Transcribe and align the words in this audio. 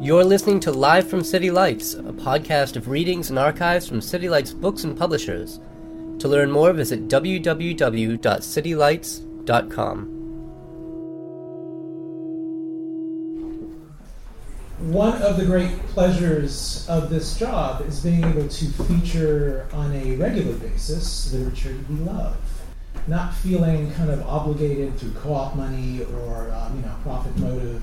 You're 0.00 0.22
listening 0.22 0.60
to 0.60 0.70
Live 0.70 1.08
from 1.08 1.24
City 1.24 1.50
Lights, 1.50 1.94
a 1.94 2.02
podcast 2.02 2.76
of 2.76 2.86
readings 2.86 3.30
and 3.30 3.38
archives 3.38 3.88
from 3.88 4.00
City 4.00 4.28
Lights 4.28 4.52
books 4.52 4.84
and 4.84 4.96
publishers. 4.96 5.58
To 6.20 6.28
learn 6.28 6.52
more, 6.52 6.72
visit 6.72 7.08
www.citylights.com. 7.08 10.06
One 14.92 15.20
of 15.20 15.36
the 15.36 15.46
great 15.46 15.76
pleasures 15.88 16.86
of 16.88 17.10
this 17.10 17.36
job 17.36 17.84
is 17.88 17.98
being 17.98 18.22
able 18.22 18.46
to 18.46 18.66
feature 18.84 19.66
on 19.72 19.92
a 19.92 20.14
regular 20.14 20.52
basis 20.52 21.32
literature 21.32 21.74
we 21.88 21.96
love. 21.96 22.36
Not 23.06 23.34
feeling 23.34 23.92
kind 23.94 24.10
of 24.10 24.22
obligated 24.26 24.98
through 24.98 25.12
co 25.12 25.34
op 25.34 25.54
money 25.54 26.02
or 26.02 26.50
um, 26.52 26.76
you 26.76 26.82
know 26.82 26.94
profit 27.02 27.36
motive. 27.38 27.82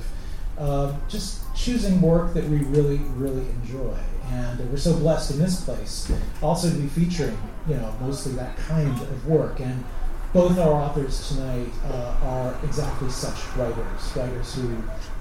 Uh, 0.57 0.93
just 1.07 1.43
choosing 1.55 1.99
work 2.01 2.33
that 2.33 2.43
we 2.43 2.57
really, 2.57 2.97
really 3.15 3.45
enjoy. 3.49 3.95
And 4.31 4.59
we're 4.69 4.77
so 4.77 4.95
blessed 4.95 5.31
in 5.31 5.39
this 5.39 5.63
place 5.63 6.11
also 6.41 6.69
to 6.69 6.75
be 6.75 6.87
featuring, 6.87 7.37
you 7.67 7.75
know, 7.75 7.93
mostly 7.99 8.33
that 8.33 8.55
kind 8.57 8.91
of 9.01 9.27
work. 9.27 9.59
And 9.59 9.83
both 10.31 10.57
our 10.57 10.73
authors 10.73 11.29
tonight 11.29 11.69
uh, 11.85 12.15
are 12.23 12.55
exactly 12.63 13.09
such 13.09 13.35
writers, 13.55 14.15
writers 14.15 14.55
who 14.55 14.75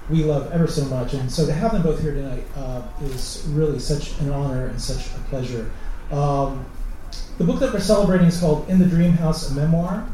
we 0.09 0.23
love 0.23 0.51
ever 0.51 0.67
so 0.67 0.85
much. 0.85 1.13
And 1.13 1.31
so 1.31 1.45
to 1.45 1.53
have 1.53 1.71
them 1.71 1.83
both 1.83 2.01
here 2.01 2.13
tonight 2.13 2.45
uh, 2.55 2.81
is 3.03 3.45
really 3.49 3.79
such 3.79 4.19
an 4.19 4.31
honor 4.31 4.67
and 4.67 4.81
such 4.81 5.07
a 5.15 5.19
pleasure. 5.29 5.71
Um, 6.11 6.65
the 7.37 7.43
book 7.43 7.59
that 7.59 7.73
we're 7.73 7.79
celebrating 7.79 8.27
is 8.27 8.39
called 8.39 8.69
In 8.69 8.79
the 8.79 8.85
Dream 8.85 9.13
House, 9.13 9.49
a 9.49 9.55
Memoir. 9.55 10.07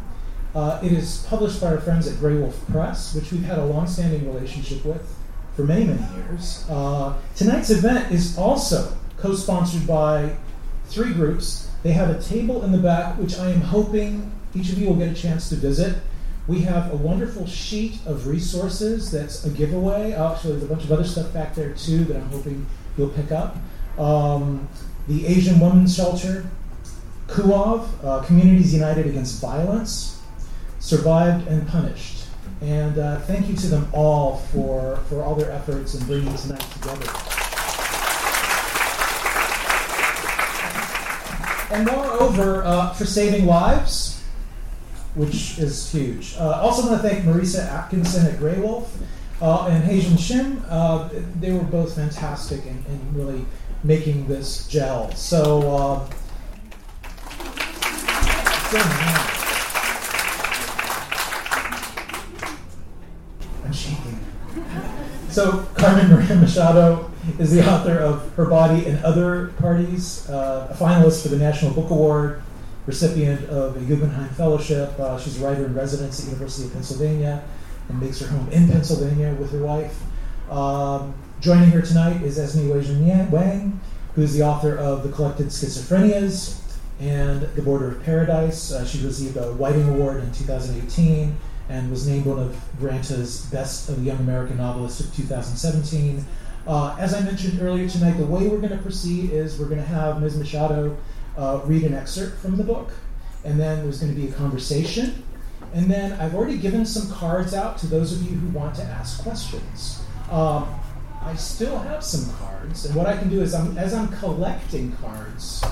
Uh, 0.56 0.80
it 0.82 0.92
is 0.92 1.26
published 1.30 1.62
by 1.62 1.68
our 1.68 1.80
friends 1.80 2.08
at 2.08 2.14
Graywolf 2.16 2.54
Press, 2.72 3.14
which 3.14 3.32
we've 3.32 3.44
had 3.44 3.60
a 3.60 3.66
long-standing 3.66 4.26
relationship 4.34 4.84
with 4.86 5.16
for 5.56 5.64
many, 5.64 5.86
many 5.86 6.02
years. 6.16 6.66
Uh, 6.70 7.14
tonight's 7.36 7.70
event 7.70 8.12
is 8.12 8.38
also 8.38 8.96
co-sponsored 9.18 9.86
by 9.86 10.36
three 10.86 11.14
groups. 11.14 11.70
They 11.84 11.92
have 11.92 12.10
a 12.10 12.22
table 12.22 12.64
in 12.64 12.72
the 12.72 12.78
back, 12.78 13.18
which 13.18 13.38
I 13.38 13.50
am 13.50 13.62
hoping 13.62 14.32
each 14.56 14.70
of 14.70 14.78
you 14.80 14.88
will 14.88 14.96
get 14.96 15.10
a 15.10 15.14
chance 15.14 15.50
to 15.50 15.56
visit. 15.56 15.98
We 16.48 16.62
have 16.62 16.92
a 16.92 16.96
wonderful 16.96 17.46
sheet 17.46 18.00
of 18.08 18.28
resources 18.28 19.12
that's 19.12 19.46
a 19.46 19.50
giveaway. 19.50 20.14
Actually, 20.14 20.54
there's 20.54 20.64
a 20.64 20.68
bunch 20.68 20.84
of 20.86 20.92
other 20.92 21.04
stuff 21.04 21.32
back 21.34 21.54
there 21.54 21.74
too 21.74 22.06
that 22.06 22.16
I'm 22.16 22.30
hoping 22.30 22.66
you'll 22.98 23.10
pick 23.10 23.32
up. 23.32 23.58
Um, 24.00 24.68
the 25.08 25.28
Asian 25.28 25.60
Women's 25.60 25.96
Shelter, 25.96 26.46
CUAV, 27.32 27.88
uh, 28.04 28.24
Communities 28.24 28.74
United 28.74 29.08
Against 29.08 29.42
Violence, 29.42 30.22
survived 30.80 31.48
and 31.48 31.68
punished. 31.68 32.26
And 32.62 32.98
uh, 32.98 33.20
thank 33.22 33.48
you 33.48 33.56
to 33.56 33.68
them 33.68 33.88
all 33.94 34.38
for, 34.52 34.98
for 35.08 35.24
all 35.24 35.36
their 35.36 35.52
efforts 35.52 35.96
in 35.96 36.06
bringing 36.06 36.36
tonight 36.36 36.60
together. 36.60 37.06
And 41.72 41.86
moreover, 41.86 42.64
uh, 42.64 42.94
for 42.94 43.06
saving 43.06 43.46
lives, 43.46 44.24
which 45.16 45.60
is 45.60 45.92
huge. 45.92 46.36
Uh, 46.38 46.62
also 46.62 46.88
want 46.88 47.02
to 47.02 47.08
thank 47.08 47.26
Marisa 47.26 47.66
Atkinson 47.66 48.26
at 48.26 48.40
Graywolf 48.40 48.88
uh, 49.42 49.68
and 49.68 49.84
Haejin 49.84 50.18
Shim. 50.18 50.64
Uh, 50.68 51.10
they 51.40 51.52
were 51.52 51.64
both 51.64 51.96
fantastic 51.96 52.66
in, 52.66 52.84
in, 52.88 53.14
really 53.14 53.46
making 53.84 54.28
this 54.28 54.68
gel. 54.68 55.12
So, 55.12 56.08
I'm 58.72 58.84
shaking. 63.74 64.20
So 65.30 65.64
Carmen 65.74 66.12
Maria 66.12 66.36
Machado 66.36 67.10
is 67.40 67.52
the 67.52 67.68
author 67.68 67.98
of 67.98 68.32
Her 68.36 68.46
Body 68.46 68.86
and 68.86 69.04
Other 69.04 69.48
Parties, 69.58 70.30
uh, 70.30 70.68
a 70.70 70.76
finalist 70.76 71.24
for 71.24 71.30
the 71.30 71.38
National 71.38 71.72
Book 71.72 71.90
Award, 71.90 72.44
recipient 72.86 73.50
of 73.50 73.76
a 73.76 73.80
Guggenheim 73.80 74.30
Fellowship. 74.36 75.00
Uh, 75.00 75.18
she's 75.18 75.42
a 75.42 75.46
writer 75.48 75.66
in 75.66 75.74
residence 75.74 76.20
at 76.20 76.26
the 76.26 76.32
University 76.34 76.68
of 76.68 76.74
Pennsylvania 76.74 77.44
and 77.88 78.00
makes 78.00 78.20
her 78.20 78.28
home 78.28 78.50
in 78.50 78.70
Pennsylvania 78.70 79.34
with 79.34 79.52
her 79.52 79.64
wife. 79.64 80.00
Um, 80.52 81.16
joining 81.40 81.72
her 81.72 81.82
tonight 81.82 82.22
is 82.22 82.38
Esme 82.38 82.70
Wang, 83.32 83.80
who's 84.14 84.34
the 84.36 84.44
author 84.44 84.78
of 84.78 85.02
The 85.02 85.10
Collected 85.10 85.48
Schizophrenias 85.48 86.59
and 87.00 87.42
The 87.42 87.62
Border 87.62 87.90
of 87.90 88.04
Paradise. 88.04 88.72
Uh, 88.72 88.86
she 88.86 89.04
received 89.06 89.38
a 89.38 89.54
Whiting 89.54 89.88
Award 89.90 90.24
in 90.24 90.32
2018 90.34 91.36
and 91.70 91.90
was 91.90 92.08
named 92.08 92.26
one 92.26 92.40
of 92.40 92.60
Granta's 92.80 93.46
Best 93.46 93.90
of 93.90 94.04
Young 94.04 94.18
American 94.18 94.58
Novelists 94.58 95.00
of 95.00 95.16
2017. 95.16 96.26
Uh, 96.68 96.96
as 97.00 97.14
I 97.14 97.22
mentioned 97.22 97.62
earlier 97.62 97.88
tonight, 97.88 98.14
the 98.14 98.26
way 98.26 98.48
we're 98.48 98.58
going 98.58 98.76
to 98.76 98.84
proceed 98.84 99.32
is 99.32 99.58
we're 99.60 99.68
going 99.70 99.80
to 99.80 99.88
have 99.88 100.22
Ms. 100.22 100.38
Machado 100.38 100.98
uh, 101.38 101.62
read 101.66 101.84
an 101.84 101.94
excerpt 101.94 102.38
from 102.40 102.58
the 102.58 102.64
book, 102.64 102.92
and 103.46 103.60
then 103.60 103.84
there's 103.84 104.00
going 104.00 104.14
to 104.14 104.20
be 104.20 104.28
a 104.28 104.34
conversation. 104.34 105.24
And 105.74 105.90
then 105.90 106.14
I've 106.14 106.36
already 106.36 106.58
given 106.58 106.86
some 106.86 107.10
cards 107.12 107.54
out 107.54 107.78
to 107.80 107.88
those 107.88 108.12
of 108.12 108.24
you 108.24 108.38
who 108.38 108.50
want 108.50 108.76
to 108.76 108.84
ask 108.84 109.22
questions. 109.22 110.04
Um, 110.32 110.68
I 111.22 111.36
still 111.36 111.78
have 111.78 112.04
some 112.04 112.34
cards, 112.38 112.86
and 112.86 112.96
what 112.96 113.06
I 113.06 113.18
can 113.18 113.30
do 113.30 113.42
is, 113.42 113.54
I'm, 113.54 113.78
as 113.78 113.94
I'm 113.94 114.08
collecting 114.08 114.94
cards, 114.98 115.64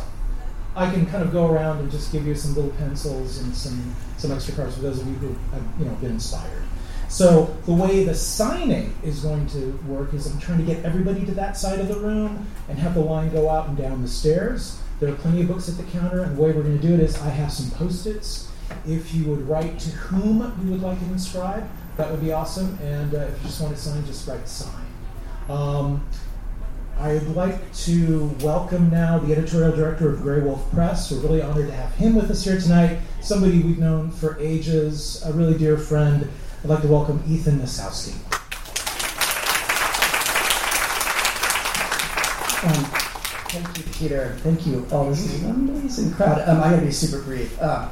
I 0.77 0.91
can 0.91 1.07
kind 1.07 1.23
of 1.23 1.31
go 1.31 1.47
around 1.47 1.79
and 1.79 1.89
just 1.89 2.11
give 2.11 2.27
you 2.27 2.35
some 2.35 2.53
little 2.53 2.69
pencils 2.71 3.39
and 3.39 3.53
some, 3.55 3.95
some 4.17 4.31
extra 4.31 4.53
cards 4.53 4.75
for 4.75 4.81
those 4.81 5.01
of 5.01 5.07
you 5.07 5.15
who 5.15 5.35
have 5.51 5.63
you 5.79 5.85
know 5.85 5.95
been 5.95 6.11
inspired. 6.11 6.63
So 7.09 7.45
the 7.65 7.73
way 7.73 8.03
the 8.03 8.13
signing 8.13 8.93
is 9.01 9.21
going 9.21 9.47
to 9.47 9.71
work 9.87 10.13
is 10.13 10.27
I'm 10.27 10.39
trying 10.39 10.59
to 10.59 10.63
get 10.63 10.85
everybody 10.85 11.25
to 11.25 11.31
that 11.31 11.57
side 11.57 11.79
of 11.79 11.87
the 11.87 11.95
room 11.95 12.45
and 12.69 12.77
have 12.77 12.93
the 12.93 12.99
line 12.99 13.31
go 13.31 13.49
out 13.49 13.67
and 13.67 13.75
down 13.77 14.03
the 14.03 14.07
stairs. 14.07 14.79
There 14.99 15.11
are 15.11 15.15
plenty 15.15 15.41
of 15.41 15.47
books 15.47 15.67
at 15.67 15.77
the 15.77 15.83
counter, 15.91 16.21
and 16.23 16.37
the 16.37 16.41
way 16.41 16.51
we're 16.51 16.63
going 16.63 16.79
to 16.79 16.87
do 16.87 16.93
it 16.93 16.99
is 16.99 17.19
I 17.21 17.29
have 17.29 17.51
some 17.51 17.71
post-its. 17.71 18.51
If 18.85 19.15
you 19.15 19.25
would 19.25 19.47
write 19.47 19.79
to 19.79 19.89
whom 19.89 20.39
you 20.63 20.71
would 20.71 20.81
like 20.81 20.99
to 20.99 21.05
inscribe, 21.05 21.67
that 21.95 22.11
would 22.11 22.21
be 22.21 22.33
awesome. 22.33 22.77
And 22.83 23.15
uh, 23.15 23.19
if 23.19 23.37
you 23.37 23.47
just 23.47 23.61
want 23.61 23.75
to 23.75 23.81
sign, 23.81 24.05
just 24.05 24.27
write 24.27 24.47
sign. 24.47 24.85
Um, 25.49 26.05
I'd 26.99 27.27
like 27.27 27.73
to 27.85 28.35
welcome 28.41 28.89
now 28.89 29.19
the 29.19 29.31
editorial 29.31 29.75
director 29.75 30.11
of 30.11 30.21
Graywolf 30.21 30.71
Press. 30.73 31.11
We're 31.11 31.19
really 31.19 31.43
honored 31.43 31.67
to 31.67 31.73
have 31.73 31.93
him 31.93 32.15
with 32.15 32.31
us 32.31 32.43
here 32.43 32.59
tonight. 32.59 32.97
Somebody 33.21 33.61
we've 33.61 33.77
known 33.77 34.09
for 34.09 34.35
ages, 34.39 35.23
a 35.23 35.31
really 35.31 35.55
dear 35.55 35.77
friend. 35.77 36.27
I'd 36.63 36.69
like 36.69 36.81
to 36.81 36.87
welcome 36.87 37.23
Ethan 37.27 37.59
Nosowsky. 37.59 38.15
Um, 42.63 42.83
thank 43.51 43.77
you, 43.77 43.83
Peter. 43.93 44.35
Thank 44.39 44.65
you. 44.65 44.87
Oh, 44.91 45.11
this 45.11 45.23
is 45.23 45.43
an 45.43 45.51
amazing 45.51 46.11
crowd. 46.13 46.41
Um, 46.49 46.61
I'm 46.61 46.71
going 46.71 46.79
to 46.79 46.87
be 46.87 46.91
super 46.91 47.21
brief. 47.21 47.61
Um, 47.61 47.91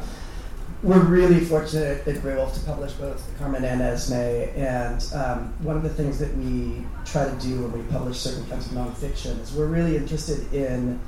we're 0.83 0.99
really 0.99 1.39
fortunate 1.39 2.07
at 2.07 2.15
Graywolf 2.15 2.53
to 2.53 2.59
publish 2.61 2.91
both 2.93 3.23
Carmen 3.39 3.63
and 3.63 3.81
Esme, 3.81 4.13
and 4.13 5.05
um, 5.13 5.53
one 5.63 5.75
of 5.75 5.83
the 5.83 5.89
things 5.89 6.19
that 6.19 6.35
we 6.37 6.85
try 7.05 7.25
to 7.25 7.35
do 7.39 7.63
when 7.63 7.71
we 7.71 7.81
publish 7.91 8.19
certain 8.19 8.45
kinds 8.47 8.67
of 8.67 8.73
nonfiction 8.73 9.41
is 9.41 9.53
we're 9.53 9.65
really 9.65 9.97
interested 9.97 10.51
in 10.53 10.99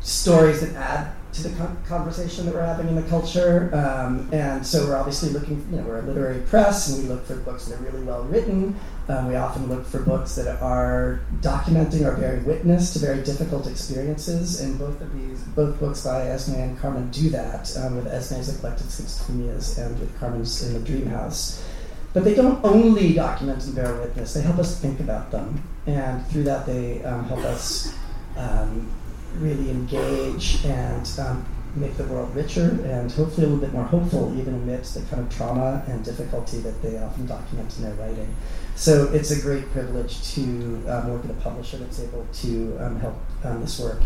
stories 0.00 0.60
that 0.60 0.74
add 0.74 1.12
to 1.32 1.48
the 1.48 1.76
conversation 1.86 2.46
that 2.46 2.54
we're 2.54 2.64
having 2.64 2.88
in 2.88 2.94
the 2.94 3.02
culture. 3.02 3.70
Um, 3.74 4.28
and 4.32 4.66
so 4.66 4.86
we're 4.86 4.96
obviously 4.96 5.30
looking, 5.30 5.66
you 5.70 5.78
know, 5.78 5.84
we're 5.84 6.00
a 6.00 6.02
literary 6.02 6.40
press 6.42 6.88
and 6.88 7.02
we 7.02 7.08
look 7.08 7.24
for 7.26 7.36
books 7.36 7.66
that 7.66 7.78
are 7.78 7.82
really 7.82 8.02
well 8.02 8.24
written. 8.24 8.74
Um, 9.08 9.28
we 9.28 9.36
often 9.36 9.68
look 9.68 9.86
for 9.86 10.00
books 10.00 10.34
that 10.36 10.60
are 10.62 11.20
documenting 11.40 12.04
or 12.04 12.16
bearing 12.16 12.44
witness 12.44 12.92
to 12.92 12.98
very 12.98 13.22
difficult 13.22 13.66
experiences. 13.66 14.60
And 14.60 14.78
both 14.78 15.00
of 15.00 15.12
these, 15.12 15.40
both 15.42 15.78
books 15.80 16.04
by 16.04 16.22
Esme 16.22 16.54
and 16.54 16.78
Carmen 16.78 17.10
do 17.10 17.30
that, 17.30 17.76
um, 17.76 17.96
with 17.96 18.06
Esme's 18.06 18.56
Collected 18.58 18.86
Schizophrenias 18.86 19.78
and 19.78 19.98
with 19.98 20.16
Carmen's 20.18 20.62
In 20.62 20.74
the 20.74 20.80
Dream 20.80 21.06
House. 21.06 21.64
But 22.12 22.24
they 22.24 22.34
don't 22.34 22.64
only 22.64 23.14
document 23.14 23.64
and 23.64 23.74
bear 23.74 23.94
witness, 23.94 24.34
they 24.34 24.42
help 24.42 24.58
us 24.58 24.80
think 24.80 24.98
about 25.00 25.30
them. 25.30 25.62
And 25.86 26.26
through 26.26 26.44
that, 26.44 26.66
they 26.66 27.02
um, 27.04 27.24
help 27.24 27.40
us 27.40 27.94
um, 28.36 28.90
really 29.38 29.70
engage 29.70 30.64
and 30.64 31.10
um, 31.18 31.46
make 31.76 31.96
the 31.96 32.04
world 32.04 32.34
richer 32.34 32.78
and 32.84 33.10
hopefully 33.12 33.46
a 33.46 33.50
little 33.50 33.64
bit 33.64 33.72
more 33.72 33.84
hopeful, 33.84 34.36
even 34.38 34.54
amidst 34.54 34.94
the 34.94 35.02
kind 35.02 35.22
of 35.22 35.34
trauma 35.34 35.82
and 35.86 36.04
difficulty 36.04 36.58
that 36.58 36.82
they 36.82 36.98
often 36.98 37.26
document 37.26 37.74
in 37.78 37.84
their 37.84 37.94
writing. 37.94 38.34
So 38.74 39.10
it's 39.12 39.30
a 39.30 39.40
great 39.40 39.70
privilege 39.72 40.22
to 40.34 40.42
um, 40.88 41.08
work 41.10 41.24
at 41.24 41.30
a 41.30 41.34
publisher 41.34 41.76
that's 41.76 42.00
able 42.00 42.26
to 42.32 42.76
um, 42.80 42.98
help 42.98 43.16
um, 43.44 43.60
this 43.60 43.78
work 43.78 44.00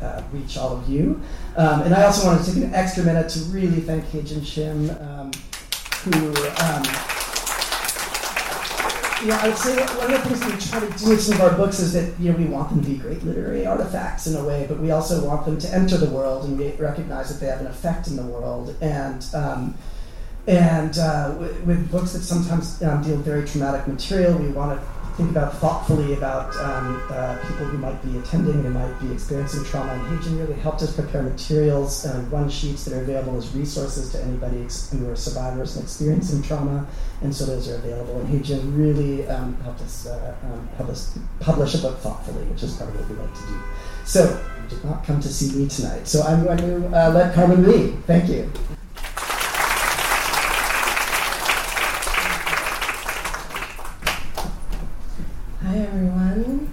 uh, 0.00 0.22
reach 0.32 0.56
all 0.56 0.76
of 0.76 0.88
you. 0.88 1.20
Um, 1.56 1.82
and 1.82 1.94
I 1.94 2.04
also 2.04 2.26
want 2.26 2.44
to 2.44 2.54
take 2.54 2.64
an 2.64 2.74
extra 2.74 3.04
minute 3.04 3.28
to 3.30 3.40
really 3.40 3.80
thank 3.80 4.04
Haejin 4.06 4.40
Shim, 4.40 4.90
um, 5.00 5.30
who 6.04 6.32
yeah, 9.24 9.40
I 9.40 9.48
would 9.48 9.58
say 9.58 9.76
one 9.76 10.12
of 10.12 10.22
the 10.22 10.36
things 10.36 10.44
we 10.44 10.70
try 10.70 10.80
to 10.80 10.98
do 10.98 11.10
with 11.10 11.22
some 11.22 11.34
of 11.34 11.40
our 11.42 11.56
books 11.56 11.78
is 11.78 11.92
that 11.92 12.18
you 12.20 12.32
know 12.32 12.38
we 12.38 12.44
want 12.44 12.70
them 12.70 12.82
to 12.82 12.88
be 12.88 12.96
great 12.96 13.22
literary 13.22 13.66
artifacts 13.66 14.26
in 14.26 14.36
a 14.36 14.44
way, 14.44 14.66
but 14.68 14.78
we 14.78 14.90
also 14.90 15.24
want 15.24 15.46
them 15.46 15.58
to 15.58 15.68
enter 15.74 15.96
the 15.96 16.10
world 16.10 16.44
and 16.44 16.80
recognize 16.80 17.28
that 17.28 17.44
they 17.44 17.50
have 17.50 17.60
an 17.60 17.66
effect 17.66 18.08
in 18.08 18.16
the 18.16 18.22
world. 18.22 18.76
And 18.80 19.24
um, 19.34 19.76
and 20.46 20.98
uh, 20.98 21.36
with, 21.38 21.60
with, 21.62 21.90
books 21.90 22.14
that 22.14 22.22
sometimes 22.22 22.82
um, 22.82 23.00
deal 23.02 23.16
with 23.16 23.24
very 23.24 23.46
traumatic 23.46 23.86
material, 23.86 24.36
we 24.36 24.48
want 24.48 24.80
to 24.80 24.86
think 25.16 25.30
about 25.30 25.54
thoughtfully 25.58 26.14
about 26.14 26.56
um, 26.56 27.02
uh, 27.10 27.36
people 27.46 27.66
who 27.66 27.78
might 27.78 28.02
be 28.02 28.18
attending, 28.18 28.62
they 28.62 28.68
might 28.70 28.98
be 29.00 29.12
experiencing 29.12 29.64
trauma. 29.64 29.92
And 29.92 30.02
Haejin 30.02 30.38
really 30.38 30.58
helped 30.60 30.82
us 30.82 30.94
prepare 30.94 31.22
materials, 31.22 32.06
uh, 32.06 32.20
one 32.30 32.48
sheets 32.48 32.84
that 32.84 32.94
are 32.94 33.02
available 33.02 33.36
as 33.36 33.54
resources 33.54 34.10
to 34.12 34.22
anybody 34.22 34.62
ex- 34.62 34.90
who 34.90 35.08
are 35.10 35.16
survivors 35.16 35.76
and 35.76 35.84
experiencing 35.84 36.42
trauma. 36.42 36.86
And 37.20 37.34
so 37.34 37.44
those 37.44 37.68
are 37.68 37.76
available. 37.76 38.20
And 38.20 38.28
Haejin 38.28 38.76
really 38.76 39.26
um, 39.28 39.54
helped 39.62 39.82
us 39.82 40.06
uh, 40.06 40.34
um, 40.44 40.68
help 40.76 40.88
us 40.88 41.18
publish 41.40 41.74
a 41.74 41.78
book 41.78 41.98
thoughtfully, 41.98 42.44
which 42.46 42.62
is 42.62 42.74
part 42.76 42.90
of 42.90 42.98
what 42.98 43.08
we 43.08 43.16
like 43.16 43.34
to 43.34 43.46
do. 43.46 43.60
So 44.04 44.44
you 44.62 44.68
did 44.68 44.84
not 44.84 45.04
come 45.04 45.20
to 45.20 45.28
see 45.28 45.56
me 45.58 45.68
tonight. 45.68 46.08
So 46.08 46.22
I'm 46.22 46.44
going 46.44 46.58
to 46.58 46.86
uh, 46.88 47.10
let 47.10 47.34
Carmen 47.34 47.62
read. 47.62 48.02
Thank 48.06 48.28
you. 48.30 48.50
Hi, 55.64 55.78
everyone. 55.78 56.68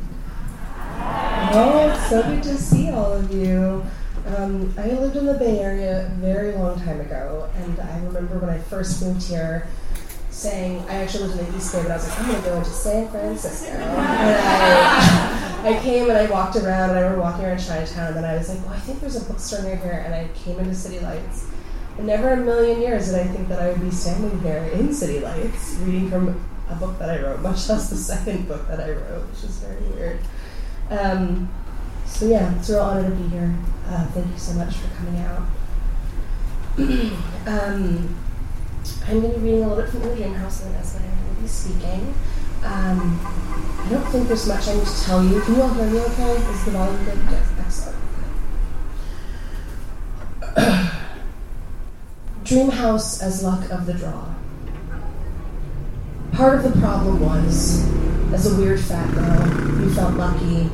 Oh, 1.53 1.89
it's 1.89 1.98
so 2.09 2.23
good 2.23 2.41
to 2.41 2.57
see 2.57 2.89
all 2.89 3.13
of 3.13 3.31
you. 3.31 3.85
Um, 4.25 4.73
I 4.79 4.87
lived 4.87 5.15
in 5.15 5.27
the 5.27 5.35
Bay 5.35 5.59
Area 5.59 6.07
a 6.07 6.09
very 6.15 6.53
long 6.53 6.81
time 6.81 6.99
ago, 6.99 7.47
and 7.55 7.79
I 7.79 7.99
remember 7.99 8.39
when 8.39 8.49
I 8.49 8.57
first 8.57 9.03
moved 9.03 9.27
here 9.27 9.67
saying, 10.31 10.83
I 10.89 10.95
actually 10.95 11.27
lived 11.27 11.39
in 11.39 11.51
the 11.51 11.57
East 11.57 11.71
Bay, 11.71 11.83
but 11.83 11.91
I 11.91 11.95
was 11.97 12.09
like, 12.09 12.19
I'm 12.19 12.25
going 12.31 12.41
to 12.41 12.49
go 12.49 12.57
into 12.57 12.69
San 12.71 13.09
Francisco. 13.09 13.69
And 13.69 13.83
I, 13.83 15.61
I 15.75 15.79
came 15.83 16.09
and 16.09 16.17
I 16.17 16.25
walked 16.31 16.55
around, 16.55 16.89
and 16.89 16.97
I 16.97 17.01
remember 17.01 17.21
walking 17.21 17.45
around 17.45 17.59
Chinatown, 17.59 18.07
and 18.07 18.15
then 18.15 18.25
I 18.25 18.37
was 18.37 18.49
like, 18.49 18.65
well, 18.65 18.73
I 18.73 18.79
think 18.79 19.01
there's 19.01 19.15
a 19.15 19.25
bookstore 19.25 19.61
near 19.61 19.75
here, 19.75 20.03
and 20.03 20.15
I 20.15 20.29
came 20.33 20.57
into 20.57 20.73
City 20.73 20.99
Lights. 21.01 21.45
And 21.99 22.07
never 22.07 22.31
in 22.31 22.39
a 22.39 22.43
million 22.43 22.81
years 22.81 23.11
did 23.11 23.19
I 23.19 23.25
think 23.25 23.47
that 23.49 23.59
I 23.59 23.69
would 23.69 23.81
be 23.81 23.91
standing 23.91 24.39
here 24.41 24.67
in 24.73 24.91
City 24.95 25.19
Lights, 25.19 25.75
reading 25.81 26.09
from 26.09 26.43
a 26.69 26.75
book 26.75 26.97
that 26.97 27.11
I 27.11 27.21
wrote, 27.21 27.41
much 27.41 27.69
less 27.69 27.91
the 27.91 27.97
second 27.97 28.47
book 28.47 28.67
that 28.67 28.79
I 28.79 28.93
wrote, 28.93 29.29
which 29.29 29.43
is 29.43 29.59
very 29.59 29.81
weird. 29.89 30.19
Um, 30.89 31.49
so 32.09 32.27
yeah, 32.27 32.55
it's 32.57 32.69
a 32.69 32.73
real 32.73 32.81
honor 32.81 33.09
to 33.09 33.15
be 33.15 33.29
here. 33.29 33.55
Uh, 33.87 34.05
thank 34.07 34.27
you 34.27 34.37
so 34.37 34.53
much 34.53 34.75
for 34.75 34.87
coming 34.97 35.21
out. 35.21 35.41
um, 37.47 38.15
I'm 39.07 39.21
going 39.21 39.33
to 39.33 39.39
be 39.39 39.45
reading 39.45 39.63
a 39.63 39.67
little 39.67 39.83
bit 39.83 39.91
from 39.91 40.01
Dream 40.15 40.33
House, 40.33 40.63
and 40.63 40.73
then 40.73 40.81
Esme 40.81 40.97
and 40.97 41.05
I 41.07 41.27
will 41.27 41.41
be 41.41 41.47
speaking. 41.47 42.13
Um, 42.63 43.19
I 43.79 43.87
don't 43.89 44.05
think 44.11 44.27
there's 44.27 44.47
much 44.47 44.67
I 44.67 44.75
need 44.75 44.85
to 44.85 45.03
tell 45.03 45.23
you. 45.23 45.41
Can 45.41 45.55
you 45.55 45.61
all 45.61 45.73
hear 45.73 45.89
me 45.89 45.99
okay? 45.99 46.35
Is 46.35 46.65
the 46.65 46.71
volume 46.71 47.05
good? 47.05 47.19
Yes, 47.31 47.93
excellent. 50.55 50.91
Dream 52.43 52.69
House 52.69 53.21
as 53.21 53.43
luck 53.43 53.69
of 53.69 53.85
the 53.85 53.93
draw. 53.93 54.25
Part 56.33 56.63
of 56.63 56.73
the 56.73 56.79
problem 56.79 57.21
was, 57.21 57.87
as 58.33 58.45
a 58.51 58.55
weird 58.61 58.79
fat 58.79 59.13
girl, 59.13 59.81
you 59.81 59.89
felt 59.93 60.15
lucky. 60.15 60.69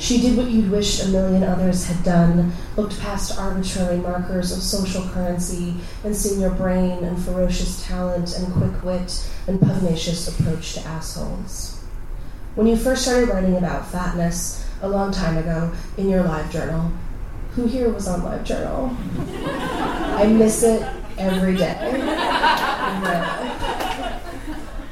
She 0.00 0.20
did 0.20 0.36
what 0.36 0.50
you'd 0.50 0.70
wished 0.70 1.04
a 1.04 1.08
million 1.08 1.42
others 1.42 1.86
had 1.86 2.02
done, 2.04 2.52
looked 2.76 2.98
past 3.00 3.38
arbitrary 3.38 3.98
markers 3.98 4.52
of 4.52 4.62
social 4.62 5.02
currency 5.08 5.74
and 6.04 6.14
seen 6.14 6.40
your 6.40 6.50
brain 6.50 7.04
and 7.04 7.22
ferocious 7.22 7.84
talent 7.86 8.36
and 8.36 8.52
quick 8.52 8.82
wit 8.82 9.28
and 9.46 9.60
pugnacious 9.60 10.28
approach 10.28 10.74
to 10.74 10.80
assholes. 10.80 11.82
When 12.54 12.66
you 12.66 12.76
first 12.76 13.02
started 13.02 13.28
writing 13.28 13.56
about 13.56 13.86
fatness 13.86 14.66
a 14.82 14.88
long 14.88 15.12
time 15.12 15.36
ago 15.36 15.72
in 15.96 16.08
your 16.08 16.24
LiveJournal, 16.24 16.90
who 17.52 17.66
here 17.66 17.88
was 17.90 18.08
on 18.08 18.22
LiveJournal? 18.22 18.96
I 20.18 20.26
miss 20.26 20.62
it 20.62 20.82
every 21.18 21.56
day. 21.56 23.44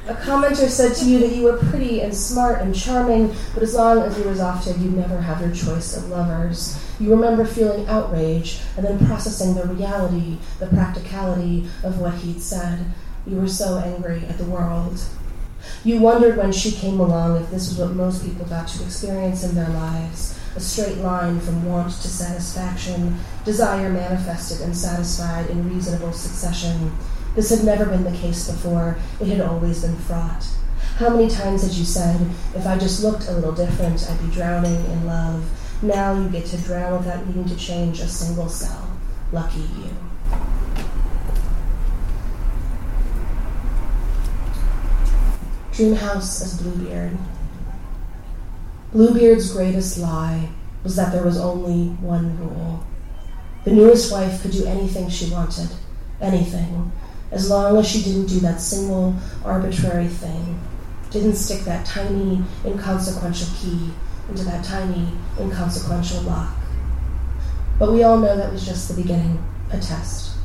A 0.07 0.13
commenter 0.13 0.69
said 0.69 0.95
to 0.95 1.05
you 1.05 1.19
that 1.19 1.35
you 1.35 1.43
were 1.43 1.57
pretty 1.57 2.01
and 2.01 2.15
smart 2.15 2.61
and 2.61 2.73
charming, 2.73 3.35
but 3.53 3.61
as 3.61 3.75
long 3.75 3.99
as 3.99 4.17
you 4.17 4.23
were 4.23 4.31
exhausted, 4.31 4.77
you'd 4.77 4.95
never 4.95 5.19
have 5.19 5.41
your 5.41 5.53
choice 5.53 5.97
of 5.97 6.07
lovers. 6.07 6.81
You 6.97 7.09
remember 7.09 7.45
feeling 7.45 7.85
outrage 7.87 8.61
and 8.77 8.85
then 8.85 9.05
processing 9.05 9.55
the 9.55 9.65
reality, 9.65 10.37
the 10.59 10.67
practicality 10.67 11.67
of 11.83 11.99
what 11.99 12.13
he'd 12.15 12.41
said. 12.41 12.85
You 13.25 13.35
were 13.35 13.49
so 13.49 13.79
angry 13.79 14.23
at 14.29 14.37
the 14.37 14.45
world. 14.45 14.97
You 15.83 15.99
wondered 15.99 16.37
when 16.37 16.53
she 16.53 16.71
came 16.71 17.01
along 17.01 17.41
if 17.41 17.51
this 17.51 17.67
was 17.67 17.77
what 17.77 17.95
most 17.95 18.23
people 18.23 18.45
got 18.45 18.69
to 18.69 18.83
experience 18.83 19.43
in 19.43 19.55
their 19.55 19.69
lives 19.69 20.39
a 20.57 20.59
straight 20.59 20.97
line 20.97 21.39
from 21.39 21.65
want 21.65 21.93
to 21.93 22.07
satisfaction, 22.07 23.15
desire 23.45 23.89
manifested 23.89 24.61
and 24.61 24.75
satisfied 24.75 25.47
in 25.51 25.71
reasonable 25.71 26.11
succession. 26.11 26.91
This 27.35 27.49
had 27.49 27.63
never 27.63 27.85
been 27.85 28.03
the 28.03 28.17
case 28.17 28.49
before, 28.49 28.97
it 29.19 29.27
had 29.27 29.41
always 29.41 29.83
been 29.83 29.95
fraught. 29.95 30.47
How 30.97 31.09
many 31.09 31.29
times 31.29 31.61
had 31.61 31.73
you 31.73 31.85
said, 31.85 32.19
if 32.55 32.65
I 32.65 32.77
just 32.77 33.03
looked 33.03 33.27
a 33.27 33.31
little 33.31 33.51
different, 33.51 34.09
I'd 34.09 34.19
be 34.19 34.31
drowning 34.31 34.83
in 34.85 35.05
love? 35.05 35.45
Now 35.83 36.19
you 36.19 36.27
get 36.29 36.45
to 36.47 36.57
drown 36.57 36.97
without 36.97 37.27
needing 37.27 37.45
to 37.45 37.55
change 37.55 37.99
a 37.99 38.07
single 38.07 38.49
cell. 38.49 38.97
Lucky 39.31 39.59
you. 39.59 39.89
Dreamhouse 45.71 46.41
as 46.41 46.59
Bluebeard. 46.59 47.15
Bluebeard's 48.91 49.53
greatest 49.53 49.99
lie 49.99 50.49
was 50.83 50.95
that 50.95 51.11
there 51.11 51.23
was 51.23 51.37
only 51.37 51.89
one 51.99 52.39
rule. 52.39 52.83
The 53.63 53.73
newest 53.73 54.11
wife 54.11 54.41
could 54.41 54.51
do 54.51 54.65
anything 54.65 55.09
she 55.09 55.29
wanted, 55.29 55.69
anything, 56.19 56.91
as 57.31 57.49
long 57.49 57.77
as 57.77 57.87
she 57.87 58.01
didn't 58.03 58.27
do 58.27 58.39
that 58.39 58.61
single 58.61 59.15
arbitrary 59.43 60.07
thing, 60.07 60.59
didn't 61.09 61.35
stick 61.35 61.61
that 61.61 61.85
tiny, 61.85 62.43
inconsequential 62.65 63.47
key 63.59 63.91
into 64.29 64.43
that 64.43 64.63
tiny, 64.63 65.11
inconsequential 65.39 66.21
lock. 66.21 66.55
But 67.79 67.91
we 67.91 68.03
all 68.03 68.17
know 68.17 68.35
that 68.35 68.51
was 68.51 68.65
just 68.65 68.87
the 68.87 69.01
beginning, 69.01 69.43
a 69.71 69.79
test. 69.79 70.35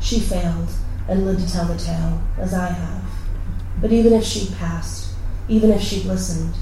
She 0.00 0.20
failed 0.20 0.68
and 1.08 1.24
lived 1.24 1.46
to 1.46 1.52
tell 1.52 1.66
the 1.66 1.78
tale, 1.78 2.20
as 2.38 2.54
I 2.54 2.68
have. 2.68 3.04
But 3.80 3.92
even 3.92 4.12
if 4.12 4.24
she'd 4.24 4.54
passed, 4.54 5.12
even 5.48 5.70
if 5.70 5.82
she'd 5.82 6.04
listened, 6.04 6.54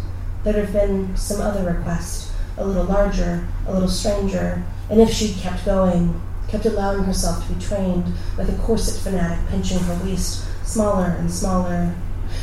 there'd 0.43 0.56
have 0.56 0.73
been 0.73 1.16
some 1.16 1.40
other 1.40 1.73
request, 1.73 2.32
a 2.56 2.64
little 2.64 2.84
larger, 2.84 3.46
a 3.66 3.73
little 3.73 3.88
stranger, 3.88 4.62
and 4.88 5.00
if 5.00 5.11
she'd 5.11 5.37
kept 5.37 5.64
going, 5.64 6.20
kept 6.50 6.67
allowing 6.67 7.05
herself 7.05 7.47
to 7.47 7.55
be 7.55 7.61
trained 7.61 8.12
like 8.37 8.49
a 8.49 8.58
corset 8.58 9.00
fanatic 9.02 9.38
pinching 9.49 9.79
her 9.79 10.05
waist 10.05 10.44
smaller 10.64 11.17
and 11.19 11.31
smaller. 11.31 11.94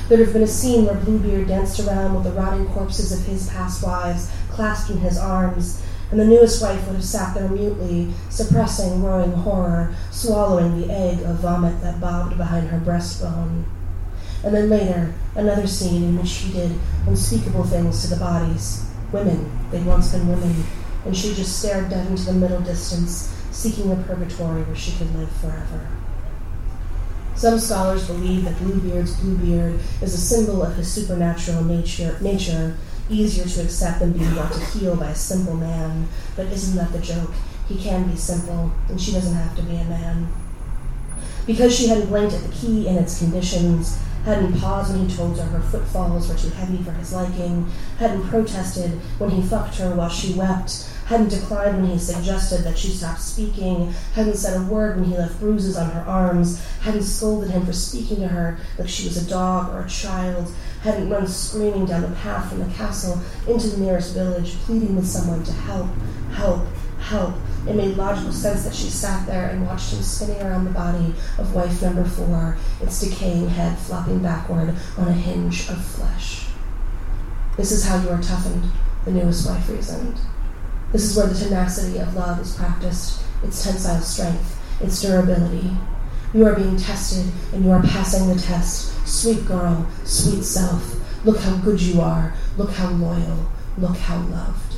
There'd 0.08 0.22
have 0.22 0.34
been 0.34 0.44
a 0.44 0.48
scene 0.48 0.86
where 0.86 0.96
Bluebeard 0.96 1.48
danced 1.48 1.80
around 1.80 2.16
with 2.16 2.24
the 2.24 2.32
rotting 2.32 2.68
corpses 2.68 3.12
of 3.12 3.26
his 3.26 3.50
past 3.50 3.84
wives 3.84 4.30
clasped 4.50 4.90
in 4.90 4.98
his 5.00 5.18
arms, 5.18 5.82
and 6.12 6.20
the 6.20 6.26
newest 6.26 6.62
wife 6.62 6.86
would 6.88 6.96
have 6.96 7.06
sat 7.06 7.34
there 7.36 7.50
mutely, 7.50 8.14
suppressing 8.30 9.02
growing 9.02 9.32
horror, 9.32 9.96
swallowing 10.12 10.82
the 10.82 10.94
egg 10.94 11.22
of 11.24 11.40
vomit 11.40 11.82
that 11.82 12.00
bobbed 12.00 12.38
behind 12.38 12.68
her 12.70 12.80
breastbone. 12.80 13.66
And 14.44 14.56
then 14.56 14.70
later, 14.70 15.14
another 15.36 15.68
scene 15.68 16.04
in 16.04 16.18
which 16.18 16.30
she 16.30 16.52
did 16.52 16.72
unspeakable 17.08 17.66
things 17.66 18.02
to 18.02 18.08
the 18.08 18.18
bodies. 18.18 18.90
Women, 19.12 19.52
they'd 19.72 19.86
once 19.86 20.12
been 20.12 20.28
women, 20.28 20.64
and 21.06 21.16
she 21.16 21.34
just 21.34 21.60
stared 21.60 21.90
dead 21.90 22.08
into 22.08 22.26
the 22.26 22.34
middle 22.34 22.62
distance, 22.62 23.34
seeking 23.58 23.92
a 23.92 23.96
purgatory 23.96 24.62
where 24.62 24.76
she 24.76 24.92
could 24.92 25.14
live 25.16 25.32
forever. 25.32 25.88
Some 27.36 27.58
scholars 27.60 28.06
believe 28.06 28.44
that 28.46 28.58
Bluebeard's 28.60 29.20
Bluebeard 29.20 29.80
is 30.00 30.14
a 30.14 30.18
symbol 30.18 30.62
of 30.62 30.76
his 30.76 30.92
supernatural 30.92 31.64
nature, 31.64 32.18
nature, 32.22 32.78
easier 33.10 33.46
to 33.46 33.64
accept 33.64 34.00
than 34.00 34.14
being 34.14 34.32
brought 34.34 34.54
to 34.54 34.60
heel 34.60 34.96
by 34.96 35.10
a 35.10 35.16
simple 35.16 35.56
man. 35.56 36.08
But 36.36 36.48
isn't 36.48 36.76
that 36.78 36.92
the 36.94 37.00
joke? 37.00 37.32
He 37.68 37.78
can 37.78 38.08
be 38.08 38.16
simple, 38.16 38.72
and 38.90 39.02
she 39.02 39.12
doesn't 39.12 39.34
have 39.34 39.56
to 39.56 39.64
be 39.64 39.76
a 39.76 39.84
man. 39.86 40.28
Because 41.48 41.76
she 41.76 41.88
hadn't 41.88 42.08
blinked 42.10 42.36
at 42.36 42.44
the 42.44 42.56
key 42.56 42.88
and 42.88 43.00
its 43.00 43.18
conditions, 43.18 43.98
hadn't 44.24 44.60
paused 44.60 44.94
when 44.94 45.08
he 45.08 45.16
told 45.16 45.40
her 45.40 45.46
her 45.46 45.62
footfalls 45.62 46.30
were 46.30 46.36
too 46.36 46.50
heavy 46.50 46.78
for 46.84 46.92
his 46.92 47.12
liking, 47.12 47.68
hadn't 47.98 48.28
protested 48.28 48.92
when 49.18 49.32
he 49.32 49.42
fucked 49.42 49.78
her 49.78 49.96
while 49.96 50.10
she 50.10 50.34
wept, 50.34 50.90
hadn't 51.08 51.30
declined 51.30 51.82
when 51.82 51.90
he 51.90 51.98
suggested 51.98 52.64
that 52.64 52.78
she 52.78 52.90
stop 52.90 53.18
speaking, 53.18 53.94
hadn't 54.14 54.36
said 54.36 54.60
a 54.60 54.64
word 54.66 55.00
when 55.00 55.10
he 55.10 55.18
left 55.18 55.40
bruises 55.40 55.78
on 55.78 55.90
her 55.92 56.02
arms, 56.02 56.62
hadn't 56.82 57.02
scolded 57.02 57.50
him 57.50 57.66
for 57.66 57.72
speaking 57.72 58.18
to 58.18 58.28
her 58.28 58.58
like 58.78 58.90
she 58.90 59.08
was 59.08 59.16
a 59.16 59.30
dog 59.30 59.74
or 59.74 59.86
a 59.86 59.90
child, 59.90 60.54
hadn't 60.82 61.10
run 61.10 61.26
screaming 61.26 61.86
down 61.86 62.02
the 62.02 62.16
path 62.18 62.50
from 62.50 62.60
the 62.60 62.76
castle 62.76 63.22
into 63.48 63.68
the 63.68 63.78
nearest 63.78 64.14
village, 64.14 64.56
pleading 64.66 64.98
with 64.98 65.08
someone 65.08 65.42
to 65.46 65.54
help, 65.54 65.88
help, 66.34 66.66
help. 67.00 67.36
It 67.66 67.76
made 67.76 67.96
logical 67.96 68.34
sense 68.34 68.66
that 68.66 68.76
she 68.76 68.90
sat 68.90 69.26
there 69.28 69.48
and 69.48 69.66
watched 69.66 69.94
him 69.94 70.02
spinning 70.02 70.42
around 70.42 70.66
the 70.66 70.72
body 70.72 71.16
of 71.38 71.56
wife 71.56 71.82
number 71.82 72.04
four, 72.04 72.58
its 72.82 73.00
decaying 73.00 73.48
head 73.48 73.80
flopping 73.80 74.20
backward 74.20 74.76
on 74.98 75.08
a 75.08 75.14
hinge 75.14 75.70
of 75.70 75.82
flesh. 75.82 76.48
This 77.56 77.72
is 77.72 77.86
how 77.86 78.02
you 78.02 78.10
are 78.10 78.22
toughened, 78.22 78.70
the 79.06 79.12
newest 79.12 79.48
wife 79.48 79.70
reasoned. 79.70 80.20
This 80.92 81.04
is 81.04 81.18
where 81.18 81.28
the 81.28 81.36
tenacity 81.36 82.00
of 82.00 82.16
love 82.16 82.40
is 82.40 82.56
practiced, 82.56 83.22
its 83.44 83.64
tensile 83.64 84.02
strength, 84.02 84.58
its 84.82 85.02
durability. 85.02 85.72
You 86.34 86.46
are 86.46 86.56
being 86.56 86.78
tested, 86.78 87.32
and 87.54 87.66
you 87.66 87.72
are 87.72 87.82
passing 87.82 88.28
the 88.28 88.40
test. 88.40 89.08
Sweet 89.08 89.46
girl, 89.46 89.88
sweet 90.04 90.44
self. 90.44 91.26
Look 91.26 91.40
how 91.40 91.58
good 91.58 91.82
you 91.82 92.02
are. 92.02 92.34
Look 92.58 92.72
how 92.72 92.90
loyal. 92.90 93.52
Look 93.78 93.98
how 93.98 94.18
loved. 94.18 94.76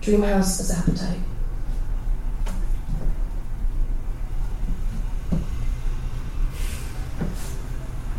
Dreamhouse 0.00 0.60
is 0.60 0.70
appetite. 0.70 1.18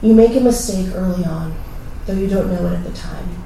You 0.01 0.13
make 0.13 0.35
a 0.35 0.39
mistake 0.41 0.93
early 0.93 1.25
on, 1.25 1.55
though 2.07 2.13
you 2.13 2.27
don't 2.27 2.51
know 2.51 2.65
it 2.67 2.73
at 2.73 2.83
the 2.83 2.93
time. 2.93 3.43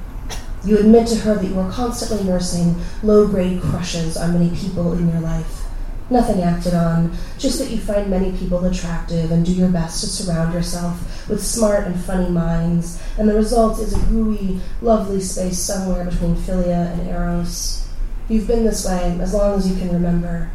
You 0.63 0.77
admit 0.77 1.07
to 1.07 1.15
her 1.17 1.35
that 1.35 1.45
you 1.45 1.59
are 1.59 1.71
constantly 1.71 2.23
nursing 2.23 2.75
low 3.01 3.27
grade 3.27 3.61
crushes 3.61 4.15
on 4.15 4.33
many 4.33 4.55
people 4.55 4.93
in 4.93 5.09
your 5.09 5.19
life. 5.19 5.65
Nothing 6.11 6.43
acted 6.43 6.73
on, 6.73 7.17
just 7.39 7.57
that 7.57 7.71
you 7.71 7.77
find 7.77 8.09
many 8.09 8.37
people 8.37 8.63
attractive 8.65 9.31
and 9.31 9.45
do 9.45 9.53
your 9.53 9.69
best 9.69 10.01
to 10.01 10.07
surround 10.07 10.53
yourself 10.53 11.27
with 11.27 11.43
smart 11.43 11.87
and 11.87 11.99
funny 12.03 12.29
minds, 12.29 13.01
and 13.17 13.27
the 13.27 13.33
result 13.33 13.79
is 13.79 13.93
a 13.93 14.05
gooey, 14.07 14.59
lovely 14.81 15.21
space 15.21 15.57
somewhere 15.57 16.05
between 16.05 16.35
Philia 16.35 16.91
and 16.91 17.07
Eros. 17.07 17.87
You've 18.29 18.47
been 18.47 18.65
this 18.65 18.85
way 18.85 19.17
as 19.19 19.33
long 19.33 19.57
as 19.57 19.71
you 19.71 19.77
can 19.77 19.91
remember. 19.93 20.51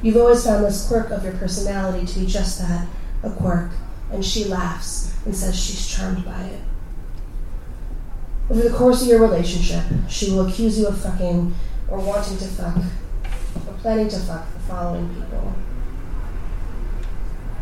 You've 0.00 0.16
always 0.16 0.44
found 0.44 0.64
this 0.64 0.86
quirk 0.88 1.10
of 1.10 1.24
your 1.24 1.34
personality 1.34 2.06
to 2.06 2.20
be 2.20 2.26
just 2.26 2.60
that 2.60 2.86
a 3.22 3.30
quirk, 3.30 3.72
and 4.10 4.24
she 4.24 4.44
laughs 4.44 5.12
and 5.26 5.36
says 5.36 5.58
she's 5.58 5.86
charmed 5.86 6.24
by 6.24 6.44
it. 6.44 6.60
Over 8.50 8.68
the 8.68 8.76
course 8.76 9.02
of 9.02 9.08
your 9.08 9.20
relationship, 9.20 9.84
she 10.08 10.30
will 10.30 10.48
accuse 10.48 10.78
you 10.78 10.88
of 10.88 11.00
fucking 11.00 11.54
or 11.88 12.00
wanting 12.00 12.36
to 12.38 12.44
fuck 12.46 12.76
or 12.76 13.74
planning 13.78 14.08
to 14.08 14.18
fuck 14.18 14.52
the 14.52 14.60
following 14.60 15.08
people 15.14 15.54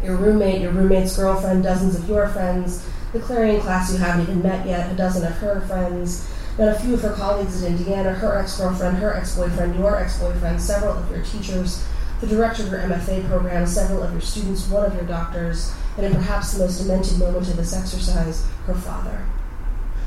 your 0.03 0.17
roommate, 0.17 0.61
your 0.61 0.73
roommate's 0.73 1.17
girlfriend, 1.17 1.63
dozens 1.63 1.97
of 1.97 2.09
your 2.09 2.29
friends, 2.29 2.89
the 3.13 3.21
Clarion 3.21 3.61
class 3.61 3.93
you 3.93 3.99
haven't 3.99 4.23
even 4.23 4.43
met 4.43 4.67
yet, 4.67 4.93
a 4.93 4.97
dozen 4.97 5.27
of 5.27 5.33
her 5.39 5.61
friends, 5.63 6.29
then 6.57 6.69
a 6.69 6.79
few 6.79 6.95
of 6.95 7.03
her 7.03 7.13
colleagues 7.13 7.63
in 7.63 7.77
Indiana, 7.77 8.13
her 8.13 8.39
ex 8.39 8.57
girlfriend, 8.59 8.99
her 8.99 9.15
ex 9.15 9.37
boyfriend, 9.37 9.75
your 9.77 9.97
ex 9.97 10.19
boyfriend, 10.19 10.61
several 10.61 10.95
of 10.95 11.11
your 11.11 11.25
teachers, 11.25 11.85
the 12.21 12.27
director 12.27 12.65
of 12.65 12.71
your 12.71 12.81
MFA 12.81 13.29
program, 13.29 13.67
several 13.67 14.03
of 14.03 14.13
your 14.13 14.21
students, 14.21 14.69
one 14.69 14.85
of 14.85 14.95
your 14.95 15.05
doctors, 15.05 15.73
and 15.97 16.07
in 16.07 16.15
perhaps 16.15 16.53
the 16.53 16.65
most 16.65 16.79
demented 16.79 17.19
moment 17.19 17.49
of 17.49 17.57
this 17.57 17.77
exercise, 17.77 18.47
her 18.67 18.75
father. 18.75 19.25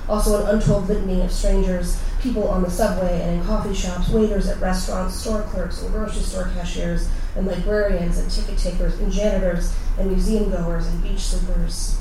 Also, 0.09 0.43
an 0.43 0.55
untold 0.55 0.87
litany 0.87 1.21
of 1.21 1.31
strangers, 1.31 2.01
people 2.21 2.47
on 2.47 2.63
the 2.63 2.69
subway 2.69 3.21
and 3.21 3.39
in 3.39 3.45
coffee 3.45 3.73
shops, 3.73 4.09
waiters 4.09 4.47
at 4.47 4.59
restaurants, 4.59 5.15
store 5.15 5.43
clerks 5.43 5.81
and 5.81 5.91
grocery 5.91 6.21
store 6.21 6.51
cashiers, 6.55 7.09
and 7.35 7.47
librarians 7.47 8.17
and 8.17 8.29
ticket 8.29 8.57
takers 8.57 8.99
and 8.99 9.11
janitors 9.11 9.73
and 9.97 10.11
museum 10.11 10.51
goers 10.51 10.87
and 10.87 11.01
beach 11.01 11.19
sleepers. 11.19 11.97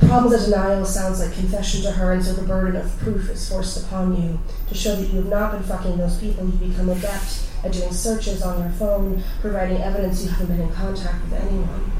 The 0.00 0.06
problem 0.06 0.32
of 0.34 0.40
denial 0.40 0.84
sounds 0.84 1.20
like 1.20 1.34
confession 1.34 1.82
to 1.82 1.92
her, 1.92 2.12
and 2.12 2.24
so 2.24 2.32
the 2.32 2.46
burden 2.46 2.76
of 2.76 2.98
proof 2.98 3.30
is 3.30 3.48
forced 3.48 3.84
upon 3.84 4.20
you 4.20 4.40
to 4.68 4.74
show 4.74 4.96
that 4.96 5.08
you 5.08 5.18
have 5.18 5.28
not 5.28 5.52
been 5.52 5.62
fucking 5.62 5.96
those 5.96 6.18
people. 6.18 6.46
You 6.46 6.68
become 6.68 6.88
adept 6.88 7.46
at 7.62 7.72
doing 7.72 7.92
searches 7.92 8.42
on 8.42 8.60
your 8.60 8.72
phone, 8.72 9.22
providing 9.40 9.80
evidence 9.80 10.22
you 10.24 10.30
haven't 10.30 10.48
been 10.48 10.60
in 10.60 10.72
contact 10.72 11.22
with 11.24 11.40
anyone. 11.40 11.92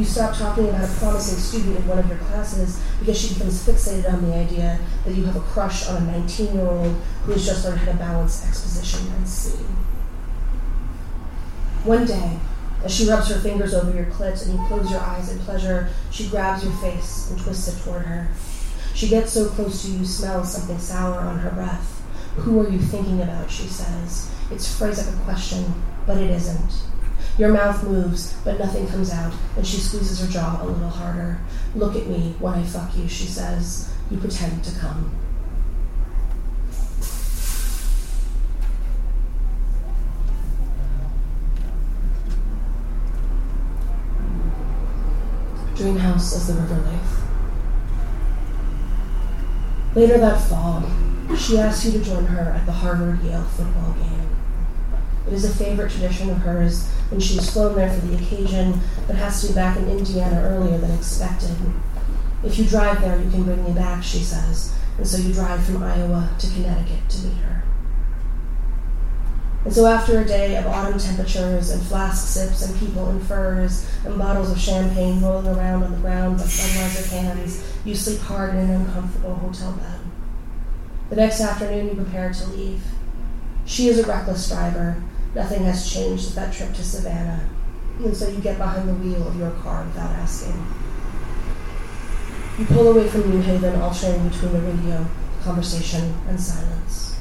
You 0.00 0.06
stop 0.06 0.34
talking 0.34 0.66
about 0.66 0.88
a 0.88 0.92
promising 0.94 1.38
student 1.38 1.76
in 1.76 1.86
one 1.86 1.98
of 1.98 2.08
your 2.08 2.16
classes 2.16 2.82
because 3.00 3.20
she 3.20 3.34
becomes 3.34 3.62
fixated 3.66 4.10
on 4.10 4.22
the 4.22 4.34
idea 4.34 4.78
that 5.04 5.14
you 5.14 5.24
have 5.24 5.36
a 5.36 5.40
crush 5.40 5.86
on 5.88 6.04
a 6.04 6.06
19 6.12 6.54
year 6.54 6.66
old 6.66 6.96
who 7.24 7.32
has 7.32 7.44
just 7.44 7.66
learned 7.66 7.80
how 7.80 7.92
to 7.92 7.98
balance 7.98 8.48
exposition 8.48 9.12
and 9.12 9.28
scene. 9.28 9.66
One 11.84 12.06
day, 12.06 12.38
as 12.82 12.94
she 12.94 13.10
rubs 13.10 13.28
her 13.28 13.40
fingers 13.40 13.74
over 13.74 13.94
your 13.94 14.06
clit 14.06 14.42
and 14.46 14.58
you 14.58 14.66
close 14.68 14.90
your 14.90 15.00
eyes 15.00 15.30
in 15.30 15.38
pleasure, 15.40 15.90
she 16.10 16.30
grabs 16.30 16.64
your 16.64 16.72
face 16.76 17.28
and 17.28 17.38
twists 17.38 17.68
it 17.68 17.84
toward 17.84 18.06
her. 18.06 18.30
She 18.94 19.06
gets 19.06 19.34
so 19.34 19.50
close 19.50 19.82
to 19.82 19.90
you, 19.90 20.06
smells 20.06 20.50
something 20.50 20.78
sour 20.78 21.20
on 21.20 21.40
her 21.40 21.50
breath. 21.50 22.00
Who 22.36 22.58
are 22.60 22.70
you 22.70 22.78
thinking 22.78 23.20
about? 23.20 23.50
She 23.50 23.64
says. 23.64 24.30
It's 24.50 24.78
phrased 24.78 25.06
like 25.06 25.14
a 25.14 25.24
question, 25.24 25.74
but 26.06 26.16
it 26.16 26.30
isn't. 26.30 26.72
Your 27.38 27.52
mouth 27.52 27.82
moves, 27.84 28.34
but 28.44 28.58
nothing 28.58 28.86
comes 28.88 29.10
out, 29.10 29.32
and 29.56 29.66
she 29.66 29.78
squeezes 29.78 30.20
her 30.20 30.30
jaw 30.30 30.62
a 30.62 30.66
little 30.66 30.88
harder. 30.88 31.38
Look 31.74 31.96
at 31.96 32.06
me 32.06 32.34
when 32.38 32.54
I 32.54 32.64
fuck 32.64 32.96
you, 32.96 33.08
she 33.08 33.26
says. 33.26 33.92
You 34.10 34.18
pretend 34.18 34.62
to 34.64 34.78
come. 34.78 35.10
Dream 45.76 45.96
House 45.96 46.36
as 46.36 46.48
the 46.48 46.60
river 46.60 46.74
life. 46.82 47.20
Later 49.94 50.18
that 50.18 50.40
fall, 50.46 50.84
she 51.38 51.58
asks 51.58 51.86
you 51.86 51.92
to 51.92 52.04
join 52.04 52.26
her 52.26 52.50
at 52.50 52.66
the 52.66 52.72
Harvard 52.72 53.22
Yale 53.22 53.44
football 53.44 53.92
game. 53.94 54.29
It 55.30 55.34
is 55.34 55.44
a 55.44 55.54
favorite 55.54 55.92
tradition 55.92 56.28
of 56.30 56.38
hers 56.38 56.88
when 57.10 57.20
she 57.20 57.38
is 57.38 57.48
flown 57.48 57.76
there 57.76 57.88
for 57.88 58.04
the 58.04 58.16
occasion, 58.16 58.80
but 59.06 59.14
has 59.14 59.40
to 59.42 59.48
be 59.48 59.54
back 59.54 59.76
in 59.76 59.88
Indiana 59.88 60.42
earlier 60.42 60.76
than 60.76 60.90
expected. 60.90 61.56
If 62.42 62.58
you 62.58 62.64
drive 62.64 63.00
there, 63.00 63.16
you 63.16 63.30
can 63.30 63.44
bring 63.44 63.62
me 63.62 63.70
back, 63.70 64.02
she 64.02 64.18
says, 64.24 64.74
and 64.98 65.06
so 65.06 65.18
you 65.18 65.32
drive 65.32 65.62
from 65.62 65.84
Iowa 65.84 66.28
to 66.36 66.50
Connecticut 66.50 67.08
to 67.10 67.26
meet 67.26 67.36
her. 67.36 67.62
And 69.64 69.72
so, 69.72 69.86
after 69.86 70.18
a 70.18 70.24
day 70.24 70.56
of 70.56 70.66
autumn 70.66 70.98
temperatures 70.98 71.70
and 71.70 71.80
flask 71.82 72.26
sips 72.26 72.68
and 72.68 72.76
people 72.80 73.08
in 73.10 73.20
furs 73.20 73.88
and 74.04 74.18
bottles 74.18 74.50
of 74.50 74.58
champagne 74.58 75.20
rolling 75.20 75.46
around 75.46 75.84
on 75.84 75.92
the 75.92 75.98
ground 75.98 76.38
like 76.38 76.48
Budweiser 76.48 77.08
cans, 77.08 77.72
you 77.84 77.94
sleep 77.94 78.18
hard 78.22 78.54
in 78.54 78.62
an 78.62 78.70
uncomfortable 78.80 79.36
hotel 79.36 79.74
bed. 79.74 80.00
The 81.10 81.16
next 81.16 81.40
afternoon, 81.40 81.86
you 81.86 81.94
prepare 81.94 82.32
to 82.32 82.46
leave. 82.48 82.82
She 83.64 83.86
is 83.86 84.00
a 84.00 84.06
reckless 84.08 84.48
driver. 84.48 85.00
Nothing 85.34 85.64
has 85.64 85.92
changed 85.92 86.30
at 86.30 86.34
that 86.34 86.52
trip 86.52 86.74
to 86.74 86.84
Savannah. 86.84 87.48
And 88.04 88.16
so 88.16 88.28
you 88.28 88.40
get 88.40 88.58
behind 88.58 88.88
the 88.88 88.94
wheel 88.94 89.26
of 89.28 89.36
your 89.38 89.50
car 89.50 89.84
without 89.84 90.10
asking. 90.10 90.54
You 92.58 92.66
pull 92.66 92.88
away 92.88 93.08
from 93.08 93.30
New 93.30 93.40
Haven, 93.40 93.80
alternating 93.80 94.28
between 94.28 94.52
the 94.52 94.60
radio, 94.60 95.06
conversation, 95.42 96.14
and 96.28 96.40
silence. 96.40 97.18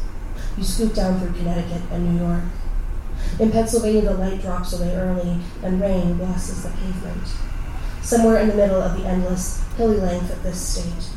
You 0.57 0.63
scoot 0.63 0.95
down 0.95 1.19
through 1.19 1.33
Connecticut 1.33 1.81
and 1.91 2.17
New 2.17 2.25
York. 2.25 2.43
In 3.39 3.51
Pennsylvania, 3.51 4.01
the 4.01 4.13
light 4.15 4.41
drops 4.41 4.73
away 4.73 4.95
early, 4.95 5.39
and 5.63 5.79
rain 5.79 6.17
blesses 6.17 6.63
the 6.63 6.69
pavement. 6.69 7.27
Somewhere 8.01 8.39
in 8.39 8.49
the 8.49 8.55
middle 8.55 8.81
of 8.81 8.97
the 8.97 9.07
endless, 9.07 9.63
hilly 9.77 9.97
length 9.97 10.31
of 10.31 10.43
this 10.43 10.59
state, 10.59 11.09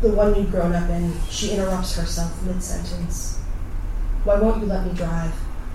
the 0.00 0.10
one 0.12 0.34
you've 0.34 0.50
grown 0.50 0.74
up 0.74 0.88
in, 0.90 1.12
she 1.30 1.52
interrupts 1.52 1.96
herself 1.96 2.42
mid 2.42 2.62
sentence. 2.62 3.38
Why 4.24 4.38
won't 4.38 4.60
you 4.60 4.66
let 4.66 4.86
me 4.86 4.92
drive? 4.92 5.32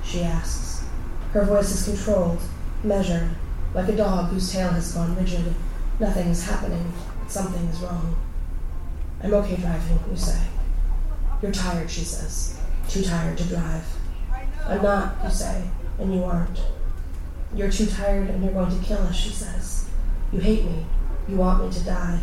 She 0.08 0.24
asks. 0.24 0.86
Her 1.34 1.44
voice 1.44 1.72
is 1.72 1.96
controlled, 1.96 2.42
measured, 2.84 3.30
like 3.74 3.90
a 3.90 3.96
dog 3.96 4.30
whose 4.30 4.52
tail 4.52 4.70
has 4.70 4.94
gone 4.94 5.16
rigid. 5.16 5.54
Nothing 6.00 6.28
is 6.30 6.46
happening. 6.46 6.92
Something 7.28 7.66
is 7.66 7.80
wrong. 7.82 8.16
I'm 9.22 9.34
okay 9.34 9.58
driving, 9.58 10.00
you 10.10 10.18
say. 10.18 10.40
You're 11.42 11.52
tired, 11.52 11.90
she 11.90 12.04
says 12.04 12.58
too 12.90 13.04
tired 13.04 13.38
to 13.38 13.44
drive. 13.46 13.84
I'm 14.66 14.82
not, 14.82 15.16
you 15.24 15.30
say, 15.30 15.64
and 16.00 16.14
you 16.14 16.24
aren't. 16.24 16.60
You're 17.54 17.72
too 17.72 17.86
tired 17.86 18.30
and 18.30 18.44
you're 18.44 18.54
going 18.54 18.78
to 18.78 18.86
kill 18.86 19.00
us, 19.00 19.16
she 19.16 19.30
says. 19.30 19.90
You 20.32 20.40
hate 20.40 20.66
me. 20.66 20.86
You 21.28 21.38
want 21.38 21.64
me 21.64 21.72
to 21.72 21.84
die. 21.86 22.20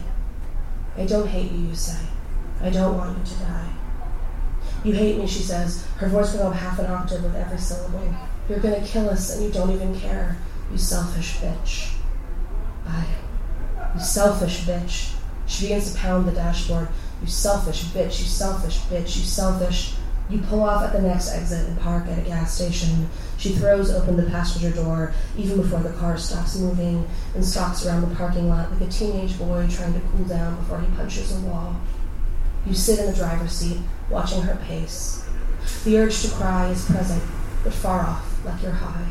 I 0.96 1.06
don't 1.06 1.26
hate 1.26 1.50
you, 1.50 1.68
you 1.68 1.74
say. 1.74 1.98
I 2.60 2.70
don't 2.70 2.96
want 2.96 3.18
you 3.18 3.24
to 3.24 3.40
die. 3.40 3.68
You 4.84 4.92
hate 4.92 5.16
me, 5.16 5.26
she 5.26 5.42
says, 5.42 5.86
her 5.96 6.08
voice 6.08 6.34
going 6.34 6.46
up 6.46 6.54
half 6.54 6.78
an 6.78 6.86
octave 6.86 7.24
with 7.24 7.34
every 7.34 7.56
syllable. 7.56 8.14
You're 8.48 8.60
gonna 8.60 8.84
kill 8.84 9.08
us 9.08 9.34
and 9.34 9.44
you 9.44 9.50
don't 9.50 9.70
even 9.70 9.98
care, 9.98 10.36
you 10.70 10.76
selfish 10.76 11.38
bitch. 11.38 11.94
I. 12.86 13.06
You 13.94 14.00
selfish 14.00 14.60
bitch. 14.64 15.14
She 15.46 15.66
begins 15.66 15.92
to 15.92 15.98
pound 15.98 16.26
the 16.26 16.32
dashboard. 16.32 16.88
You 17.22 17.28
selfish 17.28 17.84
bitch, 17.84 18.18
you 18.18 18.26
selfish 18.26 18.78
bitch, 18.80 19.16
you 19.16 19.24
selfish. 19.24 19.94
You 20.28 20.38
pull 20.40 20.62
off 20.62 20.82
at 20.82 20.92
the 20.92 21.00
next 21.00 21.32
exit 21.32 21.68
and 21.68 21.78
park 21.80 22.06
at 22.06 22.18
a 22.18 22.22
gas 22.22 22.54
station. 22.54 23.08
She 23.38 23.50
throws 23.50 23.90
open 23.90 24.16
the 24.16 24.30
passenger 24.30 24.70
door 24.70 25.14
even 25.36 25.60
before 25.60 25.80
the 25.80 25.92
car 25.92 26.18
stops 26.18 26.58
moving 26.58 27.06
and 27.34 27.44
stalks 27.44 27.86
around 27.86 28.08
the 28.08 28.14
parking 28.16 28.48
lot 28.48 28.70
like 28.72 28.80
a 28.82 28.92
teenage 28.92 29.38
boy 29.38 29.66
trying 29.70 29.94
to 29.94 30.00
cool 30.10 30.24
down 30.24 30.56
before 30.56 30.80
he 30.80 30.86
punches 30.96 31.36
a 31.36 31.40
wall. 31.40 31.76
You 32.66 32.74
sit 32.74 32.98
in 32.98 33.06
the 33.06 33.16
driver's 33.16 33.52
seat, 33.52 33.78
watching 34.10 34.42
her 34.42 34.56
pace. 34.66 35.24
The 35.84 35.98
urge 35.98 36.22
to 36.22 36.30
cry 36.30 36.68
is 36.68 36.84
present, 36.84 37.22
but 37.62 37.74
far 37.74 38.00
off, 38.00 38.44
like 38.44 38.62
you're 38.62 38.72
high. 38.72 39.10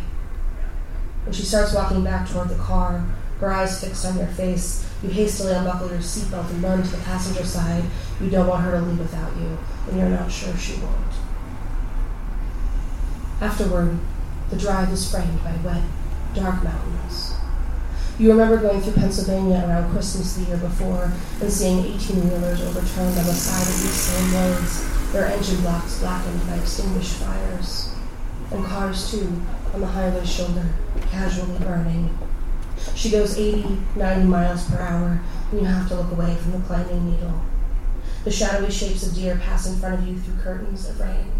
When 1.23 1.33
she 1.33 1.43
starts 1.43 1.73
walking 1.73 2.03
back 2.03 2.29
toward 2.29 2.49
the 2.49 2.55
car, 2.55 3.05
her 3.39 3.51
eyes 3.51 3.83
fixed 3.83 4.05
on 4.05 4.17
your 4.17 4.27
face, 4.27 4.89
you 5.01 5.09
hastily 5.09 5.53
unbuckle 5.53 5.89
your 5.89 5.99
seatbelt 5.99 6.49
and 6.49 6.63
run 6.63 6.81
to 6.81 6.89
the 6.89 7.03
passenger 7.03 7.43
side. 7.43 7.83
You 8.21 8.29
don't 8.29 8.47
want 8.47 8.63
her 8.63 8.71
to 8.71 8.81
leave 8.81 8.99
without 8.99 9.35
you, 9.35 9.57
and 9.87 9.99
you're 9.99 10.09
not 10.09 10.31
sure 10.31 10.55
she 10.55 10.79
won't. 10.79 11.13
Afterward, 13.41 13.99
the 14.49 14.57
drive 14.57 14.91
is 14.91 15.09
framed 15.09 15.43
by 15.43 15.55
wet, 15.63 15.83
dark 16.33 16.63
mountains. 16.63 17.32
You 18.19 18.29
remember 18.29 18.57
going 18.57 18.79
through 18.79 18.93
Pennsylvania 18.93 19.65
around 19.67 19.91
Christmas 19.91 20.35
the 20.35 20.43
year 20.45 20.57
before 20.57 21.11
and 21.41 21.51
seeing 21.51 21.83
18 21.83 22.29
wheelers 22.29 22.61
overturned 22.61 23.17
on 23.17 23.25
the 23.25 23.33
side 23.33 23.61
of 23.63 23.81
these 23.81 23.91
same 23.91 24.33
roads, 24.35 25.11
their 25.11 25.25
engine 25.25 25.61
blocks 25.61 25.99
blackened 25.99 26.47
by 26.47 26.55
extinguished 26.57 27.13
fires, 27.13 27.89
and 28.51 28.63
cars, 28.65 29.09
too, 29.09 29.41
on 29.73 29.81
the 29.81 29.87
highway 29.87 30.23
shoulder, 30.23 30.69
casually 31.09 31.57
burning. 31.57 32.15
She 32.93 33.09
goes 33.09 33.35
80, 33.35 33.79
90 33.95 34.25
miles 34.27 34.69
per 34.69 34.77
hour, 34.77 35.19
and 35.51 35.61
you 35.61 35.65
have 35.65 35.87
to 35.87 35.95
look 35.95 36.11
away 36.11 36.35
from 36.35 36.51
the 36.51 36.59
climbing 36.67 37.11
needle. 37.11 37.41
The 38.25 38.31
shadowy 38.31 38.69
shapes 38.69 39.07
of 39.07 39.15
deer 39.15 39.37
pass 39.37 39.65
in 39.65 39.77
front 39.77 39.99
of 39.99 40.07
you 40.07 40.19
through 40.19 40.37
curtains 40.37 40.87
of 40.87 40.99
rain. 40.99 41.31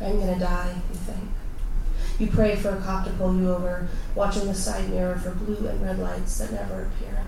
I'm 0.00 0.18
gonna 0.18 0.40
die, 0.40 0.74
you 0.90 0.96
think. 0.96 1.30
You 2.18 2.28
pray 2.28 2.54
for 2.54 2.70
a 2.70 2.80
cop 2.80 3.04
to 3.06 3.10
pull 3.12 3.36
you 3.36 3.52
over, 3.52 3.88
watching 4.14 4.46
the 4.46 4.54
side 4.54 4.88
mirror 4.88 5.16
for 5.16 5.32
blue 5.32 5.66
and 5.66 5.82
red 5.82 5.98
lights 5.98 6.38
that 6.38 6.52
never 6.52 6.82
appear. 6.82 7.24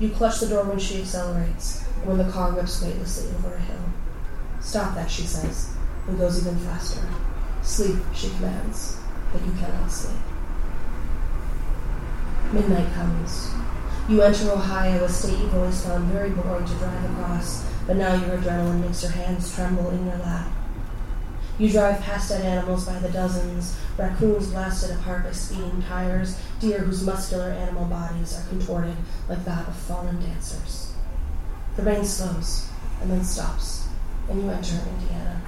You 0.00 0.08
clutch 0.08 0.40
the 0.40 0.48
door 0.48 0.64
when 0.64 0.78
she 0.78 1.02
accelerates, 1.02 1.82
when 2.04 2.16
the 2.16 2.30
car 2.30 2.52
whips 2.52 2.82
weightlessly 2.82 3.28
over 3.36 3.54
a 3.54 3.60
hill. 3.60 3.84
Stop 4.60 4.94
that, 4.94 5.10
she 5.10 5.22
says, 5.22 5.70
and 6.08 6.18
goes 6.18 6.40
even 6.40 6.58
faster. 6.60 7.06
Sleep, 7.62 7.98
she 8.14 8.30
commands, 8.30 8.96
but 9.32 9.44
you 9.44 9.52
cannot 9.52 9.90
sleep. 9.90 10.18
Midnight 12.52 12.92
comes. 12.94 13.50
You 14.08 14.22
enter 14.22 14.50
Ohio, 14.50 15.04
a 15.04 15.08
state 15.08 15.38
you've 15.38 15.54
always 15.54 15.84
found 15.84 16.06
very 16.06 16.30
boring 16.30 16.64
to 16.64 16.74
drive 16.74 17.10
across, 17.12 17.64
but 17.86 17.96
now 17.96 18.14
your 18.14 18.38
adrenaline 18.38 18.80
makes 18.80 19.02
your 19.02 19.12
hands 19.12 19.54
tremble 19.54 19.90
in 19.90 20.06
your 20.06 20.18
lap. 20.18 20.50
You 21.58 21.70
drive 21.70 22.00
past 22.00 22.30
dead 22.30 22.44
animals 22.44 22.86
by 22.86 22.98
the 22.98 23.10
dozens, 23.10 23.76
raccoons 23.98 24.48
blasted 24.48 24.96
apart 24.96 25.24
by 25.24 25.32
speeding 25.32 25.82
tires, 25.86 26.38
deer 26.60 26.78
whose 26.78 27.04
muscular 27.04 27.50
animal 27.50 27.84
bodies 27.84 28.36
are 28.38 28.48
contorted 28.48 28.96
like 29.28 29.44
that 29.44 29.68
of 29.68 29.76
fallen 29.76 30.18
dancers. 30.20 30.92
The 31.76 31.82
rain 31.82 32.04
slows 32.04 32.68
and 33.00 33.10
then 33.10 33.22
stops, 33.22 33.88
and 34.28 34.42
you 34.42 34.50
enter 34.50 34.76
Indiana. 34.76 35.42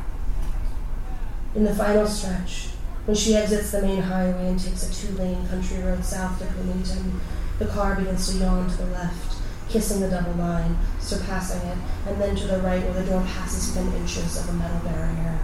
In 1.55 1.65
the 1.65 1.75
final 1.75 2.07
stretch, 2.07 2.69
when 3.07 3.17
she 3.17 3.35
exits 3.35 3.71
the 3.71 3.83
main 3.83 4.03
highway 4.03 4.49
and 4.49 4.61
takes 4.61 4.89
a 4.89 4.93
two 4.93 5.15
lane 5.15 5.47
country 5.49 5.83
road 5.83 6.05
south 6.05 6.39
to 6.39 6.47
Bloomington, 6.47 7.21
the 7.59 7.67
car 7.67 7.95
begins 7.95 8.31
to 8.33 8.39
yawn 8.39 8.69
to 8.69 8.77
the 8.77 8.87
left, 8.87 9.41
kissing 9.69 10.01
the 10.01 10.09
double 10.09 10.33
line, 10.33 10.77
surpassing 11.01 11.67
it, 11.69 11.79
and 12.07 12.21
then 12.21 12.37
to 12.37 12.47
the 12.47 12.59
right 12.59 12.83
where 12.83 13.03
the 13.03 13.11
door 13.11 13.23
passes 13.23 13.75
within 13.75 14.01
inches 14.01 14.37
of 14.37 14.49
a 14.49 14.53
metal 14.53 14.81
barrier. 14.81 15.39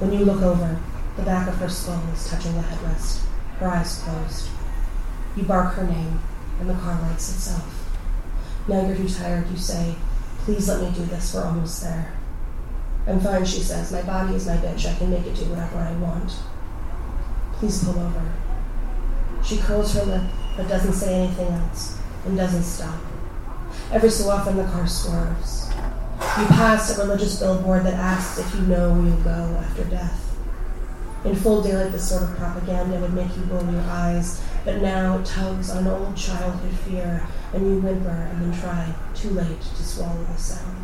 When 0.00 0.12
you 0.12 0.24
look 0.24 0.42
over, 0.42 0.80
the 1.16 1.22
back 1.22 1.46
of 1.46 1.56
her 1.56 1.68
skull 1.68 2.02
is 2.12 2.28
touching 2.28 2.54
the 2.54 2.62
headrest, 2.62 3.20
her 3.58 3.68
eyes 3.68 4.02
closed. 4.02 4.48
You 5.36 5.42
bark 5.42 5.74
her 5.74 5.84
name, 5.84 6.20
and 6.58 6.70
the 6.70 6.74
car 6.74 6.98
lights 7.02 7.34
itself. 7.34 7.86
Now 8.66 8.86
you're 8.86 8.96
too 8.96 9.08
tired, 9.08 9.50
you 9.50 9.58
say, 9.58 9.94
Please 10.38 10.68
let 10.68 10.80
me 10.80 10.90
do 10.94 11.04
this, 11.04 11.34
we're 11.34 11.44
almost 11.44 11.82
there. 11.82 12.14
I'm 13.06 13.20
fine, 13.20 13.44
she 13.44 13.60
says. 13.60 13.92
My 13.92 14.02
body 14.02 14.34
is 14.34 14.46
my 14.46 14.56
bitch. 14.56 14.86
I 14.86 14.96
can 14.96 15.10
make 15.10 15.26
it 15.26 15.34
do 15.34 15.44
whatever 15.46 15.78
I 15.78 15.92
want. 15.92 16.32
Please 17.54 17.84
pull 17.84 17.98
over. 17.98 18.32
She 19.44 19.58
curls 19.58 19.94
her 19.94 20.04
lip, 20.04 20.22
but 20.56 20.68
doesn't 20.68 20.92
say 20.92 21.14
anything 21.14 21.48
else, 21.48 21.98
and 22.24 22.36
doesn't 22.36 22.62
stop. 22.62 23.00
Every 23.92 24.10
so 24.10 24.30
often, 24.30 24.56
the 24.56 24.64
car 24.64 24.86
swerves. 24.86 25.70
You 26.20 26.46
pass 26.46 26.96
a 26.96 27.02
religious 27.02 27.38
billboard 27.38 27.84
that 27.84 27.94
asks 27.94 28.38
if 28.38 28.54
you 28.54 28.60
know 28.62 28.92
where 28.92 29.02
you'll 29.02 29.22
go 29.22 29.56
after 29.64 29.84
death. 29.84 30.36
In 31.24 31.34
full 31.34 31.62
daylight, 31.62 31.92
this 31.92 32.08
sort 32.08 32.22
of 32.22 32.36
propaganda 32.36 33.00
would 33.00 33.14
make 33.14 33.34
you 33.36 33.42
roll 33.44 33.64
your 33.70 33.82
eyes, 33.82 34.42
but 34.64 34.82
now 34.82 35.18
it 35.18 35.26
tugs 35.26 35.70
on 35.70 35.86
old 35.86 36.16
childhood 36.16 36.78
fear, 36.80 37.26
and 37.52 37.66
you 37.66 37.80
whimper 37.80 38.08
and 38.08 38.40
then 38.40 38.60
try, 38.60 38.94
too 39.14 39.30
late, 39.30 39.60
to 39.60 39.82
swallow 39.82 40.22
the 40.24 40.36
sound. 40.36 40.76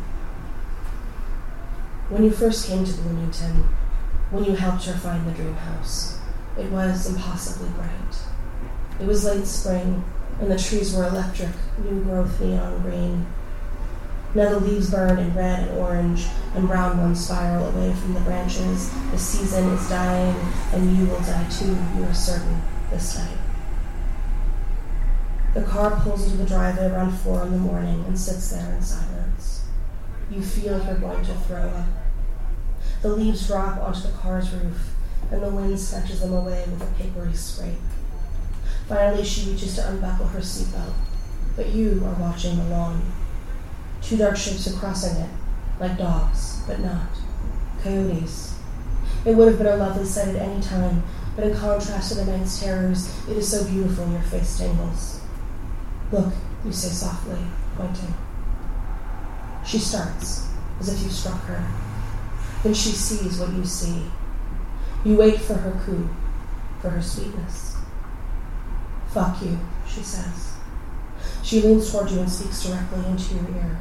When 2.08 2.24
you 2.24 2.30
first 2.30 2.66
came 2.66 2.84
to 2.84 2.92
Bloomington, 2.92 3.64
when 4.30 4.44
you 4.44 4.54
helped 4.56 4.84
her 4.86 4.94
find 4.94 5.26
the 5.26 5.32
dream 5.32 5.54
house, 5.54 6.18
it 6.58 6.70
was 6.70 7.08
impossibly 7.08 7.68
bright. 7.70 8.16
It 9.00 9.06
was 9.06 9.24
late 9.24 9.46
spring, 9.46 10.04
and 10.40 10.50
the 10.50 10.58
trees 10.58 10.94
were 10.94 11.06
electric, 11.06 11.50
new 11.78 12.02
growth 12.04 12.40
neon 12.40 12.82
green. 12.82 13.26
Now 14.36 14.50
the 14.50 14.60
leaves 14.60 14.90
burn 14.90 15.18
in 15.18 15.34
red 15.34 15.66
and 15.66 15.78
orange, 15.78 16.26
and 16.54 16.68
brown 16.68 16.98
ones 16.98 17.24
spiral 17.24 17.68
away 17.68 17.94
from 17.94 18.12
the 18.12 18.20
branches. 18.20 18.92
The 19.10 19.18
season 19.18 19.64
is 19.70 19.88
dying, 19.88 20.36
and 20.74 20.94
you 20.94 21.06
will 21.06 21.20
die 21.20 21.48
too, 21.48 21.74
you 21.96 22.04
are 22.04 22.12
certain, 22.12 22.60
this 22.90 23.16
night. 23.16 23.38
The 25.54 25.62
car 25.62 25.98
pulls 26.02 26.26
into 26.26 26.36
the 26.36 26.44
driveway 26.44 26.84
around 26.84 27.16
four 27.16 27.44
in 27.44 27.52
the 27.52 27.56
morning 27.56 28.04
and 28.06 28.18
sits 28.18 28.50
there 28.50 28.74
in 28.74 28.82
silence. 28.82 29.64
You 30.30 30.42
feel 30.42 30.84
you're 30.84 30.96
going 30.96 31.24
to 31.24 31.34
throw 31.34 31.70
up. 31.70 31.86
The 33.00 33.16
leaves 33.16 33.46
drop 33.46 33.78
onto 33.78 34.02
the 34.02 34.18
car's 34.18 34.52
roof, 34.52 34.90
and 35.30 35.42
the 35.42 35.48
wind 35.48 35.80
snatches 35.80 36.20
them 36.20 36.34
away 36.34 36.62
with 36.68 36.82
a 36.82 37.02
papery 37.02 37.32
scrape. 37.32 37.78
Finally, 38.86 39.24
she 39.24 39.50
reaches 39.50 39.76
to 39.76 39.88
unbuckle 39.88 40.26
her 40.26 40.40
seatbelt, 40.40 40.92
but 41.56 41.70
you 41.70 42.02
are 42.04 42.20
watching 42.20 42.58
the 42.58 42.64
lawn. 42.64 43.00
Two 44.06 44.16
dark 44.16 44.36
shapes 44.36 44.68
are 44.68 44.78
crossing 44.78 45.20
it, 45.20 45.30
like 45.80 45.98
dogs, 45.98 46.60
but 46.68 46.78
not. 46.78 47.08
Coyotes. 47.82 48.56
It 49.24 49.34
would 49.34 49.48
have 49.48 49.58
been 49.58 49.66
a 49.66 49.74
lovely 49.74 50.04
sight 50.04 50.28
at 50.28 50.36
any 50.36 50.62
time, 50.62 51.02
but 51.34 51.44
in 51.44 51.56
contrast 51.56 52.10
to 52.10 52.14
the 52.14 52.24
night's 52.24 52.60
terrors, 52.60 53.12
it 53.28 53.36
is 53.36 53.50
so 53.50 53.64
beautiful 53.64 54.08
your 54.12 54.22
face 54.22 54.58
tingles. 54.58 55.20
Look, 56.12 56.32
you 56.64 56.70
say 56.70 56.90
softly, 56.90 57.40
pointing. 57.74 58.14
She 59.66 59.78
starts, 59.78 60.50
as 60.78 60.94
if 60.94 61.02
you 61.02 61.10
struck 61.10 61.42
her. 61.46 61.68
Then 62.62 62.74
she 62.74 62.90
sees 62.90 63.40
what 63.40 63.52
you 63.54 63.64
see. 63.64 64.04
You 65.04 65.16
wait 65.16 65.40
for 65.40 65.54
her 65.54 65.82
coo, 65.84 66.08
for 66.80 66.90
her 66.90 67.02
sweetness. 67.02 67.76
Fuck 69.12 69.42
you, 69.42 69.58
she 69.88 70.02
says. 70.02 70.52
She 71.42 71.60
leans 71.60 71.90
toward 71.90 72.12
you 72.12 72.20
and 72.20 72.30
speaks 72.30 72.62
directly 72.62 73.04
into 73.06 73.34
your 73.34 73.50
ear. 73.56 73.80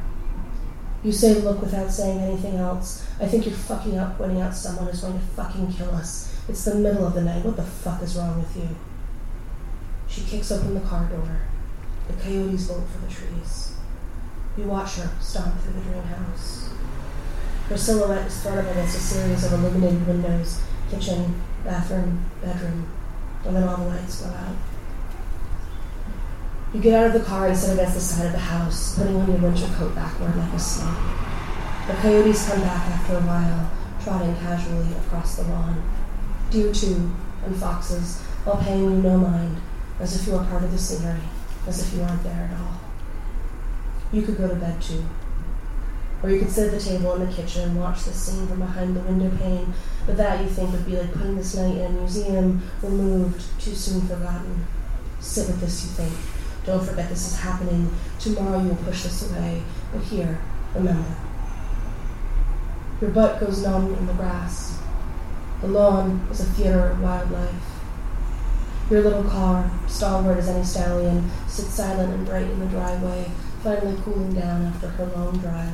You 1.06 1.12
say 1.12 1.34
look 1.34 1.60
without 1.60 1.88
saying 1.88 2.18
anything 2.18 2.56
else. 2.56 3.06
I 3.20 3.28
think 3.28 3.46
you're 3.46 3.54
fucking 3.54 3.96
up 3.96 4.18
pointing 4.18 4.40
out 4.40 4.56
someone 4.56 4.86
who's 4.86 5.02
going 5.02 5.16
to 5.16 5.24
fucking 5.24 5.72
kill 5.72 5.94
us. 5.94 6.36
It's 6.48 6.64
the 6.64 6.74
middle 6.74 7.06
of 7.06 7.14
the 7.14 7.22
night. 7.22 7.44
What 7.44 7.54
the 7.54 7.62
fuck 7.62 8.02
is 8.02 8.16
wrong 8.16 8.40
with 8.40 8.56
you? 8.56 8.68
She 10.08 10.22
kicks 10.22 10.50
open 10.50 10.74
the 10.74 10.80
car 10.80 11.04
door. 11.04 11.42
The 12.08 12.14
coyotes 12.14 12.66
bolt 12.66 12.88
for 12.88 13.06
the 13.06 13.12
trees. 13.12 13.76
You 14.58 14.64
watch 14.64 14.96
her 14.96 15.08
stomp 15.20 15.60
through 15.60 15.74
the 15.74 15.80
dream 15.82 16.02
house. 16.02 16.70
Her 17.68 17.78
silhouette 17.78 18.26
is 18.26 18.42
thrown 18.42 18.58
up 18.58 18.72
against 18.72 18.96
a 18.96 19.00
series 19.00 19.44
of 19.44 19.52
illuminated 19.52 20.08
windows 20.08 20.60
kitchen, 20.90 21.40
bathroom, 21.62 22.24
bedroom, 22.42 22.88
and 23.44 23.54
then 23.54 23.62
all 23.62 23.76
the 23.76 23.90
lights 23.90 24.22
go 24.22 24.26
out. 24.26 24.56
You 26.76 26.82
get 26.82 26.92
out 26.92 27.06
of 27.06 27.12
the 27.14 27.26
car 27.26 27.48
and 27.48 27.56
sit 27.56 27.72
against 27.72 27.94
the 27.94 28.00
side 28.02 28.26
of 28.26 28.32
the 28.32 28.38
house, 28.38 28.98
putting 28.98 29.16
on 29.16 29.26
your 29.26 29.38
winter 29.38 29.66
coat 29.78 29.94
backward 29.94 30.36
like 30.36 30.52
a 30.52 30.58
snake. 30.58 30.94
The 31.86 31.94
coyotes 31.94 32.46
come 32.46 32.60
back 32.60 32.86
after 32.90 33.16
a 33.16 33.20
while, 33.20 33.70
trotting 34.04 34.36
casually 34.40 34.92
across 34.92 35.36
the 35.36 35.44
lawn. 35.44 35.82
Deer, 36.50 36.70
too, 36.74 37.14
and 37.46 37.56
foxes, 37.56 38.22
all 38.46 38.58
paying 38.58 38.82
you 38.82 38.90
no 38.90 39.16
mind, 39.16 39.56
as 40.00 40.20
if 40.20 40.26
you 40.26 40.34
were 40.34 40.44
part 40.44 40.64
of 40.64 40.70
the 40.70 40.76
scenery, 40.76 41.22
as 41.66 41.80
if 41.80 41.94
you 41.94 42.02
aren't 42.04 42.22
there 42.22 42.50
at 42.52 42.60
all. 42.60 42.78
You 44.12 44.20
could 44.20 44.36
go 44.36 44.46
to 44.46 44.54
bed, 44.56 44.82
too. 44.82 45.02
Or 46.22 46.28
you 46.28 46.40
could 46.40 46.50
sit 46.50 46.74
at 46.74 46.78
the 46.78 46.84
table 46.84 47.14
in 47.14 47.26
the 47.26 47.34
kitchen 47.34 47.70
and 47.70 47.80
watch 47.80 48.04
the 48.04 48.12
scene 48.12 48.46
from 48.48 48.58
behind 48.58 48.94
the 48.94 49.00
window 49.00 49.34
pane, 49.38 49.72
but 50.04 50.18
that 50.18 50.42
you 50.42 50.50
think 50.50 50.72
would 50.72 50.84
be 50.84 50.98
like 50.98 51.14
putting 51.14 51.36
this 51.36 51.56
night 51.56 51.78
in 51.78 51.86
a 51.86 51.90
museum, 51.90 52.60
removed, 52.82 53.42
too 53.58 53.74
soon 53.74 54.02
forgotten. 54.02 54.66
Sit 55.20 55.46
with 55.46 55.60
this, 55.62 55.82
you 55.82 55.90
think, 55.92 56.35
don't 56.66 56.84
forget 56.84 57.08
this 57.08 57.32
is 57.32 57.38
happening. 57.38 57.90
Tomorrow 58.18 58.60
you 58.60 58.68
will 58.70 58.76
push 58.76 59.04
this 59.04 59.30
away. 59.30 59.62
But 59.92 60.02
here, 60.02 60.40
remember. 60.74 61.14
Your 63.00 63.10
butt 63.10 63.38
goes 63.38 63.62
numb 63.62 63.94
in 63.94 64.06
the 64.06 64.12
grass. 64.14 64.78
The 65.60 65.68
lawn 65.68 66.26
is 66.30 66.40
a 66.40 66.44
theater 66.44 66.90
of 66.90 67.00
wildlife. 67.00 67.54
Your 68.90 69.02
little 69.02 69.24
car, 69.24 69.70
stalwart 69.86 70.38
as 70.38 70.48
any 70.48 70.64
stallion, 70.64 71.30
sits 71.46 71.74
silent 71.74 72.12
and 72.12 72.26
bright 72.26 72.50
in 72.50 72.58
the 72.58 72.66
driveway, 72.66 73.30
finally 73.62 73.96
cooling 74.02 74.34
down 74.34 74.64
after 74.66 74.88
her 74.88 75.06
long 75.06 75.38
drive. 75.38 75.72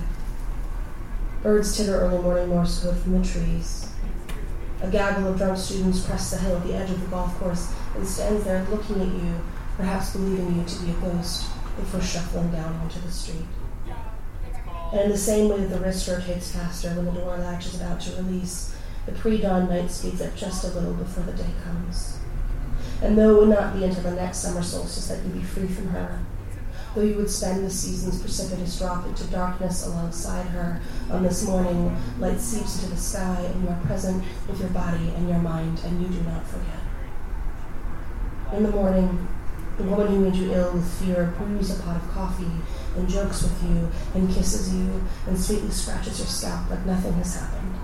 Birds 1.43 1.77
titter 1.77 2.01
early 2.01 2.23
morning 2.23 2.49
Morse 2.49 2.83
code 2.83 2.99
from 2.99 3.21
the 3.21 3.27
trees. 3.27 3.89
A 4.83 4.91
gaggle 4.91 5.29
of 5.29 5.39
drunk 5.39 5.59
students 5.59 6.05
crest 6.05 6.33
the 6.33 6.39
hill 6.39 6.57
at 6.57 6.67
the 6.67 6.75
edge 6.75 6.91
of 6.91 7.01
the 7.01 7.07
golf 7.07 7.39
course 7.39 7.73
and 7.95 8.07
stands 8.07 8.45
there 8.45 8.67
looking 8.71 9.01
at 9.01 9.09
you 9.09 9.41
perhaps 9.77 10.13
believing 10.13 10.59
you 10.59 10.65
to 10.65 10.83
be 10.83 10.91
a 10.91 10.95
ghost 10.95 11.51
before 11.77 12.01
shuffling 12.01 12.51
down 12.51 12.75
onto 12.75 13.01
the 13.01 13.11
street. 13.11 13.47
And 14.93 15.01
in 15.01 15.11
the 15.11 15.17
same 15.17 15.49
way 15.49 15.61
that 15.61 15.71
the 15.71 15.81
wrist 15.81 16.07
rotates 16.07 16.53
faster 16.53 16.91
when 16.91 17.07
the 17.07 17.13
door 17.13 17.39
latch 17.39 17.67
is 17.67 17.81
about 17.81 18.01
to 18.03 18.17
release, 18.17 18.77
the 19.07 19.13
pre-dawn 19.13 19.69
night 19.69 19.91
speeds 19.91 20.21
up 20.21 20.37
just 20.37 20.65
a 20.65 20.69
little 20.69 20.95
before 20.95 21.25
the 21.25 21.33
day 21.33 21.51
comes. 21.65 22.19
And 23.01 23.17
though 23.17 23.37
it 23.37 23.41
would 23.41 23.49
not 23.49 23.75
be 23.75 23.85
until 23.85 24.03
the 24.03 24.13
next 24.13 24.39
summer 24.39 24.63
solstice 24.63 25.09
that 25.09 25.25
you'd 25.25 25.35
be 25.35 25.43
free 25.43 25.67
from 25.67 25.89
her, 25.89 26.21
though 26.95 27.03
you 27.03 27.17
would 27.17 27.31
spend 27.31 27.65
the 27.65 27.71
season's 27.71 28.21
precipitous 28.21 28.79
drop 28.79 29.07
into 29.07 29.25
darkness 29.25 29.87
alongside 29.87 30.47
her, 30.49 30.81
on 31.11 31.23
this 31.23 31.47
morning, 31.47 31.97
light 32.19 32.39
seeps 32.39 32.83
into 32.83 32.95
the 32.95 33.01
sky, 33.01 33.41
and 33.47 33.63
you 33.65 33.71
are 33.71 33.81
present 33.87 34.23
with 34.47 34.61
your 34.61 34.69
body 34.69 35.11
and 35.17 35.29
your 35.29 35.39
mind, 35.39 35.81
and 35.85 36.03
you 36.03 36.09
do 36.09 36.23
not 36.25 36.47
forget. 36.47 36.79
In 38.53 38.65
the 38.65 38.71
morning, 38.71 39.27
the 39.79 39.85
woman 39.85 40.09
who 40.09 40.21
made 40.21 40.35
you 40.35 40.53
ill 40.53 40.73
with 40.73 41.01
fear 41.01 41.33
brews 41.39 41.79
a 41.79 41.83
pot 41.83 41.97
of 41.97 42.11
coffee 42.11 42.51
and 42.97 43.09
jokes 43.09 43.43
with 43.43 43.63
you 43.63 43.91
and 44.15 44.33
kisses 44.33 44.75
you 44.75 45.03
and 45.27 45.39
sweetly 45.39 45.71
scratches 45.71 46.19
your 46.19 46.29
scalp 46.29 46.69
like 46.71 46.85
nothing 46.85 47.13
has 47.15 47.37
happened. 47.37 47.75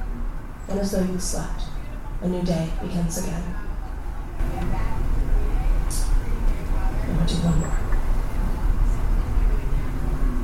And 0.69 0.81
as 0.81 0.93
though 0.93 1.03
you 1.03 1.19
slept, 1.19 1.63
a 2.21 2.29
new 2.29 2.43
day 2.43 2.71
begins 2.83 3.17
again. 3.19 3.43
I'm 7.09 7.27
to 7.27 7.35
do 7.35 7.41
one 7.41 7.59
more. 7.61 7.79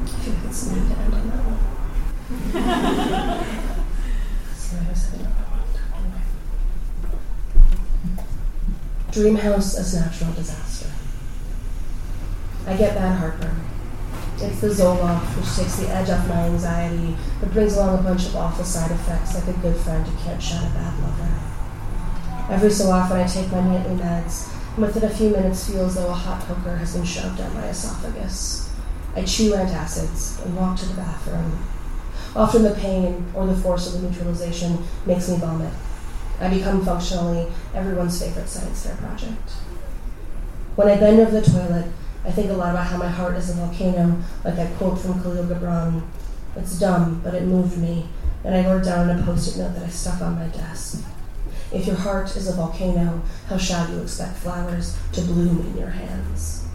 I 0.02 0.06
feel 0.16 0.34
like 0.34 0.44
it's 0.46 0.66
me 0.70 0.74
to 0.74 0.80
end 0.98 1.14
on 1.14 1.28
that 1.28 1.44
one. 1.44 1.58
so 4.56 4.76
I 4.76 4.78
was 4.88 5.02
Dream 9.12 9.36
house 9.36 9.76
as 9.76 9.94
natural 9.94 10.32
disaster. 10.32 10.83
I 12.66 12.76
get 12.76 12.94
bad 12.94 13.18
heartburn. 13.18 13.60
It's 14.38 14.60
the 14.60 14.68
Zoloft, 14.68 15.36
which 15.36 15.54
takes 15.56 15.76
the 15.76 15.88
edge 15.88 16.10
off 16.10 16.26
my 16.28 16.46
anxiety, 16.46 17.16
but 17.40 17.52
brings 17.52 17.76
along 17.76 17.98
a 17.98 18.02
bunch 18.02 18.26
of 18.26 18.36
awful 18.36 18.64
side 18.64 18.90
effects, 18.90 19.34
like 19.34 19.56
a 19.56 19.60
good 19.60 19.76
friend 19.76 20.06
who 20.06 20.24
can't 20.24 20.42
shut 20.42 20.62
a 20.62 20.74
bad 20.74 20.98
lover. 21.00 21.28
Every 22.50 22.70
so 22.70 22.90
often, 22.90 23.18
I 23.18 23.26
take 23.26 23.50
my 23.52 23.60
nightly 23.60 23.96
meds, 23.96 24.52
and 24.74 24.84
within 24.84 25.04
a 25.04 25.14
few 25.14 25.30
minutes, 25.30 25.70
feel 25.70 25.86
as 25.86 25.94
though 25.94 26.08
a 26.08 26.12
hot 26.12 26.40
poker 26.42 26.76
has 26.76 26.94
been 26.94 27.04
shoved 27.04 27.38
down 27.38 27.54
my 27.54 27.68
esophagus. 27.68 28.70
I 29.14 29.24
chew 29.24 29.52
antacids 29.52 30.44
and 30.44 30.56
walk 30.56 30.78
to 30.80 30.86
the 30.86 30.94
bathroom. 30.94 31.64
Often, 32.34 32.64
the 32.64 32.74
pain 32.74 33.24
or 33.34 33.46
the 33.46 33.56
force 33.56 33.86
of 33.86 34.00
the 34.00 34.08
neutralization 34.08 34.84
makes 35.06 35.28
me 35.28 35.36
vomit. 35.36 35.72
I 36.40 36.48
become 36.48 36.84
functionally 36.84 37.46
everyone's 37.74 38.20
favorite 38.20 38.48
science 38.48 38.84
fair 38.84 38.96
project. 38.96 39.50
When 40.74 40.88
I 40.88 40.96
bend 40.96 41.20
over 41.20 41.40
the 41.40 41.48
toilet, 41.48 41.86
I 42.24 42.30
think 42.30 42.50
a 42.50 42.54
lot 42.54 42.70
about 42.70 42.86
how 42.86 42.96
my 42.96 43.08
heart 43.08 43.36
is 43.36 43.50
a 43.50 43.54
volcano, 43.54 44.16
like 44.44 44.56
that 44.56 44.76
quote 44.78 44.98
from 44.98 45.22
Khalil 45.22 45.44
Gibran. 45.44 46.02
It's 46.56 46.78
dumb, 46.78 47.20
but 47.22 47.34
it 47.34 47.42
moved 47.42 47.76
me, 47.76 48.06
and 48.44 48.54
I 48.54 48.64
wrote 48.64 48.84
down 48.84 49.10
in 49.10 49.18
a 49.18 49.22
post-it 49.22 49.58
note 49.58 49.74
that 49.74 49.82
I 49.82 49.88
stuck 49.88 50.22
on 50.22 50.36
my 50.36 50.46
desk. 50.46 51.04
If 51.72 51.86
your 51.86 51.96
heart 51.96 52.34
is 52.36 52.48
a 52.48 52.54
volcano, 52.54 53.22
how 53.48 53.58
shall 53.58 53.90
you 53.90 54.00
expect 54.00 54.38
flowers 54.38 54.96
to 55.12 55.20
bloom 55.20 55.66
in 55.66 55.76
your 55.76 55.90
hands? 55.90 56.66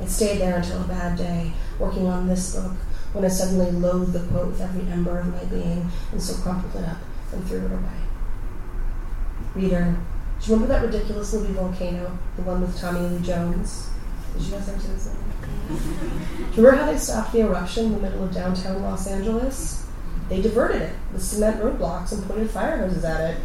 It 0.00 0.08
stayed 0.08 0.38
there 0.38 0.58
until 0.58 0.82
a 0.82 0.86
bad 0.86 1.18
day, 1.18 1.52
working 1.80 2.06
on 2.06 2.28
this 2.28 2.54
book, 2.54 2.72
when 3.12 3.24
I 3.24 3.28
suddenly 3.28 3.72
loathed 3.72 4.12
the 4.12 4.20
quote 4.28 4.48
with 4.48 4.60
every 4.60 4.82
ember 4.92 5.18
of 5.18 5.26
my 5.26 5.44
being, 5.46 5.90
and 6.12 6.22
so 6.22 6.40
crumpled 6.40 6.80
it 6.80 6.88
up 6.88 6.98
and 7.32 7.44
threw 7.46 7.64
it 7.64 7.72
away. 7.72 7.98
Reader, 9.54 9.96
do 10.40 10.46
you 10.46 10.54
remember 10.54 10.74
that 10.74 10.84
ridiculous 10.84 11.32
movie 11.32 11.54
Volcano, 11.54 12.16
the 12.36 12.42
one 12.42 12.60
with 12.60 12.78
Tommy 12.78 13.00
Lee 13.00 13.24
Jones? 13.24 13.88
Did 14.34 14.42
you 14.42 14.52
guys 14.52 14.68
ever 14.68 14.78
see? 14.80 15.10
Remember 16.56 16.76
how 16.76 16.86
they 16.86 16.98
stopped 16.98 17.32
the 17.32 17.40
eruption 17.40 17.86
in 17.86 17.92
the 17.92 18.00
middle 18.00 18.24
of 18.24 18.32
downtown 18.32 18.82
Los 18.82 19.06
Angeles? 19.06 19.86
They 20.28 20.42
diverted 20.42 20.82
it 20.82 20.92
with 21.12 21.22
cement 21.22 21.60
roadblocks 21.62 22.12
and 22.12 22.22
pointed 22.26 22.50
fire 22.50 22.76
hoses 22.78 23.04
at 23.04 23.30
it. 23.30 23.40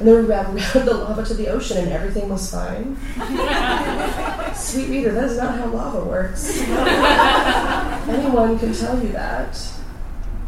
And 0.00 0.08
then 0.08 0.16
we 0.16 0.22
routed 0.22 0.84
the 0.84 0.94
lava 0.94 1.24
to 1.24 1.34
the 1.34 1.48
ocean 1.48 1.76
and 1.78 1.92
everything 1.92 2.28
was 2.28 2.50
fine. 2.50 2.96
Sweet 4.54 4.88
reader, 4.88 5.12
that 5.12 5.24
is 5.24 5.38
not 5.38 5.56
how 5.56 5.66
lava 5.66 6.04
works. 6.04 6.60
Anyone 8.08 8.58
can 8.58 8.74
tell 8.74 9.00
you 9.00 9.12
that. 9.12 9.56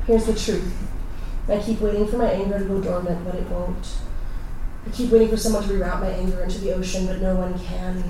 Here's 0.07 0.27
the 0.27 0.35
truth. 0.35 0.75
I 1.49 1.61
keep 1.61 1.81
waiting 1.81 2.09
for 2.09 2.18
my 2.18 2.31
anger 2.31 2.59
to 2.59 2.64
go 2.64 2.81
dormant, 2.81 3.25
but 3.25 3.37
it 3.37 3.49
won't. 3.49 3.87
I 4.85 4.90
keep 4.90 5.11
waiting 5.11 5.29
for 5.29 5.37
someone 5.37 5.62
to 5.62 5.68
reroute 5.68 6.01
my 6.01 6.09
anger 6.09 6.42
into 6.42 6.59
the 6.59 6.72
ocean, 6.75 7.07
but 7.07 7.20
no 7.20 7.37
one 7.37 7.57
can. 7.61 8.03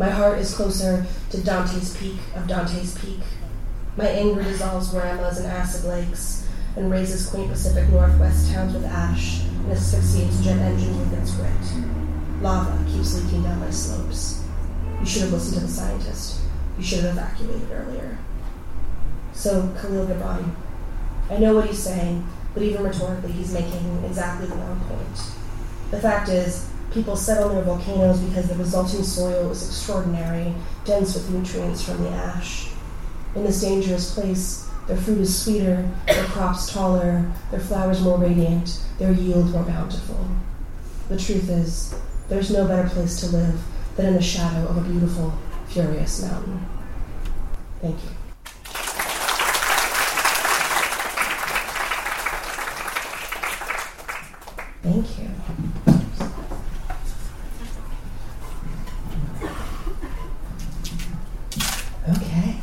My 0.00 0.08
heart 0.08 0.38
is 0.38 0.54
closer 0.54 1.04
to 1.28 1.42
Dante's 1.42 1.94
peak 1.94 2.16
of 2.34 2.46
Dante's 2.48 2.96
peak. 2.98 3.20
My 3.98 4.06
anger 4.06 4.42
dissolves 4.42 4.94
ramas 4.94 5.36
and 5.36 5.46
acid 5.46 5.84
lakes 5.84 6.48
and 6.74 6.90
razes 6.90 7.28
quaint 7.28 7.50
Pacific 7.50 7.86
Northwest 7.90 8.50
towns 8.50 8.72
with 8.72 8.86
ash 8.86 9.42
and 9.42 9.72
asphyxiates 9.72 10.42
jet 10.42 10.56
engines 10.56 10.96
with 10.96 11.20
its 11.20 11.34
grit. 11.34 11.82
Lava 12.40 12.82
keeps 12.90 13.22
leaking 13.22 13.42
down 13.42 13.60
my 13.60 13.68
slopes. 13.68 14.42
You 15.00 15.04
should 15.04 15.22
have 15.24 15.32
listened 15.34 15.60
to 15.60 15.66
the 15.66 15.68
scientist. 15.70 16.40
You 16.78 16.82
should 16.82 17.00
have 17.00 17.18
evacuated 17.18 17.70
earlier. 17.70 18.16
So, 19.34 19.70
Khalil 19.82 20.06
Gibran, 20.06 20.54
I 21.28 21.36
know 21.36 21.54
what 21.54 21.66
he's 21.66 21.78
saying, 21.78 22.26
but 22.54 22.62
even 22.62 22.84
rhetorically, 22.84 23.32
he's 23.32 23.52
making 23.52 24.02
exactly 24.06 24.46
the 24.46 24.54
wrong 24.54 24.80
point. 24.88 25.34
The 25.90 26.00
fact 26.00 26.30
is, 26.30 26.69
people 26.92 27.16
set 27.16 27.38
near 27.52 27.62
volcanoes 27.62 28.18
because 28.20 28.48
the 28.48 28.54
resulting 28.56 29.02
soil 29.02 29.50
is 29.50 29.66
extraordinary, 29.66 30.54
dense 30.84 31.14
with 31.14 31.30
nutrients 31.30 31.82
from 31.82 32.02
the 32.02 32.10
ash. 32.10 32.68
In 33.34 33.44
this 33.44 33.60
dangerous 33.60 34.14
place, 34.14 34.68
their 34.88 34.96
fruit 34.96 35.18
is 35.18 35.42
sweeter, 35.42 35.88
their 36.06 36.24
crops 36.24 36.72
taller, 36.72 37.30
their 37.50 37.60
flowers 37.60 38.00
more 38.00 38.18
radiant, 38.18 38.80
their 38.98 39.12
yield 39.12 39.50
more 39.52 39.62
bountiful. 39.62 40.28
The 41.08 41.16
truth 41.16 41.48
is, 41.48 41.94
there's 42.28 42.50
no 42.50 42.66
better 42.66 42.88
place 42.88 43.20
to 43.20 43.26
live 43.26 43.60
than 43.96 44.06
in 44.06 44.14
the 44.14 44.22
shadow 44.22 44.68
of 44.68 44.76
a 44.78 44.80
beautiful, 44.80 45.32
furious 45.68 46.22
mountain. 46.22 46.66
Thank 47.80 47.96
you. 48.02 48.10
Thank 54.82 55.18
you. 55.18 55.30
Okay. 62.08 62.56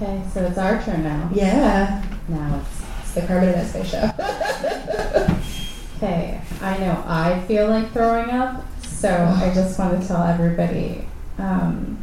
Okay, 0.00 0.17
so 0.32 0.44
it's 0.44 0.58
our 0.58 0.82
turn 0.82 1.02
now. 1.02 1.30
Yeah. 1.32 2.04
Now 2.28 2.60
it's 2.60 2.82
It's 3.02 3.14
the 3.14 3.20
Carmen 3.22 3.54
Esme 3.54 3.82
show. 3.82 4.10
okay. 5.96 6.40
I 6.60 6.78
know 6.78 7.02
I 7.06 7.40
feel 7.46 7.68
like 7.68 7.92
throwing 7.92 8.30
up, 8.30 8.64
so 8.82 9.08
I 9.08 9.52
just 9.54 9.78
want 9.78 10.00
to 10.00 10.06
tell 10.06 10.22
everybody: 10.22 11.06
um, 11.38 11.98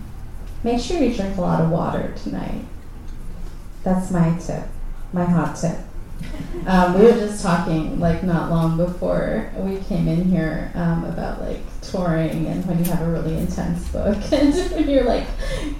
make 0.64 0.82
sure 0.82 1.02
you 1.02 1.14
drink 1.14 1.38
a 1.38 1.42
lot 1.42 1.62
of 1.62 1.70
water 1.70 2.14
tonight. 2.24 2.66
That's 3.84 4.10
my 4.12 4.38
tip, 4.40 4.64
my 5.14 5.26
hot 5.26 5.56
tip. 5.56 5.78
Um, 6.67 6.97
we 6.97 7.06
were 7.06 7.12
just 7.12 7.43
talking 7.43 7.99
like 7.99 8.23
not 8.23 8.49
long 8.49 8.75
before 8.78 9.51
we 9.58 9.78
came 9.84 10.08
in 10.08 10.23
here 10.23 10.71
um, 10.73 11.04
about 11.06 11.41
like 11.41 11.60
touring 11.82 12.47
and 12.47 12.65
when 12.65 12.80
you 12.80 12.86
have 12.86 13.01
a 13.01 13.12
really 13.12 13.38
intense 13.38 13.88
book 13.89 14.17
and 14.32 14.54
when 14.71 14.89
you're 14.89 15.04
like 15.04 15.28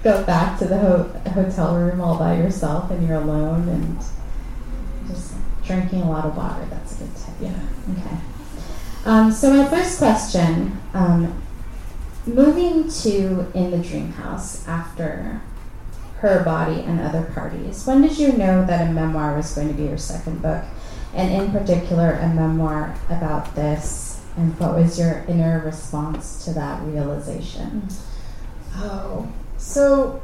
go 0.04 0.22
back 0.24 0.58
to 0.60 0.66
the 0.66 0.78
ho- 0.78 1.10
hotel 1.32 1.76
room 1.76 2.00
all 2.00 2.18
by 2.18 2.36
yourself 2.36 2.90
and 2.92 3.06
you're 3.06 3.20
alone 3.20 3.68
and 3.68 3.98
just 5.08 5.34
drinking 5.66 6.02
a 6.02 6.10
lot 6.10 6.24
of 6.24 6.36
water. 6.36 6.64
That's 6.70 7.00
a 7.00 7.04
good 7.04 7.16
tip. 7.16 7.34
Yeah. 7.40 7.58
Okay. 7.92 8.16
Um, 9.04 9.32
so 9.32 9.52
my 9.52 9.68
first 9.68 9.98
question, 9.98 10.80
um, 10.94 11.42
moving 12.26 12.88
to 12.88 13.50
in 13.54 13.70
the 13.70 13.78
dream 13.78 14.12
house 14.12 14.66
after 14.66 15.40
her 16.26 16.44
body 16.44 16.80
and 16.80 17.00
other 17.00 17.24
parties. 17.34 17.86
When 17.86 18.02
did 18.02 18.18
you 18.18 18.32
know 18.32 18.64
that 18.66 18.88
a 18.88 18.92
memoir 18.92 19.36
was 19.36 19.54
going 19.54 19.68
to 19.68 19.74
be 19.74 19.84
your 19.84 19.98
second 19.98 20.42
book, 20.42 20.64
and 21.14 21.32
in 21.32 21.52
particular 21.52 22.12
a 22.12 22.28
memoir 22.28 22.94
about 23.08 23.54
this? 23.54 24.22
And 24.36 24.58
what 24.60 24.74
was 24.74 24.98
your 24.98 25.24
inner 25.28 25.62
response 25.64 26.44
to 26.44 26.52
that 26.54 26.82
realization? 26.82 27.88
Oh, 28.74 29.32
so 29.56 30.22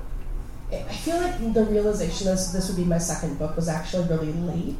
I 0.70 0.82
feel 0.92 1.16
like 1.16 1.54
the 1.54 1.64
realization 1.64 2.26
that 2.26 2.36
this 2.52 2.68
would 2.68 2.76
be 2.76 2.84
my 2.84 2.98
second 2.98 3.38
book 3.38 3.56
was 3.56 3.68
actually 3.68 4.08
really 4.08 4.32
late. 4.32 4.76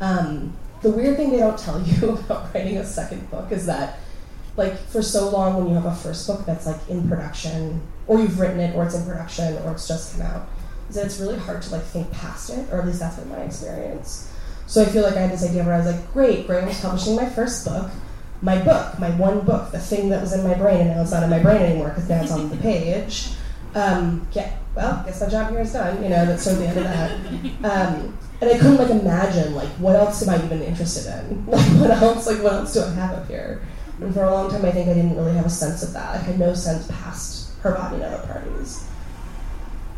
Um, 0.00 0.56
the 0.80 0.90
weird 0.90 1.16
thing 1.16 1.30
they 1.30 1.38
don't 1.38 1.58
tell 1.58 1.80
you 1.86 2.10
about 2.10 2.54
writing 2.54 2.78
a 2.78 2.84
second 2.84 3.30
book 3.30 3.52
is 3.52 3.66
that, 3.66 3.98
like, 4.56 4.78
for 4.88 5.02
so 5.02 5.30
long 5.30 5.56
when 5.56 5.68
you 5.68 5.74
have 5.74 5.86
a 5.86 5.94
first 5.94 6.26
book 6.26 6.44
that's 6.46 6.66
like 6.66 6.80
in 6.88 7.08
production, 7.08 7.82
or 8.06 8.18
you've 8.18 8.38
written 8.38 8.60
it, 8.60 8.74
or 8.74 8.84
it's 8.84 8.94
in 8.94 9.04
production, 9.04 9.56
or 9.64 9.72
it's 9.72 9.88
just 9.88 10.16
come 10.16 10.26
out, 10.26 10.48
is 10.88 10.96
that 10.96 11.06
it's 11.06 11.20
really 11.20 11.38
hard 11.38 11.62
to 11.62 11.72
like 11.72 11.82
think 11.82 12.10
past 12.12 12.50
it, 12.50 12.68
or 12.72 12.80
at 12.80 12.86
least 12.86 13.00
that's 13.00 13.16
been 13.16 13.28
my 13.28 13.42
experience. 13.42 14.30
So 14.66 14.82
I 14.82 14.86
feel 14.86 15.02
like 15.02 15.16
I 15.16 15.20
had 15.20 15.32
this 15.32 15.48
idea 15.48 15.64
where 15.64 15.74
I 15.74 15.78
was 15.78 15.86
like, 15.86 16.12
great, 16.12 16.46
Graywolf 16.46 16.66
was 16.68 16.80
publishing 16.80 17.16
my 17.16 17.28
first 17.28 17.64
book, 17.64 17.90
my 18.40 18.60
book, 18.62 18.98
my 18.98 19.10
one 19.10 19.40
book, 19.40 19.70
the 19.70 19.78
thing 19.78 20.08
that 20.08 20.20
was 20.20 20.32
in 20.32 20.46
my 20.46 20.54
brain, 20.54 20.80
and 20.80 20.90
now 20.90 21.02
it's 21.02 21.12
not 21.12 21.22
in 21.22 21.30
my 21.30 21.38
brain 21.38 21.62
anymore 21.62 21.90
because 21.90 22.08
now 22.08 22.22
it's 22.22 22.32
on 22.32 22.48
the 22.48 22.56
page. 22.56 23.32
Um, 23.74 24.26
yeah, 24.32 24.56
well, 24.74 25.02
guess 25.04 25.20
my 25.20 25.28
job 25.28 25.50
here 25.50 25.60
is 25.60 25.72
done. 25.72 26.02
You 26.02 26.08
know, 26.10 26.26
that's 26.26 26.42
sort 26.42 26.56
of 26.56 26.62
the 26.62 26.68
end 26.68 26.78
of 26.78 26.84
that. 26.84 27.12
Um, 27.64 28.18
and 28.40 28.50
I 28.50 28.58
couldn't 28.58 28.76
like 28.76 28.90
imagine 28.90 29.54
like 29.54 29.68
what 29.78 29.94
else 29.94 30.26
am 30.26 30.34
I 30.34 30.44
even 30.44 30.62
interested 30.62 31.06
in? 31.06 31.46
Like 31.52 31.66
what 31.80 31.90
else? 31.90 32.26
Like 32.26 32.42
what 32.42 32.54
else 32.54 32.74
do 32.74 32.82
I 32.82 32.90
have 32.90 33.18
up 33.18 33.28
here? 33.28 33.62
And 34.00 34.12
for 34.12 34.24
a 34.24 34.30
long 34.30 34.50
time, 34.50 34.64
I 34.64 34.72
think 34.72 34.88
I 34.88 34.94
didn't 34.94 35.16
really 35.16 35.34
have 35.34 35.46
a 35.46 35.50
sense 35.50 35.82
of 35.82 35.92
that. 35.92 36.16
I 36.16 36.18
had 36.18 36.38
no 36.38 36.54
sense 36.54 36.88
past 36.88 37.41
her 37.62 37.72
body 37.72 37.96
and 37.96 38.04
other 38.04 38.26
parties. 38.26 38.86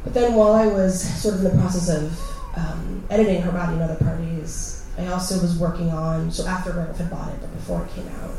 But 0.05 0.15
then 0.15 0.35
while 0.35 0.53
I 0.53 0.67
was 0.67 1.03
sort 1.23 1.35
of 1.35 1.45
in 1.45 1.51
the 1.51 1.63
process 1.63 1.89
of 1.89 2.19
um, 2.57 3.05
editing 3.11 3.43
her 3.43 3.53
body 3.53 3.73
and 3.73 3.83
other 3.83 3.97
parties, 3.97 4.87
I 4.99 5.07
also 5.07 5.41
was 5.41 5.59
working 5.59 5.91
on. 5.91 6.31
So 6.31 6.47
after 6.47 6.73
Randolph 6.73 6.99
had 6.99 7.11
bought 7.11 7.33
it, 7.33 7.41
but 7.41 7.53
before 7.55 7.85
it 7.85 7.91
came 7.95 8.09
out, 8.21 8.31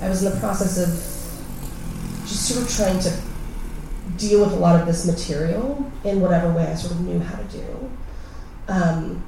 I 0.00 0.08
was 0.08 0.22
in 0.24 0.32
the 0.32 0.40
process 0.40 0.78
of 0.78 0.88
just 2.26 2.48
sort 2.48 2.66
of 2.66 2.74
trying 2.74 2.98
to 3.00 3.12
deal 4.16 4.44
with 4.44 4.52
a 4.52 4.56
lot 4.56 4.80
of 4.80 4.86
this 4.86 5.06
material 5.06 5.90
in 6.04 6.20
whatever 6.20 6.52
way 6.52 6.66
I 6.66 6.74
sort 6.74 6.92
of 6.92 7.00
knew 7.02 7.20
how 7.20 7.36
to 7.36 7.44
do. 7.44 7.90
Um, 8.68 9.24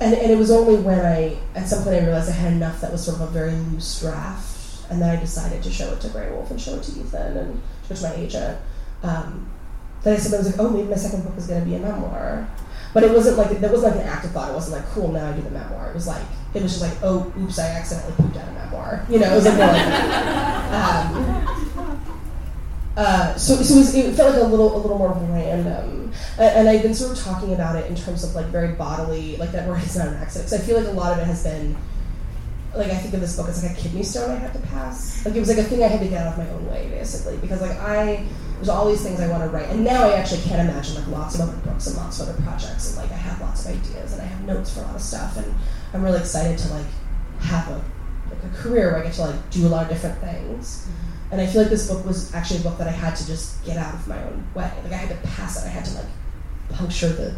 and, 0.00 0.14
and 0.14 0.30
it 0.30 0.38
was 0.38 0.50
only 0.50 0.76
when 0.76 1.00
I, 1.00 1.36
at 1.54 1.68
some 1.68 1.84
point, 1.84 1.96
I 1.96 2.00
realized 2.00 2.28
I 2.28 2.32
had 2.32 2.52
enough 2.54 2.80
that 2.80 2.92
was 2.92 3.04
sort 3.04 3.20
of 3.20 3.28
a 3.28 3.30
very 3.30 3.52
loose 3.52 4.00
draft, 4.00 4.51
and 4.92 5.00
then 5.00 5.16
I 5.16 5.18
decided 5.18 5.62
to 5.62 5.70
show 5.70 5.90
it 5.92 6.00
to 6.02 6.08
Graywolf 6.08 6.50
and 6.50 6.60
show 6.60 6.74
it 6.74 6.82
to 6.82 6.92
Ethan 6.92 7.36
and 7.36 7.62
show 7.88 7.94
it 7.94 7.96
to 7.96 8.02
my 8.02 8.14
agent. 8.14 8.58
Um, 9.02 9.50
that 10.02 10.10
I 10.10 10.14
was 10.14 10.46
like, 10.50 10.58
oh, 10.58 10.68
maybe 10.68 10.88
my 10.88 10.96
second 10.96 11.22
book 11.24 11.36
is 11.38 11.46
going 11.46 11.60
to 11.60 11.66
be 11.66 11.76
a 11.76 11.78
memoir. 11.78 12.48
But 12.92 13.04
it 13.04 13.12
wasn't 13.12 13.38
like 13.38 13.58
there 13.58 13.70
wasn't 13.70 13.94
like 13.96 14.04
an 14.04 14.08
active 14.08 14.32
thought. 14.32 14.50
It 14.50 14.54
wasn't 14.54 14.82
like, 14.82 14.92
cool, 14.92 15.10
now 15.10 15.30
I 15.30 15.32
do 15.32 15.40
the 15.40 15.50
memoir. 15.50 15.90
It 15.90 15.94
was 15.94 16.06
like 16.06 16.22
it 16.52 16.62
was 16.62 16.78
just 16.78 16.82
like, 16.82 16.98
oh, 17.02 17.32
oops, 17.38 17.58
I 17.58 17.68
accidentally 17.68 18.14
pooped 18.16 18.36
out 18.36 18.48
a 18.48 18.52
memoir. 18.52 19.06
You 19.08 19.18
know, 19.18 19.32
it 19.32 19.34
was 19.34 19.44
like 19.46 19.56
more 19.56 19.66
like 19.66 19.86
that. 19.86 21.14
Um, 21.14 22.02
uh, 22.94 23.34
so, 23.36 23.54
so 23.56 23.74
it, 23.74 23.78
was, 23.78 23.94
it 23.94 24.14
felt 24.14 24.34
like 24.34 24.42
a 24.42 24.46
little, 24.46 24.76
a 24.76 24.78
little 24.78 24.98
more 24.98 25.14
random, 25.14 26.12
and, 26.36 26.56
and 26.56 26.68
I've 26.68 26.82
been 26.82 26.94
sort 26.94 27.16
of 27.16 27.24
talking 27.24 27.54
about 27.54 27.76
it 27.76 27.86
in 27.86 27.96
terms 27.96 28.22
of 28.22 28.34
like 28.34 28.46
very 28.46 28.74
bodily, 28.74 29.38
like 29.38 29.52
that 29.52 29.66
word 29.66 29.82
is 29.82 29.96
not 29.96 30.08
an 30.08 30.14
accident. 30.14 30.50
Because 30.50 30.62
I 30.62 30.66
feel 30.66 30.78
like 30.78 30.88
a 30.88 30.92
lot 30.92 31.12
of 31.14 31.18
it 31.20 31.24
has 31.24 31.42
been, 31.42 31.74
like 32.74 32.90
I 32.90 32.96
think 32.96 33.14
of 33.14 33.20
this 33.20 33.36
book 33.36 33.48
as 33.48 33.62
like 33.62 33.76
a 33.76 33.80
kidney 33.80 34.02
stone 34.02 34.30
I 34.30 34.36
had 34.36 34.52
to 34.54 34.58
pass. 34.60 35.24
Like 35.24 35.34
it 35.34 35.40
was 35.40 35.48
like 35.48 35.58
a 35.58 35.64
thing 35.64 35.82
I 35.82 35.88
had 35.88 36.00
to 36.00 36.08
get 36.08 36.26
out 36.26 36.32
of 36.32 36.38
my 36.38 36.48
own 36.50 36.66
way, 36.70 36.88
basically, 36.90 37.36
because 37.38 37.60
like 37.60 37.76
I 37.78 38.24
there's 38.56 38.68
all 38.68 38.88
these 38.88 39.02
things 39.02 39.20
I 39.20 39.28
want 39.28 39.42
to 39.42 39.48
write, 39.48 39.68
and 39.70 39.84
now 39.84 40.04
I 40.08 40.14
actually 40.14 40.42
can't 40.42 40.68
imagine 40.68 40.94
like 40.94 41.08
lots 41.08 41.34
of 41.34 41.42
other 41.42 41.56
books 41.58 41.86
and 41.86 41.96
lots 41.96 42.20
of 42.20 42.28
other 42.28 42.40
projects, 42.42 42.88
and 42.88 42.96
like 42.96 43.10
I 43.10 43.20
have 43.20 43.40
lots 43.40 43.66
of 43.66 43.72
ideas 43.72 44.12
and 44.12 44.22
I 44.22 44.24
have 44.24 44.44
notes 44.44 44.72
for 44.72 44.80
a 44.80 44.84
lot 44.84 44.94
of 44.94 45.02
stuff, 45.02 45.36
and 45.36 45.54
I'm 45.92 46.02
really 46.02 46.20
excited 46.20 46.58
to 46.58 46.68
like 46.72 46.86
have 47.40 47.68
a 47.68 47.84
like 48.30 48.42
a 48.44 48.56
career 48.56 48.92
where 48.92 49.00
I 49.00 49.02
get 49.02 49.14
to 49.14 49.22
like 49.22 49.50
do 49.50 49.66
a 49.66 49.68
lot 49.68 49.84
of 49.84 49.88
different 49.88 50.18
things. 50.20 50.86
Mm-hmm. 50.86 51.32
And 51.32 51.40
I 51.40 51.46
feel 51.46 51.62
like 51.62 51.70
this 51.70 51.90
book 51.90 52.04
was 52.04 52.34
actually 52.34 52.60
a 52.60 52.62
book 52.62 52.76
that 52.76 52.88
I 52.88 52.92
had 52.92 53.16
to 53.16 53.26
just 53.26 53.64
get 53.64 53.78
out 53.78 53.94
of 53.94 54.06
my 54.06 54.22
own 54.22 54.46
way. 54.54 54.70
Like 54.84 54.92
I 54.92 54.96
had 54.96 55.08
to 55.08 55.28
pass 55.28 55.62
it. 55.62 55.66
I 55.66 55.70
had 55.70 55.84
to 55.86 55.94
like 55.94 56.06
puncture 56.70 57.08
the 57.08 57.34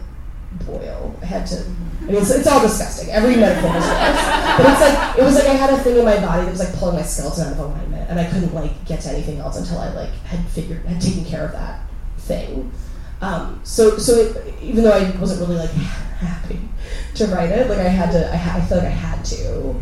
boil. 0.67 1.15
I 1.23 1.27
had 1.27 1.47
to. 1.49 1.57
I 1.57 2.07
mean, 2.07 2.17
it's, 2.17 2.31
it's 2.31 2.47
all 2.47 2.61
disgusting. 2.61 3.11
Every 3.11 3.37
medical 3.37 3.71
is. 3.71 3.87
But 3.87 4.67
it's 4.71 4.81
like 4.81 5.19
it 5.19 5.23
was 5.23 5.35
like 5.35 5.47
I 5.47 5.55
had 5.55 5.71
a 5.71 5.79
thing 5.79 5.97
in 5.97 6.05
my 6.05 6.21
body 6.21 6.45
that 6.45 6.51
was 6.51 6.61
like 6.61 6.75
pulling 6.75 6.97
my 6.97 7.03
skeleton 7.03 7.47
out 7.47 7.53
of 7.53 7.59
alignment, 7.59 8.11
and 8.11 8.21
I 8.21 8.31
couldn't 8.31 8.55
like 8.55 8.85
get 8.85 9.01
to 9.03 9.11
anything 9.11 9.39
else 9.39 9.59
until 9.59 9.79
I 9.79 9.93
like 9.93 10.11
had 10.25 10.47
figured 10.49 10.85
had 10.85 11.01
taken 11.01 11.25
care 11.25 11.45
of 11.45 11.53
that 11.53 11.81
thing. 12.19 12.71
Um, 13.21 13.61
so 13.65 13.97
so 13.99 14.13
it, 14.15 14.55
even 14.63 14.85
though 14.85 14.93
I 14.93 15.11
wasn't 15.19 15.41
really 15.41 15.61
like 15.61 15.71
happy 15.71 16.61
to 17.17 17.27
write 17.29 17.51
it, 17.51 17.69
like 17.69 17.79
I 17.79 17.89
had 17.89 18.13
to. 18.13 18.33
I, 18.33 18.37
ha- 18.37 18.59
I 18.59 18.61
feel 18.67 18.79
like 18.79 18.87
I 18.87 18.91
had 18.91 19.25
to. 19.27 19.75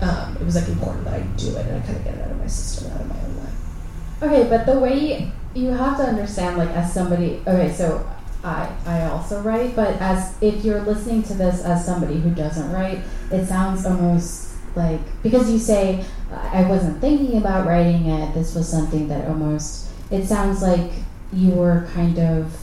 Um, 0.00 0.36
it 0.36 0.44
was 0.44 0.54
like 0.54 0.68
important 0.68 1.04
that 1.04 1.14
I 1.14 1.20
do 1.20 1.56
it 1.56 1.66
and 1.66 1.82
I 1.82 1.86
kind 1.86 1.96
of 1.96 2.04
get 2.04 2.14
it 2.14 2.20
out 2.22 2.30
of 2.30 2.38
my 2.38 2.46
system, 2.46 2.92
out 2.92 3.00
of 3.00 3.08
my 3.08 3.16
own 3.22 3.36
life. 3.36 4.22
Okay, 4.22 4.48
but 4.48 4.66
the 4.66 4.78
way 4.78 5.32
you 5.54 5.70
have 5.70 5.96
to 5.98 6.02
understand, 6.02 6.58
like, 6.58 6.70
as 6.70 6.92
somebody, 6.92 7.40
okay, 7.46 7.72
so 7.72 8.06
I, 8.44 8.70
I 8.86 9.02
also 9.06 9.40
write, 9.40 9.74
but 9.74 9.96
as 10.00 10.36
if 10.42 10.64
you're 10.64 10.82
listening 10.82 11.22
to 11.24 11.34
this 11.34 11.62
as 11.62 11.84
somebody 11.84 12.20
who 12.20 12.30
doesn't 12.30 12.70
write, 12.70 13.00
it 13.30 13.46
sounds 13.46 13.86
almost 13.86 14.52
like 14.76 15.00
because 15.22 15.50
you 15.50 15.58
say 15.58 16.04
I 16.30 16.62
wasn't 16.68 17.00
thinking 17.00 17.38
about 17.38 17.66
writing 17.66 18.06
it. 18.06 18.34
This 18.34 18.54
was 18.54 18.68
something 18.68 19.08
that 19.08 19.28
almost 19.28 19.88
it 20.10 20.26
sounds 20.26 20.62
like 20.62 20.90
you 21.32 21.50
were 21.52 21.88
kind 21.94 22.18
of 22.18 22.56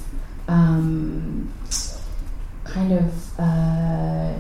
um, 0.48 1.52
kind 2.64 2.94
of 2.94 3.40
uh, 3.40 4.34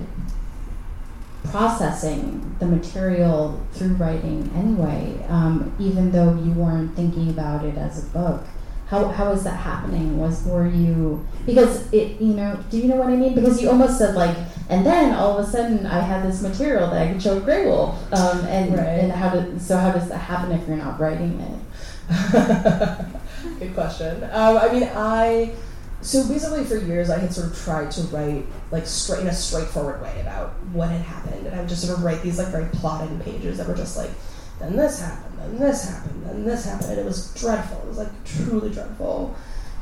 processing 1.45 2.55
the 2.59 2.65
material 2.65 3.59
through 3.73 3.93
writing 3.95 4.49
anyway, 4.55 5.25
um, 5.27 5.73
even 5.79 6.11
though 6.11 6.35
you 6.35 6.51
weren't 6.51 6.95
thinking 6.95 7.29
about 7.29 7.65
it 7.65 7.77
as 7.77 8.03
a 8.03 8.07
book. 8.09 8.45
How, 8.91 9.07
how 9.07 9.31
is 9.31 9.45
that 9.45 9.55
happening? 9.55 10.19
Was 10.19 10.43
were 10.43 10.67
you 10.67 11.25
because 11.45 11.91
it 11.93 12.19
you 12.19 12.33
know 12.33 12.59
do 12.69 12.77
you 12.77 12.89
know 12.89 12.97
what 12.97 13.07
I 13.07 13.15
mean? 13.15 13.33
Because 13.33 13.61
you 13.61 13.69
almost 13.69 13.97
said 13.97 14.15
like 14.15 14.35
and 14.69 14.85
then 14.85 15.13
all 15.13 15.37
of 15.37 15.47
a 15.47 15.49
sudden 15.49 15.85
I 15.85 16.01
had 16.01 16.25
this 16.29 16.41
material 16.41 16.89
that 16.89 17.01
I 17.07 17.13
could 17.13 17.23
show 17.23 17.39
Graywolf 17.39 17.95
um, 18.11 18.45
and 18.47 18.73
Right. 18.75 18.99
and 18.99 19.11
how 19.13 19.29
did 19.29 19.61
so 19.61 19.77
how 19.77 19.91
does 19.93 20.09
that 20.09 20.17
happen 20.17 20.51
if 20.51 20.67
you're 20.67 20.75
not 20.75 20.99
writing 20.99 21.39
it? 21.39 21.59
Good 23.59 23.73
question. 23.73 24.25
Um, 24.25 24.57
I 24.57 24.71
mean, 24.73 24.89
I 24.93 25.53
so 26.01 26.27
basically 26.27 26.65
for 26.65 26.75
years 26.77 27.09
I 27.09 27.17
had 27.19 27.31
sort 27.33 27.47
of 27.47 27.57
tried 27.57 27.91
to 27.91 28.01
write 28.13 28.45
like 28.71 28.85
straight 28.85 29.21
in 29.21 29.27
a 29.27 29.33
straightforward 29.33 30.01
way 30.01 30.19
about 30.19 30.49
what 30.73 30.89
had 30.89 31.01
happened, 31.01 31.47
and 31.47 31.55
I 31.55 31.59
would 31.59 31.69
just 31.69 31.85
sort 31.85 31.97
of 31.97 32.03
write 32.03 32.21
these 32.23 32.37
like 32.37 32.47
very 32.49 32.65
plotting 32.73 33.19
pages 33.21 33.57
that 33.57 33.67
were 33.69 33.75
just 33.75 33.95
like, 33.95 34.09
then 34.61 34.75
this 34.75 35.01
happened, 35.01 35.37
then 35.39 35.57
this 35.59 35.89
happened, 35.89 36.25
then 36.25 36.45
this 36.45 36.65
happened, 36.65 36.91
and 36.91 36.99
it 36.99 37.05
was 37.05 37.33
dreadful. 37.33 37.79
It 37.79 37.87
was 37.87 37.97
like 37.97 38.25
truly 38.25 38.69
dreadful, 38.69 39.35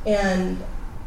and 0.06 0.58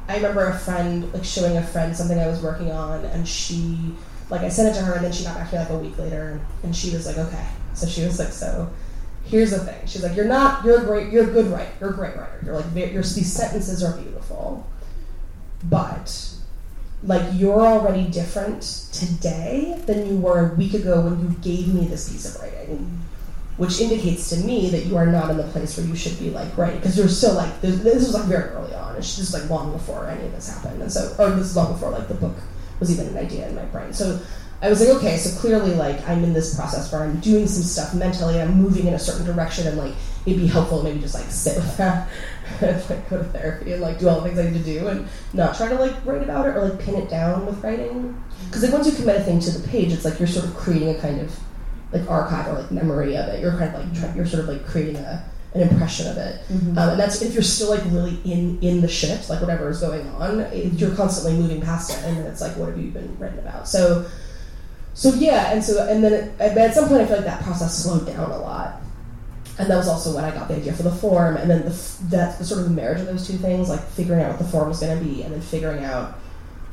I 0.08 0.16
remember 0.18 0.46
a 0.46 0.58
friend 0.58 1.12
like 1.14 1.24
showing 1.24 1.58
a 1.58 1.64
friend 1.64 1.96
something 1.96 2.20
I 2.20 2.28
was 2.28 2.42
working 2.42 2.72
on, 2.72 3.06
and 3.06 3.28
she 3.28 3.96
like 4.30 4.42
I 4.42 4.50
sent 4.50 4.76
it 4.76 4.80
to 4.80 4.86
her, 4.86 4.94
and 4.94 5.06
then 5.06 5.12
she 5.12 5.24
got 5.24 5.36
back 5.36 5.50
to 5.50 5.56
me 5.56 5.62
like 5.62 5.70
a 5.70 5.78
week 5.78 5.98
later, 5.98 6.40
and 6.64 6.76
she 6.76 6.92
was 6.92 7.06
like, 7.06 7.18
okay. 7.18 7.48
So 7.74 7.88
she 7.88 8.04
was 8.04 8.20
like, 8.20 8.32
so 8.32 8.72
here's 9.26 9.52
the 9.52 9.60
thing. 9.60 9.86
She's 9.88 10.04
like, 10.04 10.16
you're 10.16 10.26
not, 10.26 10.64
you're 10.64 10.82
a 10.82 10.86
great, 10.86 11.12
you're 11.12 11.30
a 11.30 11.32
good 11.32 11.48
writer. 11.48 11.72
You're 11.80 11.90
a 11.90 11.94
great 11.94 12.16
writer. 12.16 12.40
You're 12.46 12.60
like, 12.60 12.76
your 12.76 13.04
these 13.04 13.32
sentences 13.32 13.84
are 13.84 13.98
beautiful, 13.98 14.68
but 15.64 16.30
like 17.04 17.34
you're 17.34 17.66
already 17.66 18.08
different 18.08 18.62
today 18.94 19.82
than 19.86 20.08
you 20.08 20.18
were 20.18 20.52
a 20.52 20.56
week 20.56 20.74
ago 20.74 21.02
when 21.02 21.20
you 21.20 21.36
gave 21.42 21.74
me 21.74 21.86
this 21.88 22.12
piece 22.12 22.34
of 22.34 22.42
writing. 22.42 23.03
Which 23.58 23.80
indicates 23.80 24.30
to 24.30 24.38
me 24.38 24.70
that 24.72 24.86
you 24.86 24.98
are 24.98 25.06
not 25.06 25.30
in 25.30 25.38
the 25.38 25.44
place 25.44 25.78
where 25.78 25.86
you 25.86 25.96
should 25.96 26.18
be 26.18 26.32
like 26.32 26.58
writing 26.58 26.78
because 26.78 26.98
you're 26.98 27.08
still 27.08 27.36
like 27.36 27.62
this, 27.62 27.84
was 27.84 28.14
like 28.14 28.26
very 28.26 28.50
early 28.50 28.74
on. 28.74 28.96
It's 28.96 29.16
just 29.16 29.34
like 29.34 29.48
long 29.50 29.72
before 29.72 30.08
any 30.08 30.26
of 30.26 30.32
this 30.32 30.50
happened, 30.50 30.82
and 30.82 30.92
so 30.92 31.16
or 31.20 31.30
this 31.32 31.48
is 31.48 31.56
long 31.56 31.72
before 31.72 31.92
like 31.92 32.08
the 32.08 32.16
book 32.16 32.36
was 32.80 32.92
even 32.92 33.16
an 33.16 33.24
idea 33.24 33.48
in 33.48 33.56
my 33.56 33.66
brain. 33.66 33.94
So 33.94 34.20
I 34.64 34.70
was 34.70 34.80
like, 34.80 34.96
okay, 34.98 35.18
so 35.18 35.38
clearly, 35.42 35.76
like, 35.76 36.08
I'm 36.08 36.24
in 36.24 36.32
this 36.32 36.56
process 36.56 36.90
where 36.90 37.04
I'm 37.04 37.20
doing 37.20 37.48
some 37.48 37.64
stuff 37.64 37.94
mentally, 37.94 38.40
I'm 38.40 38.56
moving 38.56 38.88
in 38.88 38.94
a 38.94 39.00
certain 39.00 39.26
direction, 39.26 39.68
and 39.68 39.78
like, 39.78 39.94
it'd 40.26 40.40
be 40.40 40.48
helpful 40.48 40.82
maybe 40.82 41.02
just 41.02 41.16
like 41.16 41.26
sit 41.26 41.58
with 41.58 41.76
that, 41.76 42.08
and 42.62 42.90
like 42.90 43.10
go 43.10 43.18
to 43.18 43.26
therapy 43.26 43.74
and 43.74 43.82
like 43.82 44.00
do 44.00 44.08
all 44.08 44.22
the 44.22 44.30
things 44.30 44.40
I 44.40 44.50
need 44.50 44.64
to 44.64 44.64
do, 44.64 44.88
and 44.88 45.06
not 45.34 45.58
try 45.58 45.68
to 45.68 45.76
like 45.76 45.94
write 46.06 46.24
about 46.24 46.48
it 46.48 46.56
or 46.56 46.70
like 46.70 46.80
pin 46.80 46.96
it 46.96 47.10
down 47.10 47.46
with 47.46 47.62
writing, 47.62 48.24
because 48.46 48.64
like 48.64 48.72
once 48.72 48.88
you 48.88 48.94
commit 48.94 49.18
a 49.18 49.24
thing 49.24 49.42
to 49.42 49.52
the 49.52 49.68
page, 49.68 49.92
it's 49.92 50.06
like 50.06 50.18
you're 50.18 50.30
sort 50.30 50.46
of 50.46 50.56
creating 50.56 50.96
a 50.96 51.00
kind 51.02 51.20
of 51.20 51.38
like 51.94 52.10
archive 52.10 52.48
or 52.48 52.60
like 52.60 52.72
memory 52.72 53.16
of 53.16 53.28
it. 53.30 53.40
You're 53.40 53.52
kind 53.52 53.74
of 53.74 53.82
like 53.82 53.94
try, 54.00 54.14
you're 54.16 54.26
sort 54.26 54.44
of 54.44 54.50
like 54.50 54.66
creating 54.66 54.98
a 54.98 55.24
an 55.54 55.62
impression 55.62 56.08
of 56.08 56.18
it, 56.18 56.42
um, 56.50 56.78
and 56.78 57.00
that's 57.00 57.22
if 57.22 57.34
you're 57.36 57.44
still 57.44 57.70
like 57.70 57.84
really 57.86 58.20
in 58.26 58.60
in 58.62 58.82
the 58.82 58.88
shit, 58.88 59.30
like 59.30 59.40
whatever 59.40 59.70
is 59.70 59.80
going 59.80 60.08
on, 60.10 60.40
it, 60.40 60.74
you're 60.74 60.96
constantly 60.96 61.40
moving 61.40 61.62
past 61.62 61.92
it, 61.92 62.04
and 62.04 62.18
then 62.18 62.26
it's 62.26 62.42
like, 62.42 62.58
what 62.58 62.70
have 62.70 62.78
you 62.80 62.90
been 62.90 63.16
writing 63.20 63.38
about? 63.38 63.68
So, 63.68 64.10
so 64.96 65.14
yeah, 65.14 65.52
and 65.52 65.64
so 65.64 65.88
and 65.88 66.04
then 66.04 66.14
it, 66.14 66.42
at 66.42 66.74
some 66.74 66.88
point, 66.88 67.02
I 67.02 67.06
feel 67.06 67.18
like 67.18 67.26
that 67.26 67.44
process 67.44 67.84
slowed 67.84 68.08
down 68.08 68.32
a 68.32 68.38
lot, 68.40 68.82
and 69.60 69.70
that 69.70 69.78
was 69.78 69.88
also 69.88 70.16
when 70.16 70.24
I 70.24 70.32
got 70.32 70.48
the 70.48 70.56
idea 70.56 70.74
for 70.74 70.82
the 70.82 70.92
form, 70.92 71.38
and 71.38 71.48
then 71.48 71.66
the 71.66 71.98
that 72.10 72.40
the 72.40 72.46
sort 72.46 72.62
of 72.62 72.66
the 72.66 72.74
marriage 72.74 73.02
of 73.02 73.06
those 73.06 73.28
two 73.28 73.38
things, 73.38 73.70
like 73.70 73.82
figuring 73.90 74.24
out 74.24 74.30
what 74.32 74.40
the 74.40 74.46
form 74.46 74.70
was 74.70 74.80
going 74.80 74.98
to 74.98 75.06
be, 75.06 75.22
and 75.22 75.32
then 75.32 75.42
figuring 75.42 75.84
out 75.84 76.18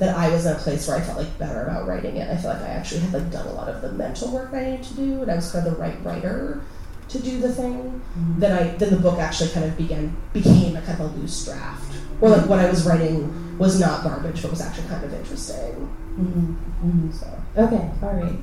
that 0.00 0.16
I 0.16 0.30
was 0.30 0.46
in 0.46 0.56
a 0.56 0.58
place 0.58 0.88
where 0.88 0.96
I 0.96 1.02
felt 1.02 1.18
like 1.18 1.38
better 1.38 1.62
about 1.62 1.86
writing 1.86 2.16
it. 2.16 2.28
I 2.28 2.36
felt 2.36 2.58
like 2.58 2.68
I 2.68 2.72
actually 2.72 3.02
had 3.02 3.12
like 3.12 3.30
done 3.30 3.46
a 3.46 3.52
lot 3.52 3.68
of 3.68 3.82
the 3.82 3.92
mental 3.92 4.32
work 4.32 4.52
I 4.52 4.70
needed 4.70 4.82
to 4.86 4.94
do, 4.94 5.22
and 5.22 5.30
I 5.30 5.36
was 5.36 5.52
kind 5.52 5.66
of 5.66 5.74
the 5.74 5.78
right 5.78 6.02
writer 6.02 6.62
to 7.10 7.18
do 7.18 7.38
the 7.38 7.52
thing. 7.52 8.00
Then 8.38 8.52
I 8.58 8.76
then 8.76 8.90
the 8.90 8.96
book 8.96 9.18
actually 9.18 9.50
kind 9.50 9.66
of 9.66 9.76
began 9.76 10.16
became 10.32 10.74
a 10.74 10.80
kind 10.80 11.00
of 11.00 11.12
a 11.12 11.18
loose 11.18 11.44
draft, 11.44 11.98
or 12.20 12.30
like 12.30 12.48
what 12.48 12.58
I 12.58 12.70
was 12.70 12.86
writing 12.86 13.58
was 13.58 13.78
not 13.78 14.02
garbage, 14.02 14.40
but 14.40 14.50
was 14.50 14.62
actually 14.62 14.88
kind 14.88 15.04
of 15.04 15.12
interesting. 15.12 15.94
Mm-hmm. 16.18 17.12
So. 17.12 17.26
Okay, 17.58 17.90
all 18.02 18.14
right. 18.14 18.38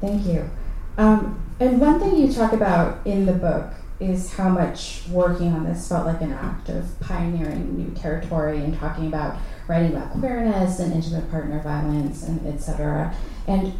Thank 0.00 0.26
you. 0.26 0.48
Um, 0.96 1.38
and 1.60 1.78
one 1.78 2.00
thing 2.00 2.16
you 2.16 2.32
talk 2.32 2.54
about 2.54 3.06
in 3.06 3.26
the 3.26 3.32
book 3.34 3.72
is 4.00 4.32
how 4.32 4.48
much 4.48 5.02
working 5.10 5.52
on 5.52 5.64
this 5.64 5.88
felt 5.88 6.06
like 6.06 6.20
an 6.20 6.32
act 6.32 6.68
of 6.68 6.98
pioneering 7.00 7.76
new 7.76 7.94
territory 7.94 8.58
and 8.58 8.76
talking 8.78 9.06
about 9.06 9.36
writing 9.72 9.96
about 9.96 10.12
queerness 10.12 10.80
and 10.80 10.92
intimate 10.92 11.30
partner 11.30 11.58
violence 11.60 12.24
and 12.24 12.46
etc. 12.46 13.14
And 13.48 13.72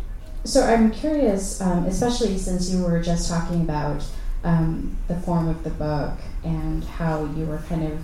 so 0.42 0.62
I'm 0.62 0.90
curious, 0.90 1.60
um, 1.60 1.84
especially 1.84 2.38
since 2.38 2.70
you 2.70 2.82
were 2.82 3.02
just 3.02 3.28
talking 3.28 3.60
about 3.60 4.02
um, 4.42 4.96
the 5.06 5.16
form 5.16 5.48
of 5.48 5.62
the 5.64 5.70
book 5.70 6.14
and 6.44 6.82
how 6.82 7.26
you 7.36 7.44
were 7.44 7.62
kind 7.68 7.92
of 7.92 8.00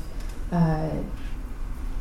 uh, 0.53 0.91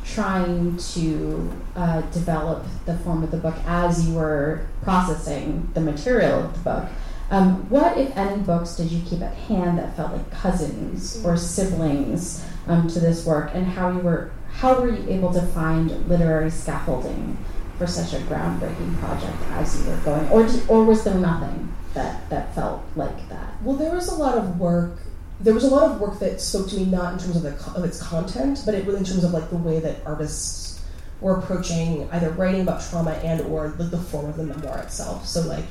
trying 0.04 0.76
to 0.76 1.50
uh, 1.74 2.02
develop 2.12 2.66
the 2.84 2.96
form 2.98 3.22
of 3.22 3.30
the 3.30 3.38
book 3.38 3.56
as 3.66 4.06
you 4.06 4.14
were 4.14 4.66
processing 4.82 5.70
the 5.72 5.80
material 5.80 6.44
of 6.44 6.52
the 6.52 6.60
book. 6.60 6.88
Um, 7.30 7.68
what, 7.70 7.96
if 7.96 8.14
any, 8.16 8.42
books 8.42 8.76
did 8.76 8.90
you 8.90 9.02
keep 9.08 9.22
at 9.22 9.34
hand 9.34 9.78
that 9.78 9.96
felt 9.96 10.12
like 10.12 10.30
cousins 10.30 11.22
or 11.24 11.36
siblings 11.36 12.44
um, 12.66 12.88
to 12.88 13.00
this 13.00 13.24
work, 13.26 13.50
and 13.54 13.66
how 13.66 13.90
you 13.90 13.98
were 13.98 14.30
how 14.58 14.80
were 14.80 14.90
you 14.90 15.08
able 15.08 15.32
to 15.32 15.40
find 15.40 16.08
literary 16.08 16.50
scaffolding 16.50 17.38
for 17.78 17.86
such 17.86 18.12
a 18.12 18.16
groundbreaking 18.24 18.98
project 18.98 19.36
as 19.52 19.80
you 19.80 19.88
were 19.88 19.96
going, 19.98 20.28
or 20.30 20.44
did, 20.44 20.68
or 20.68 20.84
was 20.84 21.04
there 21.04 21.14
nothing 21.14 21.72
that 21.94 22.28
that 22.28 22.54
felt 22.56 22.82
like 22.96 23.28
that? 23.28 23.62
Well, 23.62 23.76
there 23.76 23.94
was 23.94 24.08
a 24.08 24.16
lot 24.16 24.36
of 24.36 24.58
work. 24.58 24.98
There 25.40 25.54
was 25.54 25.62
a 25.62 25.70
lot 25.70 25.88
of 25.88 26.00
work 26.00 26.18
that 26.18 26.40
spoke 26.40 26.68
to 26.70 26.76
me 26.76 26.86
not 26.86 27.12
in 27.12 27.18
terms 27.20 27.36
of 27.36 27.42
the 27.42 27.54
of 27.76 27.84
its 27.84 28.02
content, 28.02 28.62
but 28.66 28.74
it 28.74 28.84
was 28.84 28.96
in 28.96 29.04
terms 29.04 29.22
of 29.22 29.30
like 29.30 29.48
the 29.48 29.56
way 29.56 29.78
that 29.78 30.04
artists 30.04 30.84
were 31.20 31.36
approaching 31.36 32.08
either 32.10 32.30
writing 32.30 32.62
about 32.62 32.82
trauma 32.82 33.12
and 33.12 33.40
or 33.42 33.68
the, 33.68 33.84
the 33.84 33.98
form 33.98 34.26
of 34.26 34.36
the 34.36 34.44
memoir 34.44 34.78
itself. 34.78 35.26
So 35.26 35.42
like 35.42 35.64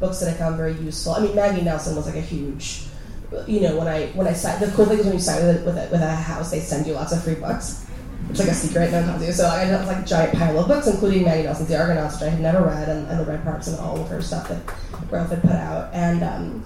books 0.00 0.20
that 0.20 0.28
I 0.28 0.34
found 0.34 0.58
very 0.58 0.74
useful. 0.74 1.14
I 1.14 1.20
mean, 1.20 1.34
Maggie 1.34 1.62
Nelson 1.62 1.96
was 1.96 2.04
like 2.04 2.16
a 2.16 2.20
huge. 2.20 2.84
You 3.46 3.62
know, 3.62 3.78
when 3.78 3.88
I 3.88 4.08
when 4.08 4.26
I 4.26 4.34
signed, 4.34 4.62
the 4.62 4.70
cool 4.72 4.84
thing 4.84 4.98
is 4.98 5.06
when 5.06 5.14
you 5.14 5.20
sign 5.20 5.46
with 5.46 5.64
with 5.64 5.78
a, 5.78 5.88
with 5.90 6.02
a 6.02 6.14
house, 6.14 6.50
they 6.50 6.60
send 6.60 6.86
you 6.86 6.92
lots 6.92 7.12
of 7.12 7.24
free 7.24 7.36
books. 7.36 7.83
It's 8.30 8.38
like 8.38 8.48
a 8.48 8.54
secret, 8.54 8.90
no 8.90 9.00
one 9.00 9.08
tells 9.10 9.26
you. 9.26 9.32
So 9.32 9.46
I 9.46 9.62
ended 9.62 9.74
up 9.76 9.80
with 9.82 9.96
like 9.96 10.04
a 10.04 10.08
giant 10.08 10.38
pile 10.38 10.58
of 10.58 10.68
books, 10.68 10.86
including 10.86 11.24
Maggie 11.24 11.44
Nelson's 11.44 11.68
The 11.68 11.78
Argonauts, 11.78 12.14
which 12.14 12.28
I 12.28 12.30
had 12.30 12.40
never 12.40 12.64
read, 12.64 12.88
and, 12.88 13.06
and 13.08 13.20
The 13.20 13.24
Red 13.24 13.44
Parts, 13.44 13.68
and 13.68 13.78
all 13.78 14.00
of 14.00 14.08
her 14.08 14.22
stuff 14.22 14.48
that 14.48 14.66
Graywolf 14.66 15.28
had 15.28 15.42
put 15.42 15.52
out. 15.52 15.92
And 15.92 16.24
um, 16.24 16.64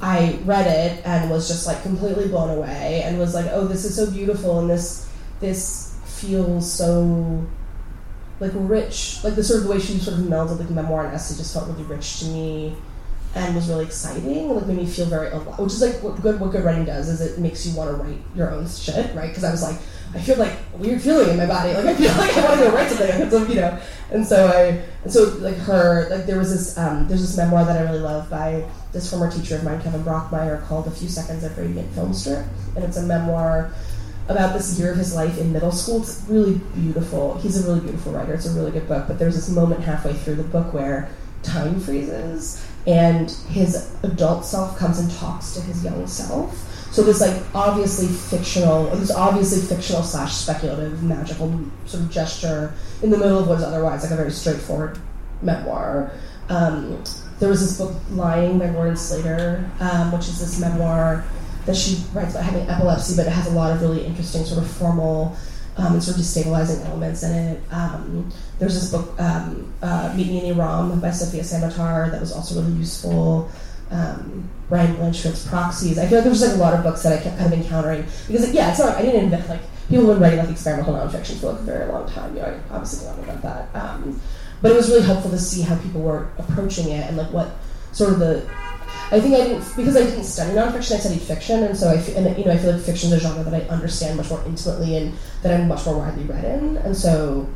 I 0.00 0.38
read 0.44 0.66
it 0.66 1.06
and 1.06 1.30
was 1.30 1.48
just 1.48 1.66
like 1.66 1.82
completely 1.82 2.28
blown 2.28 2.50
away, 2.50 3.02
and 3.04 3.18
was 3.18 3.34
like, 3.34 3.46
"Oh, 3.50 3.66
this 3.66 3.84
is 3.84 3.96
so 3.96 4.10
beautiful, 4.10 4.60
and 4.60 4.68
this 4.68 5.10
this 5.40 5.98
feels 6.04 6.70
so 6.70 7.46
like 8.40 8.52
rich. 8.54 9.22
Like 9.24 9.36
the 9.36 9.44
sort 9.44 9.62
of 9.62 9.68
way 9.68 9.78
she 9.78 9.98
sort 9.98 10.18
of 10.18 10.24
melded 10.24 10.58
like 10.58 10.70
memoir 10.70 11.06
and 11.06 11.14
essay 11.14 11.36
just 11.36 11.54
felt 11.54 11.68
really 11.68 11.84
rich 11.84 12.20
to 12.20 12.26
me." 12.26 12.76
And 13.34 13.54
was 13.54 13.68
really 13.68 13.84
exciting, 13.84 14.48
like 14.48 14.66
made 14.66 14.78
me 14.78 14.86
feel 14.86 15.04
very 15.06 15.28
alive. 15.28 15.58
Which 15.58 15.74
is 15.74 15.82
like 15.82 16.02
what 16.02 16.20
good 16.22 16.40
what 16.40 16.52
good 16.52 16.64
writing 16.64 16.86
does 16.86 17.08
is 17.08 17.20
it 17.20 17.38
makes 17.38 17.66
you 17.66 17.76
want 17.76 17.90
to 17.90 17.96
write 18.02 18.18
your 18.34 18.50
own 18.50 18.66
shit, 18.66 19.14
right? 19.14 19.28
Because 19.28 19.44
I 19.44 19.50
was 19.50 19.62
like, 19.62 19.78
I 20.14 20.20
feel 20.20 20.38
like 20.38 20.52
a 20.74 20.76
weird 20.76 21.02
feeling 21.02 21.30
in 21.30 21.36
my 21.36 21.46
body. 21.46 21.74
Like 21.74 21.86
I 21.86 21.94
feel 21.94 22.12
like 22.12 22.36
I 22.36 22.44
want 22.44 22.60
to 22.60 22.66
go 22.66 22.74
write 22.74 22.90
something. 22.90 23.30
So, 23.30 23.46
you 23.46 23.56
know, 23.56 23.78
and 24.10 24.26
so 24.26 24.46
I, 24.48 25.08
so 25.08 25.24
like 25.38 25.56
her, 25.56 26.08
like 26.10 26.26
there 26.26 26.38
was 26.38 26.50
this, 26.50 26.78
um, 26.78 27.08
there's 27.08 27.20
this 27.20 27.36
memoir 27.36 27.64
that 27.64 27.76
I 27.76 27.82
really 27.82 28.00
love 28.00 28.30
by 28.30 28.68
this 28.92 29.10
former 29.10 29.30
teacher 29.30 29.56
of 29.56 29.64
mine, 29.64 29.82
Kevin 29.82 30.02
Brockmeier, 30.02 30.66
called 30.66 30.86
"A 30.86 30.90
Few 30.90 31.08
Seconds 31.08 31.44
of 31.44 31.56
Radiant 31.58 31.92
Film 31.92 32.14
Strip," 32.14 32.46
and 32.76 32.84
it's 32.84 32.96
a 32.96 33.02
memoir 33.02 33.72
about 34.28 34.54
this 34.54 34.78
year 34.78 34.92
of 34.92 34.96
his 34.96 35.14
life 35.14 35.38
in 35.38 35.52
middle 35.52 35.72
school. 35.72 36.02
It's 36.02 36.24
really 36.28 36.58
beautiful. 36.74 37.38
He's 37.38 37.62
a 37.62 37.68
really 37.68 37.80
beautiful 37.80 38.12
writer. 38.12 38.34
It's 38.34 38.46
a 38.46 38.52
really 38.52 38.72
good 38.72 38.88
book. 38.88 39.06
But 39.06 39.18
there's 39.18 39.34
this 39.34 39.48
moment 39.48 39.82
halfway 39.82 40.14
through 40.14 40.36
the 40.36 40.44
book 40.44 40.72
where 40.72 41.08
time 41.42 41.78
freezes 41.78 42.64
and 42.86 43.30
his 43.48 43.94
adult 44.02 44.44
self 44.44 44.78
comes 44.78 44.98
and 44.98 45.10
talks 45.12 45.54
to 45.54 45.60
his 45.60 45.84
young 45.84 46.06
self 46.06 46.75
so 46.96 47.02
this 47.02 47.20
like 47.20 47.36
obviously 47.54 48.06
fictional, 48.06 48.86
this 48.96 49.10
obviously 49.10 49.60
fictional 49.60 50.02
slash 50.02 50.32
speculative 50.32 51.02
magical 51.02 51.52
sort 51.84 52.02
of 52.02 52.10
gesture 52.10 52.72
in 53.02 53.10
the 53.10 53.18
middle 53.18 53.38
of 53.38 53.46
what 53.46 53.58
is 53.58 53.64
otherwise 53.64 54.02
like 54.02 54.12
a 54.12 54.16
very 54.16 54.30
straightforward 54.30 54.98
memoir. 55.42 56.10
Um, 56.48 57.04
there 57.38 57.50
was 57.50 57.60
this 57.60 57.76
book, 57.76 57.94
Lying 58.12 58.58
by 58.58 58.70
Lauren 58.70 58.96
Slater, 58.96 59.70
um, 59.78 60.10
which 60.10 60.22
is 60.22 60.40
this 60.40 60.58
memoir 60.58 61.22
that 61.66 61.76
she 61.76 62.02
writes 62.14 62.30
about 62.30 62.44
having 62.44 62.66
epilepsy, 62.66 63.14
but 63.14 63.26
it 63.26 63.32
has 63.32 63.46
a 63.46 63.50
lot 63.50 63.72
of 63.72 63.82
really 63.82 64.02
interesting 64.02 64.46
sort 64.46 64.64
of 64.64 64.70
formal 64.70 65.36
um, 65.76 65.92
and 65.92 66.02
sort 66.02 66.16
of 66.16 66.22
destabilizing 66.22 66.82
elements 66.86 67.22
in 67.22 67.32
it. 67.32 67.60
Um, 67.72 68.32
there's 68.58 68.72
this 68.72 68.90
book, 68.90 69.20
um, 69.20 69.70
uh, 69.82 70.14
Meet 70.16 70.28
Me 70.28 70.46
in 70.46 70.58
Iram 70.58 70.98
by 70.98 71.10
Sofia 71.10 71.42
Samatar, 71.42 72.10
that 72.10 72.22
was 72.22 72.32
also 72.32 72.58
really 72.62 72.78
useful 72.78 73.50
um, 73.90 74.48
Brian 74.68 74.96
Blanchfield's 74.96 75.46
Proxies. 75.46 75.98
I 75.98 76.06
feel 76.06 76.18
like 76.18 76.24
there's 76.24 76.42
like 76.42 76.54
a 76.54 76.58
lot 76.58 76.74
of 76.74 76.82
books 76.82 77.02
that 77.02 77.18
I 77.18 77.22
kept 77.22 77.38
kind 77.38 77.52
of 77.52 77.58
encountering 77.60 78.04
because 78.26 78.52
yeah, 78.52 78.70
it's 78.70 78.78
not. 78.78 78.96
I 78.96 79.02
didn't 79.02 79.24
invent 79.24 79.48
like 79.48 79.60
people 79.88 80.06
have 80.06 80.16
been 80.16 80.22
writing 80.22 80.38
like 80.40 80.50
experimental 80.50 80.94
nonfiction 80.94 81.38
for 81.40 81.52
like 81.52 81.60
a 81.60 81.64
very 81.64 81.86
long 81.92 82.08
time. 82.10 82.34
You 82.34 82.42
know, 82.42 82.60
I 82.70 82.74
obviously 82.74 83.06
don't 83.06 83.18
know 83.18 83.32
about 83.32 83.42
that. 83.72 83.80
Um, 83.80 84.20
but 84.62 84.72
it 84.72 84.76
was 84.76 84.88
really 84.88 85.02
helpful 85.02 85.30
to 85.30 85.38
see 85.38 85.62
how 85.62 85.78
people 85.78 86.00
were 86.00 86.28
approaching 86.38 86.90
it 86.90 87.06
and 87.06 87.16
like 87.16 87.30
what 87.32 87.56
sort 87.92 88.12
of 88.12 88.18
the. 88.18 88.48
I 89.12 89.20
think 89.20 89.34
I 89.34 89.46
didn't 89.46 89.76
because 89.76 89.96
I 89.96 90.02
didn't 90.02 90.24
study 90.24 90.52
nonfiction. 90.52 90.96
I 90.96 90.98
studied 90.98 91.22
fiction, 91.22 91.62
and 91.62 91.76
so 91.76 91.90
I 91.90 91.94
and 91.94 92.36
you 92.36 92.44
know 92.44 92.52
I 92.52 92.58
feel 92.58 92.72
like 92.72 92.82
fiction 92.82 93.12
is 93.12 93.18
a 93.18 93.20
genre 93.20 93.44
that 93.44 93.54
I 93.54 93.66
understand 93.68 94.16
much 94.16 94.30
more 94.30 94.42
intimately 94.44 94.96
and 94.96 95.14
that 95.42 95.60
I'm 95.60 95.68
much 95.68 95.86
more 95.86 95.98
widely 95.98 96.24
read 96.24 96.44
in, 96.44 96.76
and 96.78 96.96
so 96.96 97.48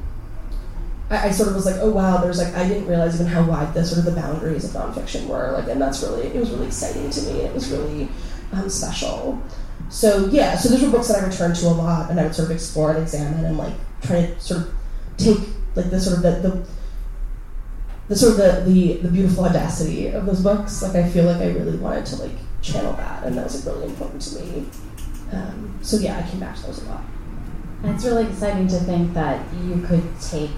I, 1.10 1.28
I, 1.28 1.30
sort 1.32 1.48
of 1.48 1.56
was 1.56 1.66
like, 1.66 1.76
oh 1.80 1.90
wow, 1.90 2.18
there's 2.18 2.38
like 2.38 2.54
I 2.54 2.66
didn't 2.68 2.86
realize 2.86 3.14
even 3.14 3.26
how 3.26 3.42
wide 3.42 3.74
the 3.74 3.84
sort 3.84 3.98
of 3.98 4.04
the 4.04 4.20
boundaries 4.20 4.64
of 4.64 4.70
nonfiction 4.70 5.26
were. 5.26 5.52
Like, 5.52 5.68
and 5.68 5.80
that's 5.80 6.02
really 6.02 6.28
it 6.28 6.36
was 6.36 6.50
really 6.50 6.68
exciting 6.68 7.10
to 7.10 7.22
me. 7.22 7.40
It 7.40 7.52
was 7.52 7.70
really 7.70 8.08
um, 8.52 8.68
special. 8.68 9.42
So 9.88 10.26
yeah, 10.26 10.56
so 10.56 10.68
those 10.68 10.82
were 10.82 10.90
books 10.90 11.08
that 11.08 11.22
I 11.22 11.26
returned 11.26 11.56
to 11.56 11.66
a 11.66 11.68
lot, 11.68 12.10
and 12.10 12.20
I 12.20 12.24
would 12.24 12.34
sort 12.34 12.50
of 12.50 12.54
explore 12.54 12.90
and 12.92 13.02
examine 13.02 13.44
and 13.44 13.58
like 13.58 13.74
try 14.02 14.26
to 14.26 14.40
sort 14.40 14.60
of 14.62 14.74
take 15.16 15.38
like 15.74 15.90
the 15.90 16.00
sort 16.00 16.18
of 16.18 16.22
the, 16.22 16.48
the 16.48 16.66
the 18.08 18.16
sort 18.16 18.32
of 18.32 18.38
the, 18.38 18.70
the, 18.70 18.96
the 19.02 19.08
beautiful 19.08 19.44
audacity 19.44 20.08
of 20.08 20.26
those 20.26 20.40
books. 20.42 20.82
Like 20.82 20.96
I 20.96 21.08
feel 21.08 21.24
like 21.24 21.36
I 21.36 21.50
really 21.50 21.76
wanted 21.78 22.06
to 22.06 22.16
like 22.16 22.36
channel 22.62 22.92
that, 22.94 23.24
and 23.24 23.36
that 23.36 23.44
was 23.44 23.66
like, 23.66 23.74
really 23.74 23.88
important 23.88 24.22
to 24.22 24.40
me. 24.40 24.66
Um, 25.32 25.78
so 25.82 25.96
yeah, 25.96 26.18
I 26.18 26.28
came 26.28 26.40
back 26.40 26.56
to 26.56 26.62
those 26.66 26.82
a 26.82 26.88
lot. 26.88 27.02
It's 27.84 28.04
really 28.04 28.26
exciting 28.26 28.68
to 28.68 28.78
think 28.80 29.14
that 29.14 29.44
you 29.64 29.80
could 29.82 30.04
take 30.20 30.50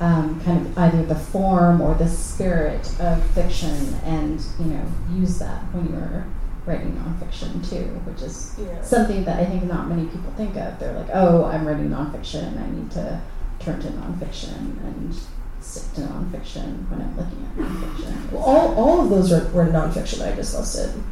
um, 0.00 0.40
kind 0.44 0.66
of 0.66 0.78
either 0.78 1.04
the 1.04 1.14
form 1.14 1.80
or 1.80 1.94
the 1.94 2.08
spirit 2.08 2.88
of 3.00 3.24
fiction 3.30 3.94
and 4.04 4.44
you 4.58 4.66
know 4.66 4.84
use 5.12 5.38
that 5.38 5.62
when 5.72 5.88
you're 5.92 6.26
writing 6.66 6.92
nonfiction 6.96 7.68
too, 7.68 7.84
which 8.06 8.22
is 8.22 8.54
yeah. 8.58 8.80
something 8.82 9.24
that 9.24 9.40
I 9.40 9.46
think 9.46 9.64
not 9.64 9.88
many 9.88 10.06
people 10.06 10.32
think 10.36 10.56
of. 10.56 10.78
They're 10.78 10.98
like, 10.98 11.10
oh, 11.12 11.44
I'm 11.44 11.66
writing 11.66 11.90
nonfiction, 11.90 12.58
I 12.60 12.70
need 12.70 12.90
to 12.92 13.20
turn 13.60 13.80
to 13.82 13.88
nonfiction 13.88 14.56
and 14.84 15.14
stick 15.60 15.94
to 15.94 16.00
nonfiction 16.02 16.88
when 16.90 17.02
I'm 17.02 17.16
looking 17.16 17.44
at 17.44 17.56
nonfiction. 17.56 18.32
Well, 18.32 18.42
all, 18.42 18.74
all 18.74 19.00
of 19.02 19.10
those 19.10 19.30
were, 19.30 19.50
were 19.50 19.70
nonfiction 19.70 20.18
that 20.18 20.32
I 20.32 20.36
just 20.36 20.56
listed. 20.56 21.02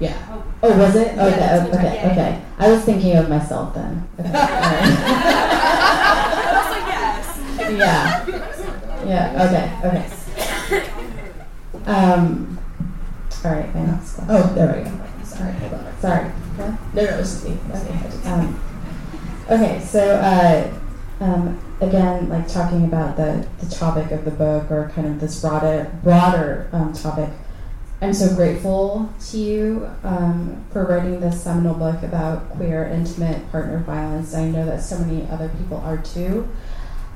Yeah. 0.00 0.26
Oh, 0.30 0.44
oh 0.64 0.78
was 0.78 0.96
it? 0.96 1.16
Okay, 1.16 1.16
yeah, 1.16 1.66
okay, 1.68 1.78
okay, 1.78 2.10
okay. 2.10 2.42
I 2.58 2.70
was 2.70 2.82
thinking 2.84 3.16
of 3.16 3.28
myself 3.28 3.74
then. 3.74 4.08
Okay. 4.18 4.32
Yeah. 7.82 8.24
Yeah. 9.04 9.44
Okay. 9.44 9.66
Okay. 9.88 10.86
Um. 11.86 12.58
All 13.44 13.50
right. 13.50 13.74
My. 13.74 13.98
Oh, 14.28 14.52
there 14.54 14.68
we 14.68 14.84
go. 14.84 15.24
Sorry. 15.24 15.52
Hold 15.52 15.74
on. 15.74 16.00
Sorry. 16.00 16.30
No, 16.58 16.78
no, 16.94 17.16
this 17.16 17.42
is 17.42 17.44
me. 17.48 17.58
Okay. 17.74 18.28
Um, 18.28 18.60
okay. 19.50 19.80
So, 19.80 20.14
uh, 20.16 20.72
um, 21.24 21.58
again, 21.80 22.28
like 22.28 22.46
talking 22.46 22.84
about 22.84 23.16
the 23.16 23.46
the 23.60 23.66
topic 23.74 24.12
of 24.12 24.24
the 24.24 24.30
book, 24.30 24.70
or 24.70 24.92
kind 24.94 25.08
of 25.08 25.20
this 25.20 25.40
broader 25.40 25.90
broader 26.04 26.68
um, 26.72 26.92
topic. 26.92 27.30
I'm 28.00 28.14
so 28.14 28.34
grateful 28.34 29.12
to 29.30 29.38
you 29.38 29.88
um, 30.02 30.64
for 30.72 30.84
writing 30.84 31.20
this 31.20 31.42
seminal 31.42 31.74
book 31.74 32.02
about 32.02 32.50
queer, 32.50 32.84
intimate 32.84 33.48
partner 33.52 33.78
violence. 33.78 34.34
I 34.34 34.48
know 34.48 34.66
that 34.66 34.82
so 34.82 34.98
many 34.98 35.28
other 35.30 35.48
people 35.50 35.76
are 35.78 35.98
too. 35.98 36.48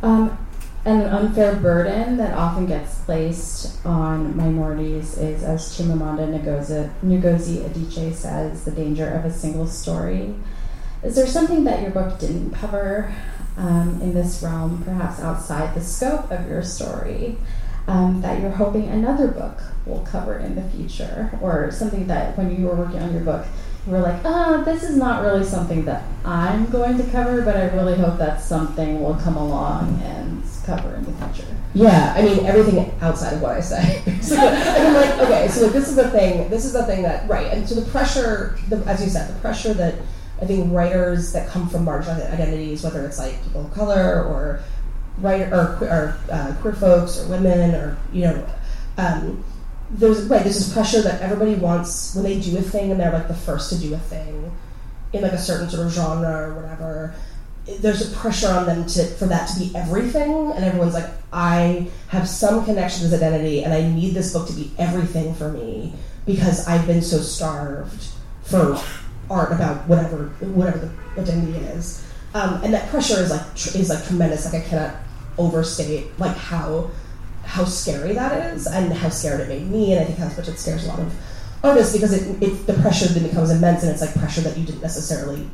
Um, 0.03 0.46
and 0.87 1.03
an 1.03 1.09
unfair 1.09 1.57
burden 1.57 2.17
that 2.17 2.33
often 2.33 2.65
gets 2.65 3.01
placed 3.01 3.85
on 3.85 4.37
minorities 4.37 5.19
is, 5.19 5.43
as 5.43 5.77
Chimamanda 5.77 6.29
Ngozi, 6.29 6.89
Ngozi 7.03 7.69
Adichie 7.69 8.15
says, 8.15 8.65
the 8.65 8.71
danger 8.71 9.09
of 9.09 9.25
a 9.25 9.33
single 9.33 9.67
story. 9.67 10.33
Is 11.03 11.17
there 11.17 11.27
something 11.27 11.65
that 11.65 11.83
your 11.83 11.91
book 11.91 12.21
didn't 12.21 12.53
cover 12.53 13.13
um, 13.57 14.01
in 14.01 14.15
this 14.15 14.41
realm, 14.45 14.85
perhaps 14.85 15.19
outside 15.19 15.75
the 15.75 15.81
scope 15.81 16.31
of 16.31 16.47
your 16.47 16.63
story, 16.63 17.37
um, 17.89 18.21
that 18.21 18.41
you're 18.41 18.53
hoping 18.53 18.87
another 18.87 19.27
book 19.27 19.61
will 19.87 20.07
cover 20.07 20.39
in 20.39 20.55
the 20.55 20.63
future? 20.71 21.37
Or 21.43 21.73
something 21.73 22.07
that 22.07 22.39
when 22.39 22.57
you 22.57 22.69
were 22.69 22.77
working 22.77 23.01
on 23.01 23.13
your 23.13 23.25
book, 23.25 23.45
you 23.87 23.93
were 23.93 24.01
like, 24.01 24.25
ah, 24.25 24.59
oh, 24.61 24.65
this 24.65 24.85
is 24.85 24.97
not 24.97 25.23
really 25.23 25.45
something 25.45 25.85
that 25.87 26.05
I'm 26.25 26.71
going 26.71 26.97
to 26.97 27.11
cover, 27.11 27.43
but 27.43 27.57
I 27.57 27.75
really 27.75 27.97
hope 27.97 28.19
that 28.19 28.41
something 28.41 29.03
will 29.03 29.17
come 29.17 29.37
along 29.37 30.01
and 30.03 30.45
cover 30.67 30.95
in 30.97 31.05
the 31.05 31.13
future. 31.13 31.57
Yeah, 31.75 32.15
I 32.17 32.23
mean 32.23 32.45
everything 32.47 32.93
outside 33.01 33.35
of 33.35 33.43
what 33.43 33.53
I 33.53 33.61
say. 33.61 34.03
so, 34.21 34.37
I'm 34.37 34.95
like, 34.95 35.19
okay, 35.21 35.49
so 35.49 35.65
like, 35.65 35.73
this 35.73 35.89
is 35.89 35.97
the 35.97 36.11
thing. 36.11 36.49
This 36.51 36.65
is 36.65 36.73
the 36.73 36.85
thing 36.85 37.03
that 37.03 37.29
right, 37.29 37.47
and 37.47 37.69
so 37.69 37.75
the 37.75 37.91
pressure, 37.91 38.59
the, 38.69 38.79
as 38.87 39.03
you 39.03 39.09
said, 39.09 39.35
the 39.35 39.39
pressure 39.41 39.73
that 39.75 39.95
I 40.41 40.45
think 40.45 40.73
writers 40.73 41.33
that 41.33 41.49
come 41.49 41.69
from 41.69 41.87
marginalized 41.87 42.33
identities, 42.33 42.83
whether 42.83 43.07
it's 43.07 43.19
like 43.19 43.43
people 43.45 43.67
of 43.67 43.73
color 43.73 44.25
or 44.25 44.61
writer 45.19 45.55
or, 45.55 45.89
or 45.89 46.19
uh, 46.31 46.55
queer 46.61 46.75
folks 46.75 47.21
or 47.21 47.29
women 47.29 47.75
or 47.75 47.97
you 48.13 48.23
know. 48.23 48.47
Um, 48.99 49.45
there's 49.91 50.25
right. 50.25 50.43
There's 50.43 50.59
this 50.59 50.73
pressure 50.73 51.01
that 51.03 51.23
everybody 51.23 51.55
wants 51.55 52.15
when 52.15 52.25
they 52.25 52.41
do 52.41 52.59
a 52.59 52.63
thing, 52.63 52.91
and 52.91 52.99
they're 52.99 53.13
like 53.13 53.29
the 53.29 53.35
first 53.35 53.71
to 53.71 53.79
do 53.79 53.95
a 53.95 53.99
thing 53.99 54.51
in 55.13 55.23
like 55.23 55.33
a 55.33 55.39
certain 55.39 55.71
sort 55.71 55.87
of 55.87 55.93
genre 55.93 56.49
or 56.49 56.55
whatever 56.55 57.15
there's 57.67 58.13
a 58.13 58.17
pressure 58.17 58.49
on 58.49 58.67
them 58.67 58.87
to 58.87 59.05
for 59.05 59.27
that 59.27 59.49
to 59.49 59.59
be 59.59 59.73
everything, 59.75 60.53
and 60.53 60.65
everyone's 60.65 60.95
like, 60.95 61.11
I 61.33 61.89
have 62.09 62.29
some 62.29 62.65
connection 62.65 63.03
to 63.03 63.09
this 63.09 63.21
identity, 63.21 63.65
and 63.65 63.73
I 63.73 63.83
need 63.83 64.15
this 64.15 64.33
book 64.33 64.47
to 64.49 64.55
be 64.55 64.71
everything 64.79 65.35
for 65.35 65.51
me 65.51 65.93
because 66.25 66.67
I've 66.67 66.87
been 66.87 67.03
so 67.03 67.19
starved 67.19 68.09
for 68.43 68.81
art 69.29 69.53
about 69.53 69.89
whatever 69.89 70.29
whatever 70.41 70.79
the 70.79 71.21
identity 71.21 71.59
is, 71.59 72.07
um, 72.35 72.63
and 72.63 72.73
that 72.73 72.89
pressure 72.89 73.21
is 73.21 73.31
like 73.31 73.55
tr- 73.57 73.77
is 73.77 73.91
like 73.91 74.05
tremendous. 74.07 74.45
Like 74.45 74.63
I 74.63 74.69
cannot 74.69 74.95
overstate 75.37 76.07
like 76.19 76.37
how 76.37 76.91
how 77.43 77.65
scary 77.65 78.13
that 78.15 78.55
is, 78.55 78.69
and 78.69 78.93
how 78.93 79.09
scared 79.09 79.41
it 79.41 79.49
made 79.49 79.67
me, 79.69 79.93
and 79.93 80.03
I 80.03 80.05
think 80.05 80.19
how 80.19 80.29
much 80.29 80.47
it 80.47 80.59
scares 80.59 80.85
a 80.85 80.89
lot 80.89 81.01
of 81.01 81.13
artists 81.65 81.93
because 81.93 82.13
it, 82.13 82.41
it 82.41 82.67
the 82.69 82.75
pressure 82.75 83.07
then 83.07 83.25
becomes 83.25 83.51
immense, 83.51 83.83
and 83.83 83.91
it's 83.91 84.03
like 84.03 84.15
pressure 84.15 84.43
that 84.43 84.57
you 84.57 84.65
didn't 84.65 84.83
necessarily 84.83 85.49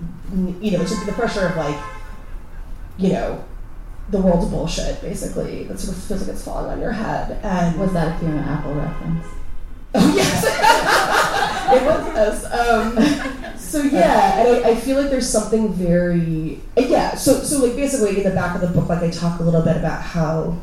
you 0.60 0.70
know 0.72 0.82
it's 0.82 0.90
just 0.90 1.06
the 1.06 1.12
pressure 1.12 1.46
of 1.46 1.56
like 1.56 1.76
you 2.99 3.12
know 3.12 3.45
the 4.11 4.20
world's 4.20 4.51
bullshit 4.51 5.01
basically 5.01 5.64
that 5.64 5.78
sort 5.78 5.97
of 5.97 6.03
feels 6.05 6.20
like 6.20 6.30
it's 6.30 6.45
falling 6.45 6.70
on 6.70 6.80
your 6.80 6.93
head 6.93 7.38
and 7.43 7.78
Was 7.78 7.93
that 7.93 8.16
a 8.16 8.18
Fiona 8.18 8.40
Apple 8.40 8.74
reference? 8.74 9.26
Oh 9.95 10.14
yes, 10.14 10.43
it 11.72 11.84
was 11.84 12.16
us. 12.16 12.45
Um, 12.47 13.59
so 13.59 13.82
yeah, 13.82 14.40
and 14.40 14.64
I, 14.64 14.70
I 14.70 14.74
feel 14.76 15.01
like 15.01 15.11
there's 15.11 15.28
something 15.28 15.72
very 15.74 16.61
yeah. 16.76 17.14
So 17.14 17.43
so 17.43 17.64
like 17.64 17.76
basically 17.76 18.16
in 18.16 18.22
the 18.24 18.30
back 18.30 18.55
of 18.55 18.62
the 18.62 18.68
book, 18.68 18.88
like 18.88 19.03
I 19.03 19.11
talk 19.11 19.40
a 19.40 19.43
little 19.43 19.62
bit 19.62 19.76
about 19.76 20.01
how 20.01 20.57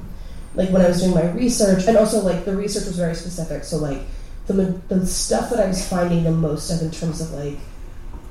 like 0.55 0.69
when 0.69 0.81
I 0.81 0.87
was 0.87 1.01
doing 1.01 1.13
my 1.13 1.29
research, 1.31 1.85
and 1.87 1.95
also 1.95 2.21
like 2.21 2.45
the 2.45 2.55
research 2.55 2.87
was 2.87 2.97
very 2.97 3.13
specific. 3.13 3.63
So 3.63 3.77
like 3.77 4.01
the 4.47 4.81
the 4.87 5.05
stuff 5.05 5.51
that 5.51 5.59
I 5.59 5.67
was 5.67 5.87
finding 5.87 6.23
the 6.23 6.31
most 6.31 6.71
of 6.71 6.81
in 6.81 6.91
terms 6.91 7.21
of 7.21 7.31
like 7.31 7.57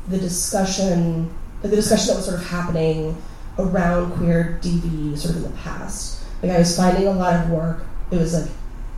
the 0.08 0.18
discussion, 0.18 1.28
like 1.62 1.70
the 1.70 1.76
discussion 1.76 2.08
that 2.08 2.16
was 2.16 2.26
sort 2.26 2.40
of 2.40 2.46
happening 2.46 3.16
around 3.58 4.12
queer 4.12 4.58
DV 4.62 5.18
sort 5.18 5.36
of 5.36 5.44
in 5.44 5.50
the 5.50 5.58
past. 5.58 6.24
Like 6.42 6.52
I 6.52 6.58
was 6.58 6.76
finding 6.76 7.06
a 7.06 7.12
lot 7.12 7.44
of 7.44 7.50
work. 7.50 7.84
It 8.10 8.16
was 8.16 8.34
like 8.34 8.50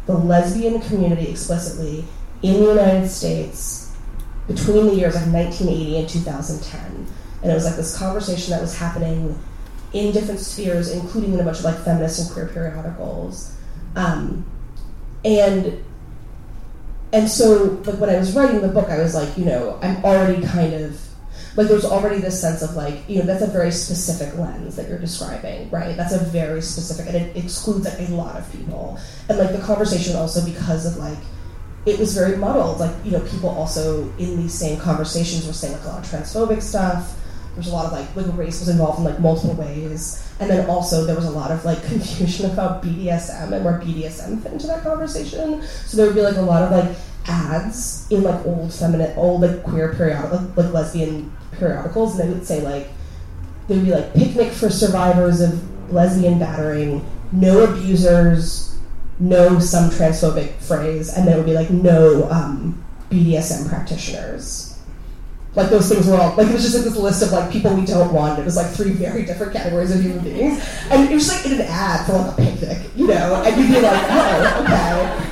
the 0.06 0.14
lesbian 0.14 0.80
community 0.80 1.28
explicitly 1.28 2.04
in 2.42 2.54
the 2.54 2.68
United 2.68 3.08
States 3.08 3.96
between 4.46 4.86
the 4.86 4.94
years 4.94 5.14
of 5.14 5.32
1980 5.32 5.98
and 5.98 6.08
2010. 6.08 7.06
And 7.42 7.50
it 7.50 7.54
was 7.54 7.64
like 7.64 7.76
this 7.76 7.96
conversation 7.96 8.50
that 8.50 8.60
was 8.60 8.76
happening 8.76 9.38
in 9.92 10.12
different 10.12 10.40
spheres, 10.40 10.90
including 10.92 11.34
in 11.34 11.40
a 11.40 11.44
bunch 11.44 11.58
of 11.58 11.64
like 11.64 11.78
feminist 11.84 12.20
and 12.20 12.30
queer 12.30 12.48
periodicals. 12.48 13.56
Um, 13.96 14.44
and 15.24 15.84
and 17.12 17.28
so 17.28 17.80
like 17.84 17.98
when 17.98 18.10
I 18.10 18.18
was 18.18 18.34
writing 18.36 18.60
the 18.60 18.68
book, 18.68 18.88
I 18.88 18.98
was 18.98 19.14
like, 19.14 19.36
you 19.36 19.44
know, 19.44 19.78
I'm 19.82 20.04
already 20.04 20.46
kind 20.46 20.74
of 20.74 21.00
like 21.60 21.68
there's 21.68 21.84
already 21.84 22.18
this 22.20 22.40
sense 22.40 22.62
of 22.62 22.74
like 22.74 23.06
you 23.06 23.18
know 23.18 23.26
that's 23.26 23.42
a 23.42 23.46
very 23.46 23.70
specific 23.70 24.34
lens 24.38 24.76
that 24.76 24.88
you're 24.88 24.98
describing 24.98 25.68
right? 25.70 25.94
That's 25.94 26.14
a 26.14 26.18
very 26.18 26.62
specific 26.62 27.12
and 27.12 27.16
it 27.16 27.36
excludes 27.36 27.84
like 27.84 28.08
a 28.08 28.12
lot 28.14 28.36
of 28.36 28.50
people. 28.50 28.98
And 29.28 29.38
like 29.38 29.52
the 29.52 29.58
conversation 29.58 30.16
also 30.16 30.42
because 30.44 30.86
of 30.86 30.96
like 30.96 31.18
it 31.84 31.98
was 31.98 32.14
very 32.14 32.38
muddled. 32.38 32.80
Like 32.80 32.94
you 33.04 33.10
know 33.10 33.20
people 33.20 33.50
also 33.50 34.04
in 34.18 34.38
these 34.38 34.54
same 34.54 34.80
conversations 34.80 35.46
were 35.46 35.52
saying 35.52 35.74
like 35.74 35.84
a 35.84 35.88
lot 35.88 35.98
of 35.98 36.10
transphobic 36.10 36.62
stuff. 36.62 37.18
There's 37.54 37.68
a 37.68 37.72
lot 37.72 37.84
of 37.84 37.92
like 37.92 38.16
like 38.16 38.34
race 38.38 38.60
was 38.60 38.70
involved 38.70 38.98
in 38.98 39.04
like 39.04 39.20
multiple 39.20 39.54
ways. 39.54 40.26
And 40.40 40.48
then 40.48 40.66
also 40.70 41.04
there 41.04 41.16
was 41.16 41.26
a 41.26 41.30
lot 41.30 41.50
of 41.50 41.62
like 41.66 41.84
confusion 41.88 42.50
about 42.50 42.82
BDSM 42.82 43.52
and 43.52 43.62
where 43.62 43.78
BDSM 43.78 44.42
fit 44.42 44.52
into 44.52 44.66
that 44.66 44.82
conversation. 44.82 45.62
So 45.62 45.98
there 45.98 46.06
would 46.06 46.14
be 46.14 46.22
like 46.22 46.36
a 46.36 46.42
lot 46.42 46.62
of 46.62 46.70
like 46.70 46.96
ads 47.30 48.10
in 48.10 48.22
like 48.22 48.44
old 48.44 48.72
feminine 48.72 49.16
old 49.16 49.42
like 49.42 49.62
queer 49.62 49.94
periodical 49.94 50.38
like, 50.56 50.72
lesbian 50.72 51.32
periodicals 51.52 52.18
and 52.18 52.28
they 52.28 52.34
would 52.34 52.46
say 52.46 52.60
like 52.62 52.88
they 53.68 53.76
would 53.76 53.84
be 53.84 53.92
like 53.92 54.12
picnic 54.14 54.52
for 54.52 54.68
survivors 54.68 55.40
of 55.40 55.92
lesbian 55.92 56.38
battering 56.38 57.04
no 57.32 57.64
abusers 57.64 58.70
no 59.20 59.58
some 59.58 59.90
transphobic 59.90 60.52
phrase 60.54 61.12
and 61.14 61.28
then 61.28 61.36
would 61.36 61.46
be 61.46 61.52
like 61.52 61.70
no 61.70 62.28
um, 62.30 62.82
bdsm 63.10 63.68
practitioners. 63.68 64.66
Like 65.56 65.68
those 65.68 65.88
things 65.88 66.06
were 66.06 66.14
all 66.14 66.34
like 66.36 66.46
it 66.46 66.52
was 66.52 66.62
just 66.62 66.76
like 66.76 66.84
this 66.84 66.96
list 66.96 67.22
of 67.22 67.32
like 67.32 67.50
people 67.52 67.74
we 67.74 67.84
don't 67.84 68.12
want. 68.12 68.38
It 68.38 68.44
was 68.44 68.56
like 68.56 68.68
three 68.68 68.92
very 68.92 69.24
different 69.24 69.52
categories 69.52 69.94
of 69.94 70.00
human 70.00 70.22
beings. 70.22 70.64
And 70.90 71.10
it 71.10 71.14
was 71.14 71.28
like 71.28 71.44
in 71.44 71.60
an 71.60 71.62
ad 71.62 72.06
for 72.06 72.12
like 72.12 72.32
a 72.32 72.36
picnic 72.36 72.78
you 72.96 73.08
know? 73.08 73.42
And 73.44 73.56
you'd 73.56 73.74
be 73.74 73.80
like 73.80 74.02
oh 74.08 74.62
okay 74.62 75.29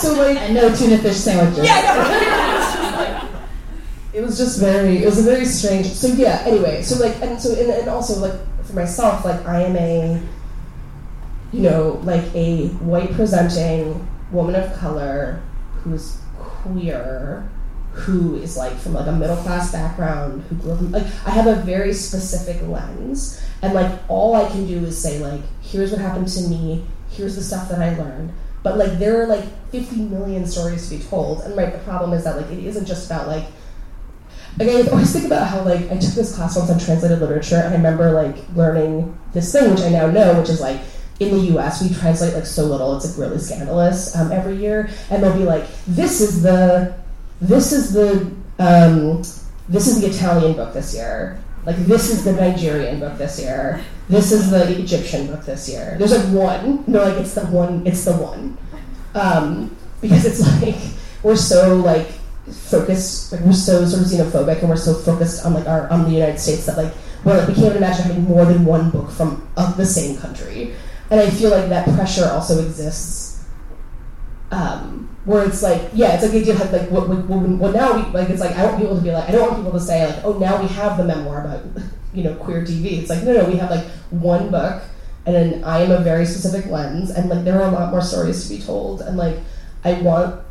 so 0.00 0.14
like 0.14 0.36
And 0.36 0.54
no 0.54 0.74
tuna 0.74 0.98
fish 0.98 1.16
sandwiches. 1.16 1.64
yeah, 1.64 1.82
no. 3.22 3.28
it 4.18 4.22
was 4.22 4.38
just 4.38 4.58
very. 4.60 5.02
It 5.02 5.06
was 5.06 5.18
a 5.18 5.30
very 5.30 5.44
strange. 5.44 5.86
So 5.86 6.08
yeah. 6.08 6.42
Anyway, 6.46 6.82
so 6.82 7.02
like, 7.04 7.20
and 7.22 7.40
so 7.40 7.52
and, 7.52 7.70
and 7.70 7.88
also 7.88 8.20
like 8.20 8.38
for 8.64 8.74
myself, 8.74 9.24
like 9.24 9.44
I 9.46 9.62
am 9.62 9.76
a, 9.76 10.20
you 11.52 11.62
know, 11.62 12.00
like 12.04 12.24
a 12.34 12.68
white 12.80 13.12
presenting 13.12 14.06
woman 14.32 14.54
of 14.54 14.72
color 14.78 15.42
who's 15.82 16.18
queer, 16.36 17.48
who 17.92 18.36
is 18.36 18.56
like 18.56 18.74
from 18.78 18.94
like 18.94 19.06
a 19.06 19.12
middle 19.12 19.36
class 19.36 19.72
background, 19.72 20.42
who 20.44 20.56
grew 20.56 20.72
up 20.72 20.80
in, 20.80 20.90
like 20.92 21.06
I 21.26 21.30
have 21.30 21.46
a 21.46 21.56
very 21.62 21.92
specific 21.92 22.60
lens, 22.68 23.40
and 23.62 23.72
like 23.74 24.00
all 24.08 24.34
I 24.34 24.48
can 24.50 24.66
do 24.66 24.84
is 24.84 25.00
say 25.00 25.18
like, 25.18 25.40
here's 25.62 25.92
what 25.92 26.00
happened 26.00 26.28
to 26.28 26.40
me, 26.42 26.84
here's 27.10 27.36
the 27.36 27.42
stuff 27.42 27.68
that 27.68 27.80
I 27.80 27.96
learned. 27.96 28.32
But 28.66 28.78
like 28.78 28.98
there 28.98 29.22
are 29.22 29.28
like 29.28 29.44
50 29.70 29.94
million 30.06 30.44
stories 30.44 30.88
to 30.88 30.96
be 30.96 31.04
told, 31.04 31.42
and 31.42 31.56
right, 31.56 31.72
the 31.72 31.78
problem 31.78 32.12
is 32.12 32.24
that 32.24 32.36
like 32.36 32.50
it 32.50 32.64
isn't 32.64 32.84
just 32.84 33.06
about 33.06 33.28
like. 33.28 33.44
Like 34.58 34.68
I 34.70 34.90
always 34.90 35.12
think 35.12 35.26
about 35.26 35.46
how 35.46 35.62
like 35.62 35.82
I 35.82 35.98
took 35.98 36.14
this 36.14 36.34
class 36.34 36.56
once 36.56 36.68
on 36.68 36.80
translated 36.80 37.20
literature, 37.20 37.58
and 37.62 37.74
I 37.74 37.76
remember 37.76 38.10
like 38.10 38.36
learning 38.56 39.16
this 39.32 39.52
thing, 39.52 39.70
which 39.70 39.82
I 39.82 39.90
now 39.90 40.10
know, 40.10 40.40
which 40.40 40.48
is 40.48 40.60
like 40.60 40.80
in 41.20 41.30
the 41.30 41.42
U.S. 41.52 41.80
we 41.80 41.94
translate 41.94 42.34
like 42.34 42.44
so 42.44 42.64
little, 42.64 42.96
it's 42.96 43.06
like 43.06 43.28
really 43.28 43.38
scandalous 43.38 44.16
um, 44.16 44.32
every 44.32 44.56
year, 44.56 44.90
and 45.10 45.22
they'll 45.22 45.38
be 45.38 45.44
like, 45.44 45.64
"This 45.86 46.20
is 46.20 46.42
the, 46.42 46.92
this 47.40 47.70
is 47.70 47.92
the, 47.92 48.34
um, 48.58 49.18
this 49.68 49.86
is 49.86 50.00
the 50.00 50.08
Italian 50.08 50.56
book 50.56 50.74
this 50.74 50.92
year." 50.92 51.40
Like 51.64 51.76
this 51.86 52.10
is 52.10 52.24
the 52.24 52.32
Nigerian 52.32 52.98
book 52.98 53.16
this 53.16 53.38
year. 53.38 53.84
This 54.08 54.32
is 54.32 54.50
the 54.50 54.78
Egyptian 54.80 55.26
book 55.26 55.44
this 55.44 55.68
year. 55.68 55.96
There's 55.98 56.16
like 56.16 56.26
one. 56.32 56.84
No, 56.86 57.02
like 57.02 57.18
it's 57.18 57.34
the 57.34 57.46
one. 57.46 57.86
It's 57.86 58.04
the 58.04 58.12
one. 58.12 58.56
Um, 59.14 59.76
because 60.00 60.24
it's 60.24 60.40
like 60.62 60.76
we're 61.22 61.36
so 61.36 61.76
like 61.76 62.08
focused. 62.50 63.32
Like 63.32 63.40
we're 63.42 63.52
so 63.52 63.84
sort 63.84 64.02
of 64.02 64.08
xenophobic, 64.08 64.60
and 64.60 64.68
we're 64.68 64.76
so 64.76 64.94
focused 64.94 65.44
on 65.44 65.54
like 65.54 65.66
our 65.66 65.88
on 65.90 66.04
the 66.04 66.10
United 66.10 66.38
States 66.38 66.66
that 66.66 66.76
like 66.76 66.92
we're 67.24 67.36
like 67.36 67.48
we 67.48 67.54
can't 67.54 67.76
imagine 67.76 68.04
having 68.04 68.24
more 68.24 68.44
than 68.44 68.64
one 68.64 68.90
book 68.90 69.10
from 69.10 69.48
of 69.56 69.76
the 69.76 69.86
same 69.86 70.18
country. 70.18 70.74
And 71.10 71.20
I 71.20 71.30
feel 71.30 71.50
like 71.50 71.68
that 71.68 71.86
pressure 71.94 72.26
also 72.26 72.64
exists 72.64 73.26
um, 74.50 75.16
where 75.24 75.46
it's 75.46 75.62
like, 75.62 75.90
yeah, 75.92 76.14
it's 76.14 76.22
like 76.22 76.32
the 76.32 76.40
idea 76.40 76.54
of 76.54 76.72
like, 76.72 76.90
what, 76.90 77.08
what, 77.08 77.24
what, 77.26 77.48
what 77.48 77.74
now 77.74 77.96
we, 77.96 78.02
like, 78.12 78.30
it's 78.30 78.40
like, 78.40 78.56
I 78.56 78.62
don't 78.62 78.72
want 78.72 78.82
people 78.82 78.96
to 78.96 79.02
be 79.02 79.10
like, 79.10 79.28
I 79.28 79.32
don't 79.32 79.50
want 79.50 79.56
people 79.56 79.78
to 79.78 79.84
say, 79.84 80.06
like, 80.06 80.24
oh, 80.24 80.38
now 80.38 80.60
we 80.60 80.68
have 80.68 80.96
the 80.96 81.04
memoir 81.04 81.44
about, 81.44 81.62
you 82.16 82.24
know, 82.24 82.34
queer 82.34 82.62
DV. 82.62 83.02
It's 83.02 83.10
like, 83.10 83.22
no, 83.22 83.34
no, 83.34 83.44
we 83.44 83.56
have 83.56 83.70
like 83.70 83.84
one 84.10 84.50
book, 84.50 84.82
and 85.26 85.34
then 85.34 85.64
I 85.64 85.80
am 85.80 85.90
a 85.90 86.00
very 86.00 86.26
specific 86.26 86.70
lens, 86.70 87.10
and 87.10 87.28
like, 87.28 87.44
there 87.44 87.60
are 87.60 87.68
a 87.68 87.72
lot 87.72 87.90
more 87.90 88.02
stories 88.02 88.48
to 88.48 88.56
be 88.56 88.60
told, 88.60 89.02
and 89.02 89.16
like, 89.16 89.36
I 89.84 89.94
want 90.00 90.42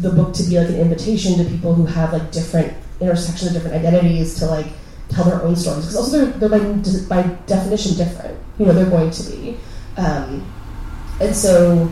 the 0.00 0.10
book 0.10 0.34
to 0.34 0.42
be 0.42 0.58
like 0.58 0.68
an 0.68 0.80
invitation 0.80 1.38
to 1.38 1.44
people 1.44 1.74
who 1.74 1.86
have 1.86 2.12
like 2.12 2.32
different 2.32 2.74
intersections 3.00 3.54
of 3.54 3.62
different 3.62 3.76
identities 3.76 4.34
to 4.38 4.46
like 4.46 4.66
tell 5.08 5.24
their 5.24 5.40
own 5.42 5.54
stories 5.54 5.86
because 5.86 5.96
also 5.96 6.26
they're, 6.26 6.48
they're 6.48 7.08
by, 7.08 7.22
by 7.22 7.28
definition 7.46 7.96
different 7.96 8.36
you 8.58 8.66
know 8.66 8.72
they're 8.72 8.90
going 8.90 9.10
to 9.10 9.22
be 9.30 9.56
um, 9.96 10.44
and 11.20 11.34
so 11.34 11.90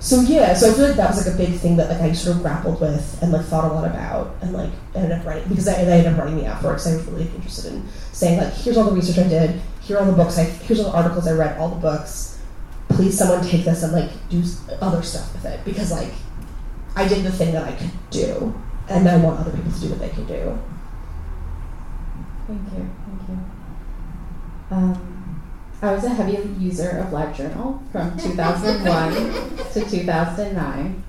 so 0.00 0.20
yeah 0.22 0.54
so 0.54 0.70
i 0.70 0.74
feel 0.74 0.86
like 0.86 0.96
that 0.96 1.10
was 1.14 1.24
like 1.24 1.34
a 1.34 1.38
big 1.38 1.58
thing 1.60 1.76
that 1.76 1.88
like 1.90 2.00
i 2.00 2.12
sort 2.12 2.36
of 2.36 2.42
grappled 2.42 2.80
with 2.80 3.22
and 3.22 3.32
like 3.32 3.44
thought 3.46 3.70
a 3.70 3.74
lot 3.74 3.84
about 3.84 4.34
and 4.40 4.52
like 4.52 4.70
ended 4.94 5.12
up 5.12 5.24
writing 5.24 5.48
because 5.48 5.68
i, 5.68 5.74
I 5.74 5.76
ended 5.76 6.06
up 6.12 6.18
writing 6.18 6.38
the 6.38 6.46
app 6.46 6.62
because 6.62 6.86
i 6.86 6.96
was 6.96 7.04
really 7.06 7.30
interested 7.34 7.72
in 7.72 7.86
saying 8.12 8.38
like 8.38 8.52
here's 8.54 8.76
all 8.76 8.84
the 8.84 8.92
research 8.92 9.18
i 9.24 9.28
did 9.28 9.60
here 9.82 9.96
are 9.96 10.00
all 10.00 10.10
the 10.10 10.16
books 10.16 10.38
i 10.38 10.44
here's 10.44 10.80
all 10.80 10.90
the 10.90 10.96
articles 10.96 11.28
i 11.28 11.32
read 11.32 11.56
all 11.58 11.68
the 11.68 11.80
books 11.80 12.40
please 12.88 13.16
someone 13.16 13.46
take 13.46 13.64
this 13.64 13.82
and 13.82 13.92
like 13.92 14.10
do 14.30 14.42
other 14.80 15.02
stuff 15.02 15.32
with 15.34 15.44
it 15.44 15.64
because 15.64 15.92
like 15.92 16.12
I 16.96 17.06
did 17.06 17.24
the 17.24 17.30
thing 17.30 17.52
that 17.52 17.64
I 17.64 17.72
could 17.72 17.90
do, 18.10 18.54
and 18.88 19.08
I 19.08 19.16
want 19.18 19.40
other 19.40 19.52
people 19.52 19.72
to 19.72 19.80
do 19.80 19.90
what 19.90 20.00
they 20.00 20.08
can 20.08 20.26
do. 20.26 20.58
Thank 22.46 22.62
you. 22.72 22.90
Thank 23.06 23.28
you. 23.28 23.38
Um, 24.70 25.09
I 25.82 25.92
was 25.92 26.04
a 26.04 26.10
heavy 26.10 26.38
user 26.58 26.90
of 26.98 27.06
LiveJournal 27.06 27.80
from 27.90 28.18
2001 28.18 29.12
to 29.72 29.90
2009, 29.90 31.02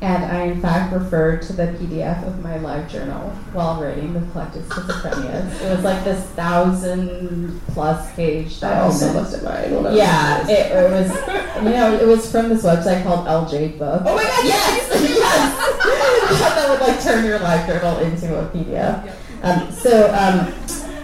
and 0.00 0.24
I 0.24 0.42
in 0.42 0.60
fact 0.60 0.92
referred 0.92 1.40
to 1.42 1.54
the 1.54 1.68
PDF 1.68 2.26
of 2.26 2.42
my 2.42 2.58
LiveJournal 2.58 3.30
while 3.54 3.82
writing 3.82 4.12
the 4.12 4.20
collected 4.32 4.64
schizophrenias. 4.64 5.60
It 5.62 5.74
was 5.74 5.84
like 5.84 6.04
this 6.04 6.22
thousand 6.30 7.60
plus 7.68 8.14
page 8.14 8.60
document. 8.60 8.78
I 8.78 8.84
also 8.84 9.12
looked 9.14 9.32
at 9.32 9.42
mine. 9.42 9.74
When 9.74 9.86
I 9.86 9.88
was 9.88 9.96
Yeah, 9.96 10.48
it, 10.48 10.72
it 10.72 10.90
was. 10.90 11.64
You 11.64 11.70
know, 11.70 11.94
it 11.94 12.06
was 12.06 12.30
from 12.30 12.50
this 12.50 12.62
website 12.64 13.02
called 13.04 13.26
LJ 13.26 13.78
Book. 13.78 14.02
Oh 14.04 14.14
my 14.14 14.22
god! 14.22 14.44
Yes, 14.44 15.00
yes. 15.02 15.74
that 16.28 16.68
would 16.68 16.80
like 16.86 17.02
turn 17.02 17.24
your 17.24 17.38
live 17.38 17.66
journal 17.66 17.98
into 18.00 18.38
a 18.38 18.46
PDF. 18.50 19.14
Um, 19.42 19.72
so, 19.72 20.12
um, 20.12 20.52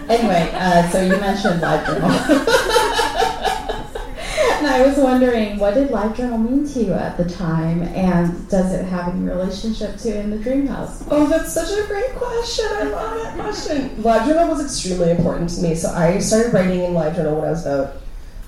anyway, 0.09 0.49
uh, 0.53 0.89
so 0.89 1.01
you 1.01 1.17
mentioned 1.19 1.61
LiveJournal. 1.61 2.09
and 4.57 4.67
I 4.67 4.85
was 4.85 4.97
wondering, 4.97 5.57
what 5.57 5.73
did 5.73 5.89
LiveJournal 5.89 6.49
mean 6.49 6.67
to 6.73 6.83
you 6.83 6.93
at 6.93 7.17
the 7.17 7.25
time, 7.25 7.83
and 7.83 8.47
does 8.49 8.73
it 8.73 8.85
have 8.85 9.13
any 9.13 9.25
relationship 9.25 9.97
to 9.97 10.19
In 10.19 10.29
the 10.29 10.37
Dream 10.37 10.67
House? 10.67 11.03
Oh, 11.09 11.27
that's 11.27 11.53
such 11.53 11.71
a 11.71 11.87
great 11.87 12.13
question. 12.15 12.65
I 12.69 12.83
love 12.83 13.17
that 13.17 13.39
question. 13.39 13.89
LiveJournal 14.01 14.49
was 14.49 14.63
extremely 14.63 15.11
important 15.11 15.49
to 15.51 15.61
me. 15.61 15.75
So 15.75 15.89
I 15.89 16.19
started 16.19 16.53
writing 16.53 16.81
in 16.81 16.93
LiveJournal 16.93 17.35
when 17.35 17.45
I 17.45 17.51
was 17.51 17.65
about 17.65 17.95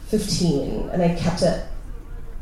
15, 0.08 0.90
and 0.90 1.02
I 1.02 1.16
kept 1.16 1.42
it 1.42 1.66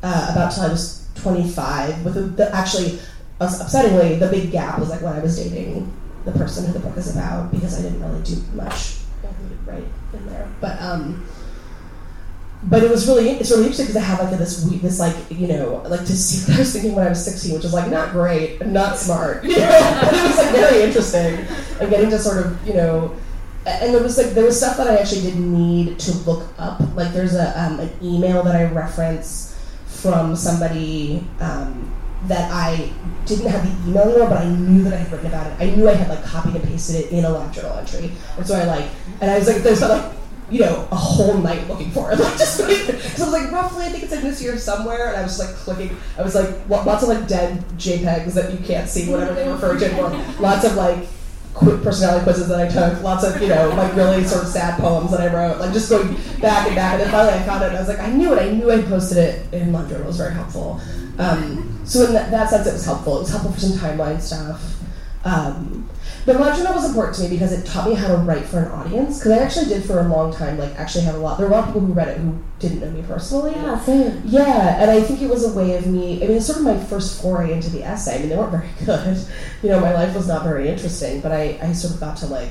uh, 0.04 0.30
about 0.32 0.54
till 0.54 0.64
I 0.64 0.70
was 0.70 1.08
25. 1.16 2.06
With 2.06 2.16
the, 2.16 2.22
the, 2.22 2.56
actually, 2.56 3.00
upsettingly, 3.40 4.20
the 4.20 4.28
big 4.28 4.52
gap 4.52 4.80
was 4.80 4.90
like 4.90 5.02
when 5.02 5.14
I 5.14 5.20
was 5.20 5.38
dating 5.38 5.92
the 6.26 6.32
person 6.32 6.66
who 6.66 6.74
the 6.74 6.80
book 6.80 6.98
is 6.98 7.16
about 7.16 7.52
because 7.52 7.80
I 7.80 7.84
didn't 7.84 8.02
really 8.02 8.24
do 8.24 8.36
much 8.56 8.98
right 9.66 9.84
in 10.14 10.26
there. 10.28 10.48
But 10.62 10.82
um, 10.82 11.26
but 12.64 12.84
it 12.84 12.90
was 12.90 13.08
really 13.08 13.30
it's 13.30 13.52
really 13.52 13.64
interesting 13.64 13.88
because 13.88 14.02
I 14.02 14.06
have 14.06 14.20
like 14.20 14.38
this 14.38 14.64
this 14.82 15.00
like 15.00 15.16
you 15.30 15.48
know 15.48 15.84
like 15.88 16.02
to 16.02 16.16
see 16.16 16.50
what 16.50 16.56
I 16.58 16.60
was 16.60 16.74
thinking 16.74 16.96
when 16.96 17.06
I 17.06 17.10
was 17.10 17.24
16, 17.24 17.54
which 17.54 17.66
is 17.66 17.74
like 17.74 17.90
not 17.90 18.12
great, 18.12 18.66
not 18.66 18.98
smart, 18.98 19.44
you 19.44 19.58
know. 19.58 20.00
but 20.02 20.14
it 20.14 20.24
was 20.24 20.38
like 20.38 20.52
very 20.52 20.84
interesting 20.84 21.46
and 21.80 21.90
getting 21.90 22.10
to 22.10 22.20
sort 22.20 22.46
of 22.46 22.68
you 22.68 22.74
know. 22.74 23.16
And 23.68 23.96
there 23.96 24.04
was 24.04 24.18
like 24.18 24.28
there 24.28 24.46
was 24.46 24.58
stuff 24.58 24.78
that 24.78 24.88
I 24.88 24.98
actually 24.98 25.22
didn't 25.22 25.52
need 25.52 25.98
to 26.00 26.12
look 26.20 26.48
up. 26.60 26.80
Like 26.96 27.14
there's 27.14 27.34
a 27.34 27.60
um, 27.60 27.80
an 27.80 27.90
email 28.02 28.44
that 28.44 28.56
I 28.56 28.66
reference 28.66 29.60
from 29.88 30.36
somebody 30.36 31.26
um, 31.40 31.92
that 32.28 32.52
I 32.52 32.92
didn't 33.26 33.48
have 33.48 33.64
the 33.64 33.90
email 33.90 34.04
anymore, 34.04 34.30
but 34.30 34.38
I 34.42 34.50
knew 34.50 34.84
that 34.84 34.94
I 34.94 34.98
had 34.98 35.12
written 35.12 35.28
about 35.28 35.48
it. 35.48 35.54
I 35.60 35.76
knew 35.76 35.90
I 35.90 35.94
had 35.94 36.10
like 36.10 36.24
copied 36.24 36.56
and 36.56 36.64
pasted 36.64 36.96
it 36.98 37.12
in 37.12 37.26
a 37.26 37.30
live 37.30 37.52
journal 37.52 37.78
entry, 37.78 38.12
and 38.38 38.46
so 38.46 38.56
I 38.56 38.66
like, 38.66 38.90
and 39.22 39.32
I 39.32 39.38
was 39.38 39.48
like, 39.48 39.58
there's 39.58 39.82
like 39.82 40.16
you 40.50 40.60
know, 40.60 40.88
a 40.92 40.96
whole 40.96 41.38
night 41.40 41.68
looking 41.68 41.90
for 41.92 42.12
it. 42.12 42.20
Like 42.26 42.38
just 42.38 42.60
because 42.60 43.20
I 43.20 43.26
was 43.26 43.34
like, 43.34 43.52
roughly, 43.52 43.86
I 43.86 43.90
think 43.90 44.04
it's 44.04 44.14
in 44.14 44.22
this 44.22 44.42
year 44.42 44.58
somewhere, 44.58 45.10
and 45.10 45.18
I 45.18 45.24
was 45.24 45.38
just 45.38 45.48
like 45.48 45.56
clicking. 45.58 45.98
I 46.18 46.22
was 46.22 46.36
like, 46.36 46.70
lots 46.70 47.04
of 47.04 47.10
like 47.10 47.28
dead 47.28 47.64
JPEGs 47.78 48.34
that 48.34 48.52
you 48.52 48.66
can't 48.66 48.88
see, 48.90 49.10
whatever 49.10 49.34
they 49.34 49.48
refer 49.50 49.78
to 49.78 49.86
anymore. 49.86 50.10
Lots 50.40 50.66
of 50.66 50.76
like 50.76 51.08
quick 51.54 51.82
personality 51.82 52.24
quizzes 52.24 52.48
that 52.50 52.60
I 52.60 52.68
took. 52.68 53.02
Lots 53.02 53.24
of 53.24 53.42
you 53.42 53.48
know, 53.48 53.70
like 53.70 53.96
really 53.96 54.24
sort 54.24 54.44
of 54.44 54.50
sad 54.50 54.80
poems 54.80 55.12
that 55.12 55.22
I 55.22 55.34
wrote. 55.34 55.60
Like 55.60 55.74
just 55.74 55.90
going 55.90 56.14
back 56.42 56.68
and 56.68 56.76
back, 56.76 56.94
and 56.94 57.02
then 57.02 57.12
finally 57.12 57.34
I 57.34 57.44
found 57.44 57.64
it. 57.64 57.68
and 57.68 57.78
I 57.78 57.80
was 57.80 57.90
like, 57.90 58.00
I 58.00 58.12
knew 58.12 58.34
it. 58.34 58.40
I 58.40 58.52
knew 58.52 58.72
I 58.72 58.82
posted 58.82 59.18
it 59.18 59.54
in 59.54 59.72
London. 59.72 60.02
It 60.02 60.06
was 60.06 60.18
very 60.18 60.34
helpful. 60.34 60.80
Um, 61.18 61.82
so 61.86 62.06
in 62.06 62.14
that, 62.14 62.32
that, 62.32 62.50
sense, 62.50 62.68
it 62.68 62.74
was 62.74 62.86
helpful. 62.86 63.18
It 63.18 63.20
was 63.22 63.30
helpful 63.30 63.52
for 63.52 63.60
some 63.60 63.78
timeline 63.78 64.20
stuff. 64.20 64.82
Um, 65.24 65.90
but 66.26 66.38
LiveJournal 66.38 66.74
was 66.74 66.86
important 66.86 67.16
to 67.18 67.24
me 67.24 67.30
because 67.30 67.52
it 67.52 67.66
taught 67.68 67.88
me 67.88 67.94
how 67.94 68.08
to 68.08 68.16
write 68.16 68.46
for 68.46 68.60
an 68.60 68.72
audience. 68.72 69.20
Because 69.20 69.34
I 69.34 69.38
actually 69.38 69.68
did 69.68 69.84
for 69.84 70.00
a 70.00 70.08
long 70.08 70.34
time, 70.34 70.58
like 70.58 70.72
actually 70.80 71.04
have 71.04 71.14
a 71.14 71.20
lot. 71.20 71.38
There 71.38 71.48
were 71.48 71.54
a 71.54 71.56
lot 71.56 71.68
of 71.68 71.74
people 71.74 71.82
who 71.82 71.94
read 71.94 72.08
it 72.08 72.18
who 72.18 72.36
didn't 72.58 72.80
know 72.80 72.90
me 72.90 73.04
personally. 73.04 73.52
Yeah, 73.52 73.80
same. 73.80 74.24
Yeah, 74.26 74.82
and 74.82 74.90
I 74.90 75.02
think 75.02 75.22
it 75.22 75.30
was 75.30 75.46
a 75.46 75.56
way 75.56 75.76
of 75.78 75.86
me. 75.86 76.24
I 76.24 76.28
mean, 76.28 76.38
it's 76.38 76.48
sort 76.48 76.58
of 76.58 76.64
my 76.64 76.80
first 76.86 77.22
foray 77.22 77.54
into 77.54 77.70
the 77.70 77.84
essay. 77.84 78.16
I 78.16 78.20
mean, 78.20 78.30
they 78.30 78.38
weren't 78.38 78.52
very 78.52 78.70
good. 78.86 79.24
You 79.62 79.70
know, 79.70 79.80
my 79.80 79.94
life 79.94 80.16
was 80.16 80.28
not 80.28 80.44
very 80.44 80.68
interesting, 80.68 81.22
but 81.22 81.32
I, 81.32 81.60
I 81.62 81.74
sort 81.74 81.94
of 81.94 82.00
got 82.00 82.18
to 82.18 82.26
like, 82.26 82.50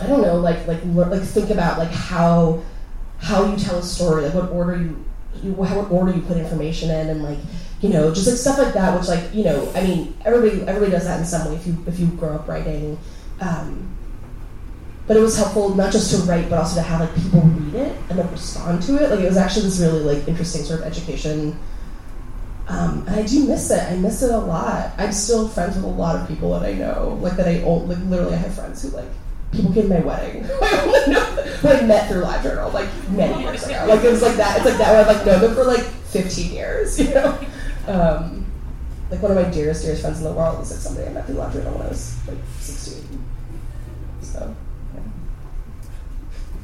I 0.00 0.06
don't 0.06 0.20
know, 0.20 0.36
like 0.36 0.66
like 0.66 0.80
like 0.84 1.22
think 1.22 1.48
about 1.48 1.78
like 1.78 1.92
how 1.92 2.62
how 3.20 3.46
you 3.46 3.56
tell 3.56 3.78
a 3.78 3.82
story, 3.82 4.24
like 4.24 4.34
what 4.34 4.50
order 4.50 4.76
you, 4.76 5.02
you 5.42 5.52
what 5.52 5.90
order 5.90 6.12
you 6.12 6.20
put 6.20 6.36
information 6.36 6.90
in, 6.90 7.08
and 7.08 7.22
like 7.22 7.38
you 7.80 7.90
know, 7.90 8.12
just 8.14 8.26
like 8.26 8.36
stuff 8.36 8.58
like 8.58 8.74
that, 8.74 8.98
which 8.98 9.08
like, 9.08 9.34
you 9.34 9.44
know, 9.44 9.70
I 9.74 9.82
mean, 9.82 10.16
everybody 10.24 10.62
everybody 10.62 10.90
does 10.90 11.04
that 11.04 11.20
in 11.20 11.26
some 11.26 11.48
way 11.48 11.56
if 11.56 11.66
you 11.66 11.76
if 11.86 11.98
you 11.98 12.06
grow 12.06 12.34
up 12.34 12.48
writing. 12.48 12.98
Um, 13.40 13.94
but 15.06 15.16
it 15.16 15.20
was 15.20 15.36
helpful 15.36 15.74
not 15.74 15.92
just 15.92 16.10
to 16.14 16.22
write, 16.30 16.48
but 16.48 16.58
also 16.58 16.76
to 16.76 16.82
have 16.82 17.00
like 17.00 17.14
people 17.14 17.40
read 17.40 17.74
it 17.74 17.96
and 18.08 18.18
then 18.18 18.30
respond 18.30 18.82
to 18.84 18.96
it. 18.96 19.10
Like 19.10 19.20
it 19.20 19.28
was 19.28 19.36
actually 19.36 19.64
this 19.64 19.80
really 19.80 20.00
like 20.00 20.26
interesting 20.26 20.62
sort 20.62 20.80
of 20.80 20.86
education. 20.86 21.58
Um, 22.68 23.04
and 23.06 23.16
I 23.16 23.22
do 23.24 23.46
miss 23.46 23.70
it. 23.70 23.82
I 23.82 23.96
miss 23.96 24.22
it 24.22 24.30
a 24.30 24.38
lot. 24.38 24.92
I'm 24.96 25.12
still 25.12 25.48
friends 25.48 25.76
with 25.76 25.84
a 25.84 25.88
lot 25.88 26.16
of 26.16 26.26
people 26.26 26.58
that 26.58 26.66
I 26.66 26.72
know, 26.72 27.18
like 27.20 27.36
that 27.36 27.46
I 27.46 27.62
old, 27.62 27.88
like 27.88 27.98
literally 28.06 28.32
I 28.32 28.38
have 28.38 28.54
friends 28.54 28.80
who 28.80 28.88
like 28.96 29.08
people 29.52 29.72
came 29.74 29.82
to 29.84 29.88
my 29.90 30.00
wedding. 30.00 30.44
I 30.62 31.82
met 31.84 32.08
through 32.08 32.22
LiveJournal 32.22 32.72
like 32.72 32.88
many 33.10 33.42
years 33.42 33.64
ago. 33.66 33.84
Like 33.86 34.02
it 34.02 34.10
was 34.10 34.22
like 34.22 34.36
that. 34.36 34.56
It's 34.56 34.66
like 34.66 34.78
that. 34.78 34.96
I've 34.96 35.14
like 35.14 35.26
known 35.26 35.42
them 35.42 35.54
for 35.54 35.64
like 35.64 35.84
15 35.84 36.52
years. 36.52 36.98
You 37.04 37.12
know. 37.12 37.38
Um, 37.86 38.46
like 39.10 39.22
one 39.22 39.36
of 39.36 39.44
my 39.44 39.50
dearest, 39.50 39.82
dearest 39.82 40.02
friends 40.02 40.18
in 40.18 40.24
the 40.24 40.32
world 40.32 40.62
is 40.62 40.70
like 40.70 40.80
somebody 40.80 41.06
I 41.08 41.12
met 41.12 41.26
through 41.26 41.36
LiveJournal 41.36 41.72
when 41.72 41.86
I 41.86 41.88
was 41.88 42.16
like 42.26 42.38
16. 42.58 43.24
So, 44.22 44.56
yeah. 44.94 45.00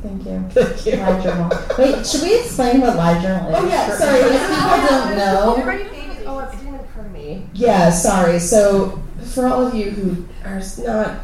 Thank 0.03 0.25
you. 0.27 0.49
Thank 0.51 0.87
you. 0.87 0.93
LiveJournal. 0.93 1.79
Wait, 1.79 2.07
should 2.07 2.23
we 2.23 2.41
explain 2.41 2.81
what 2.81 2.97
LiveJournal 2.97 3.51
is? 3.51 3.57
Oh 3.57 3.69
yeah, 3.69 3.97
sorry. 3.97 4.21
If 4.21 4.33
If 4.33 4.49
people 4.49 4.89
don't 4.89 5.17
know. 5.17 5.55
Everybody 5.59 5.91
maybe, 5.91 6.27
oh, 6.27 6.39
it 6.39 6.51
didn't 6.53 6.75
occur 6.77 7.03
to 7.03 7.09
me. 7.11 7.47
Yeah, 7.53 7.91
sorry. 7.91 8.39
So 8.39 9.03
for 9.33 9.47
all 9.47 9.67
of 9.67 9.75
you 9.75 9.91
who 9.91 10.27
are 10.45 10.63
not 10.79 11.21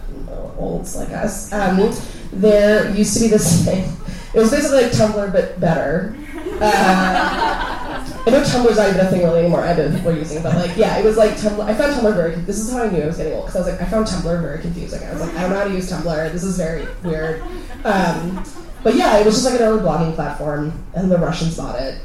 olds 0.58 0.94
like 0.96 1.10
us, 1.10 1.52
um, 1.52 1.92
there 2.32 2.90
used 2.94 3.14
to 3.14 3.20
be 3.20 3.28
this 3.28 3.64
thing. 3.64 3.90
It 4.34 4.38
was 4.38 4.50
basically 4.50 4.82
like 4.82 4.92
Tumblr 4.92 5.32
but 5.32 5.58
better. 5.60 6.16
Uh, 6.58 8.15
I 8.26 8.30
know 8.30 8.40
Tumblr's 8.40 8.76
not 8.76 8.88
even 8.88 9.00
a 9.00 9.08
thing 9.08 9.22
really 9.22 9.40
anymore. 9.40 9.62
I 9.62 9.72
know 9.72 9.88
people 9.88 10.10
are 10.10 10.16
using, 10.16 10.42
but 10.42 10.56
like, 10.56 10.76
yeah, 10.76 10.98
it 10.98 11.04
was 11.04 11.16
like 11.16 11.32
Tumblr. 11.32 11.62
I 11.62 11.72
found 11.74 11.94
Tumblr 11.94 12.16
very. 12.16 12.34
This 12.34 12.58
is 12.58 12.72
how 12.72 12.82
I 12.82 12.90
knew 12.90 13.02
I 13.02 13.06
was 13.06 13.18
getting 13.18 13.34
old 13.34 13.46
because 13.46 13.54
I 13.54 13.58
was 13.60 13.68
like, 13.68 13.80
I 13.80 13.90
found 13.90 14.06
Tumblr 14.06 14.40
very 14.40 14.60
confusing. 14.60 15.00
I 15.04 15.12
was 15.12 15.20
like, 15.20 15.34
I 15.34 15.42
don't 15.42 15.50
know 15.50 15.58
how 15.58 15.64
to 15.64 15.72
use 15.72 15.90
Tumblr. 15.90 16.32
This 16.32 16.42
is 16.42 16.56
very 16.56 16.88
weird. 17.04 17.42
Um, 17.84 18.44
but 18.82 18.96
yeah, 18.96 19.18
it 19.18 19.24
was 19.24 19.34
just 19.36 19.46
like 19.46 19.60
an 19.60 19.66
early 19.66 19.80
blogging 19.80 20.14
platform, 20.16 20.72
and 20.94 21.10
the 21.10 21.18
Russians 21.18 21.56
bought 21.56 21.80
it. 21.80 22.00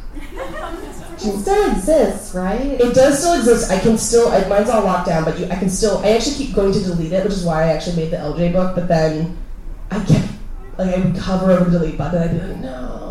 It 1.24 1.40
still 1.40 1.72
exists, 1.72 2.36
right? 2.36 2.62
It 2.62 2.94
does 2.94 3.20
still 3.20 3.34
exist. 3.34 3.72
I 3.72 3.80
can 3.80 3.98
still. 3.98 4.30
I, 4.30 4.48
mine's 4.48 4.70
all 4.70 4.84
locked 4.84 5.08
down, 5.08 5.24
but 5.24 5.40
you, 5.40 5.48
I 5.48 5.56
can 5.56 5.70
still. 5.70 6.00
I 6.00 6.10
actually 6.10 6.36
keep 6.36 6.56
going 6.56 6.72
to 6.72 6.80
delete 6.80 7.14
it, 7.14 7.24
which 7.24 7.34
is 7.34 7.44
why 7.44 7.64
I 7.64 7.68
actually 7.74 7.96
made 7.96 8.12
the 8.12 8.18
LJ 8.18 8.54
book. 8.54 8.76
But 8.76 8.88
then 8.88 9.38
I 9.90 10.04
kept 10.04 10.32
like 10.78 10.96
I 10.96 11.00
would 11.00 11.18
hover 11.18 11.52
over 11.52 11.70
the 11.70 11.80
delete 11.80 11.98
button. 11.98 12.22
I'd 12.22 12.32
be 12.32 12.48
like, 12.48 12.58
no. 12.58 13.11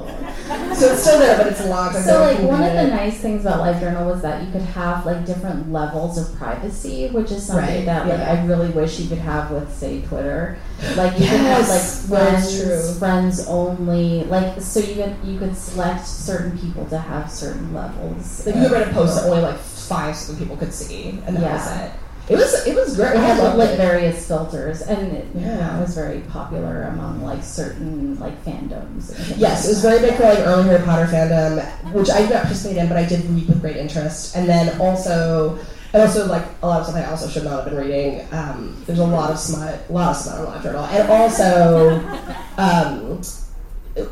So 0.81 0.93
it's 0.93 1.03
still 1.03 1.18
there, 1.18 1.37
but 1.37 1.47
it's 1.49 1.64
locked. 1.66 1.97
I 1.97 2.01
So 2.03 2.20
like 2.20 2.37
can 2.39 2.47
one 2.47 2.62
of 2.62 2.72
the 2.72 2.87
nice 2.89 3.18
things 3.20 3.43
about 3.45 3.61
LiveJournal 3.61 4.07
was 4.07 4.22
that 4.22 4.43
you 4.45 4.51
could 4.51 4.62
have 4.62 5.05
like 5.05 5.26
different 5.26 5.70
levels 5.70 6.16
of 6.16 6.35
privacy, 6.39 7.09
which 7.11 7.31
is 7.31 7.45
something 7.47 7.66
Right, 7.76 7.85
that 7.85 8.09
like 8.09 8.18
yeah. 8.18 8.33
I 8.43 8.47
really 8.47 8.70
wish 8.70 8.99
you 8.99 9.09
could 9.09 9.18
have 9.18 9.51
with 9.51 9.70
say 9.74 10.01
Twitter. 10.03 10.59
Like 10.97 11.12
you 11.20 11.26
could 11.28 11.41
have 11.41 11.68
like 11.68 11.68
that's 11.68 12.07
friends, 12.09 12.62
true. 12.62 12.95
friends 12.95 13.47
only. 13.47 14.24
Like 14.24 14.61
so 14.61 14.81
you 14.81 14.95
could 14.95 15.16
you 15.24 15.39
could 15.39 15.55
select 15.57 16.07
certain 16.07 16.59
people 16.59 16.87
to 16.87 16.99
have 16.99 17.31
certain 17.31 17.74
levels. 17.74 18.47
Like 18.47 18.55
you 18.57 18.62
could 18.62 18.72
of- 18.72 18.78
write 18.78 18.89
a 18.89 18.93
post 18.95 19.16
that 19.16 19.28
only 19.28 19.43
like 19.43 19.59
five 19.59 20.16
people 20.39 20.57
could 20.57 20.72
see, 20.72 21.20
and 21.26 21.37
that 21.37 21.43
Yeah. 21.43 21.53
was 21.57 21.81
it. 21.85 21.91
It 22.31 22.37
was 22.37 22.64
it 22.64 22.76
was 22.76 22.95
great. 22.95 23.11
It 23.16 23.18
had 23.18 23.39
loved 23.39 23.59
like 23.59 23.76
various 23.76 24.26
filters, 24.28 24.83
and 24.83 25.12
it, 25.16 25.26
you 25.35 25.41
know, 25.41 25.49
Yeah. 25.53 25.78
it 25.78 25.81
was 25.81 25.95
very 25.97 26.20
popular 26.20 26.83
among 26.83 27.24
like 27.24 27.43
certain 27.43 28.16
like 28.20 28.45
fandoms. 28.45 29.11
Yes, 29.37 29.64
like 29.64 29.64
it 29.64 29.68
was 29.68 29.83
very 29.83 29.99
big 30.01 30.14
for 30.14 30.22
like 30.22 30.39
early 30.39 30.62
Harry 30.68 30.85
Potter 30.85 31.07
fandom, 31.07 31.93
which 31.93 32.09
I 32.09 32.20
did 32.20 32.31
not 32.31 32.43
participate 32.43 32.76
in, 32.76 32.87
but 32.89 32.97
I 32.97 33.05
did 33.05 33.24
read 33.28 33.49
with 33.49 33.61
great 33.61 33.76
interest. 33.76 34.37
And 34.37 34.49
then 34.49 34.81
also, 34.81 35.59
and 35.93 36.03
also 36.03 36.26
like 36.28 36.45
a 36.62 36.68
lot 36.68 36.81
of 36.83 36.87
stuff 36.87 37.03
I 37.03 37.11
also 37.11 37.28
should 37.28 37.43
not 37.43 37.64
have 37.64 37.64
been 37.64 37.76
reading. 37.76 38.24
Um, 38.31 38.81
there's 38.87 39.01
a 39.01 39.05
lot 39.05 39.33
of 39.33 39.39
smut, 39.39 39.81
a 39.89 39.93
lot 39.93 40.11
of 40.14 40.16
smut 40.22 40.39
on 40.39 40.47
LiveJournal, 40.62 40.89
and 40.89 41.11
also, 41.11 41.99
um, 42.59 43.20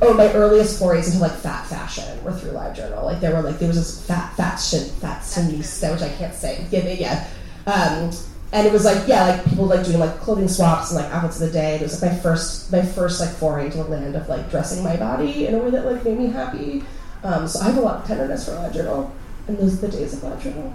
oh, 0.02 0.14
my 0.14 0.32
earliest 0.32 0.76
forays 0.80 1.06
into 1.06 1.20
like 1.20 1.30
fat 1.38 1.66
fashion 1.68 2.24
were 2.24 2.32
through 2.32 2.50
LiveJournal. 2.50 3.04
Like 3.04 3.20
there 3.20 3.32
were 3.32 3.42
like 3.42 3.60
there 3.60 3.68
was 3.68 3.76
this 3.76 4.04
fat 4.08 4.34
fashion 4.34 4.88
fat 4.96 5.22
fashionista, 5.22 5.92
which 5.92 6.02
I 6.02 6.08
can't 6.16 6.34
say. 6.34 6.66
Yeah, 6.72 6.82
yeah. 6.88 7.28
Um, 7.68 8.10
and 8.50 8.66
it 8.66 8.72
was 8.72 8.86
like 8.86 9.06
yeah, 9.06 9.26
like 9.26 9.44
people 9.44 9.66
like 9.66 9.84
doing 9.84 9.98
like 9.98 10.18
clothing 10.20 10.48
swaps 10.48 10.90
and 10.90 11.02
like 11.02 11.12
outfits 11.12 11.40
of 11.40 11.48
the 11.48 11.52
day. 11.52 11.76
It 11.76 11.82
was 11.82 12.00
like 12.00 12.12
my 12.12 12.18
first 12.18 12.72
my 12.72 12.82
first 12.82 13.20
like 13.20 13.28
foray 13.30 13.66
into 13.66 13.78
the 13.78 13.84
land 13.84 14.16
of 14.16 14.26
like 14.28 14.50
dressing 14.50 14.82
my 14.82 14.96
body 14.96 15.46
in 15.46 15.54
a 15.54 15.58
way 15.58 15.70
that 15.70 15.84
like 15.84 16.02
made 16.02 16.18
me 16.18 16.28
happy. 16.28 16.82
Um, 17.22 17.46
so 17.46 17.60
I 17.60 17.64
have 17.64 17.76
a 17.76 17.80
lot 17.80 18.00
of 18.00 18.06
tenderness 18.06 18.46
for 18.46 18.52
LiveJournal, 18.52 19.10
and 19.48 19.58
those 19.58 19.74
are 19.74 19.88
the 19.88 19.96
days 19.96 20.14
of 20.14 20.20
LiveJournal. 20.20 20.72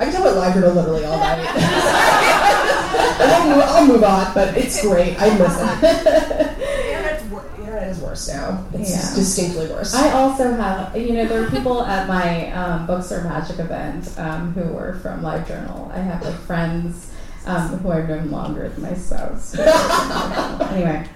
I 0.00 0.04
can 0.04 0.14
talk 0.14 0.22
about 0.22 0.52
LiveJournal 0.52 0.74
literally 0.74 1.04
all 1.04 1.18
night. 1.18 1.46
I'll, 3.20 3.48
move, 3.48 3.64
I'll 3.64 3.86
move 3.86 4.02
on, 4.02 4.34
but 4.34 4.56
it's 4.56 4.82
great. 4.82 5.20
I 5.20 5.38
miss 5.38 5.54
it. 5.54 5.80
the, 5.80 6.90
internet's 6.90 7.24
wor- 7.30 7.44
the 7.56 7.62
internet 7.62 7.81
is 7.92 8.00
worse 8.00 8.28
now. 8.28 8.64
It's 8.74 8.90
Yeah. 8.90 9.14
distinctly 9.14 9.66
worse. 9.68 9.94
I 9.94 10.10
also 10.12 10.52
have, 10.54 10.96
you 10.96 11.12
know, 11.12 11.26
there 11.26 11.44
are 11.44 11.50
people 11.50 11.82
at 11.96 12.08
my 12.08 12.50
um, 12.52 12.86
Books 12.86 13.12
Are 13.12 13.22
Magic 13.22 13.58
event 13.58 14.12
um, 14.18 14.52
who 14.54 14.72
were 14.72 14.94
from 15.02 15.22
LiveJournal. 15.22 15.92
I 15.92 15.98
have 15.98 16.22
like 16.22 16.34
friends 16.40 17.10
um, 17.46 17.68
who 17.78 17.90
I've 17.90 18.08
known 18.08 18.30
longer 18.30 18.68
than 18.68 18.82
my 18.82 18.94
spouse. 18.94 19.54
anyway, 20.72 21.06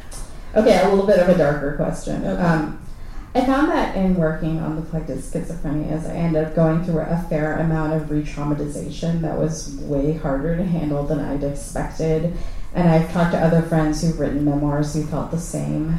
okay, 0.55 0.81
a 0.83 0.89
little 0.89 1.07
bit 1.07 1.18
of 1.18 1.29
a 1.29 1.37
darker 1.39 1.77
question. 1.77 2.24
Okay. 2.24 2.43
Um, 2.43 2.81
I 3.35 3.45
found 3.45 3.70
that 3.70 3.95
in 3.97 4.14
working 4.14 4.61
on 4.61 4.77
the 4.77 4.83
collected 4.89 5.18
schizophrenia, 5.18 5.91
as 5.93 6.07
I 6.07 6.14
ended 6.14 6.43
up 6.43 6.55
going 6.55 6.83
through 6.85 7.01
a 7.01 7.22
fair 7.29 7.59
amount 7.59 7.93
of 7.93 8.11
re-traumatization 8.11 9.20
that 9.20 9.37
was 9.39 9.77
way 9.83 10.14
harder 10.14 10.57
to 10.57 10.64
handle 10.64 11.03
than 11.05 11.20
I'd 11.20 11.45
expected. 11.45 12.35
and 12.74 12.89
I've 12.89 13.12
talked 13.12 13.33
to 13.33 13.39
other 13.39 13.61
friends 13.62 14.01
who've 14.03 14.18
written 14.18 14.45
memoirs 14.47 14.95
who 14.95 15.05
felt 15.05 15.31
the 15.31 15.39
same. 15.39 15.99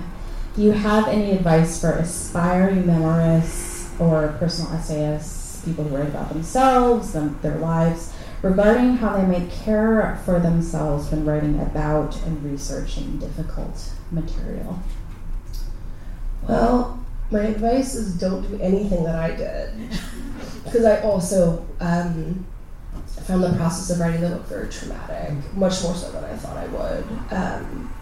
Do 0.57 0.63
you 0.63 0.71
have 0.71 1.07
any 1.07 1.33
advice 1.33 1.79
for 1.79 1.91
aspiring 1.91 2.85
memoirists 2.85 3.91
or 3.99 4.35
personal 4.39 4.73
essayists, 4.73 5.63
people 5.63 5.83
who 5.83 5.95
write 5.95 6.07
about 6.07 6.29
themselves, 6.29 7.13
them, 7.13 7.37
their 7.43 7.59
lives, 7.59 8.11
regarding 8.41 8.97
how 8.97 9.15
they 9.17 9.27
may 9.27 9.47
care 9.49 10.19
for 10.25 10.39
themselves 10.39 11.11
when 11.11 11.25
writing 11.25 11.59
about 11.59 12.19
and 12.23 12.43
researching 12.43 13.19
difficult 13.19 13.91
material? 14.09 14.79
Well, 16.49 17.05
my 17.29 17.41
advice 17.41 17.93
is 17.93 18.17
don't 18.17 18.41
do 18.41 18.59
anything 18.59 19.03
that 19.03 19.15
I 19.15 19.35
did. 19.35 19.91
Because 20.63 20.85
I 20.85 21.01
also 21.01 21.65
um, 21.79 22.45
found 23.05 23.43
the 23.43 23.53
process 23.53 23.91
of 23.91 23.99
writing 23.99 24.21
the 24.21 24.29
book 24.29 24.47
very 24.47 24.69
traumatic, 24.69 25.33
much 25.53 25.81
more 25.81 25.95
so 25.95 26.11
than 26.11 26.25
I 26.25 26.35
thought 26.35 26.57
I 26.57 26.67
would. 26.67 27.05
Um, 27.31 27.93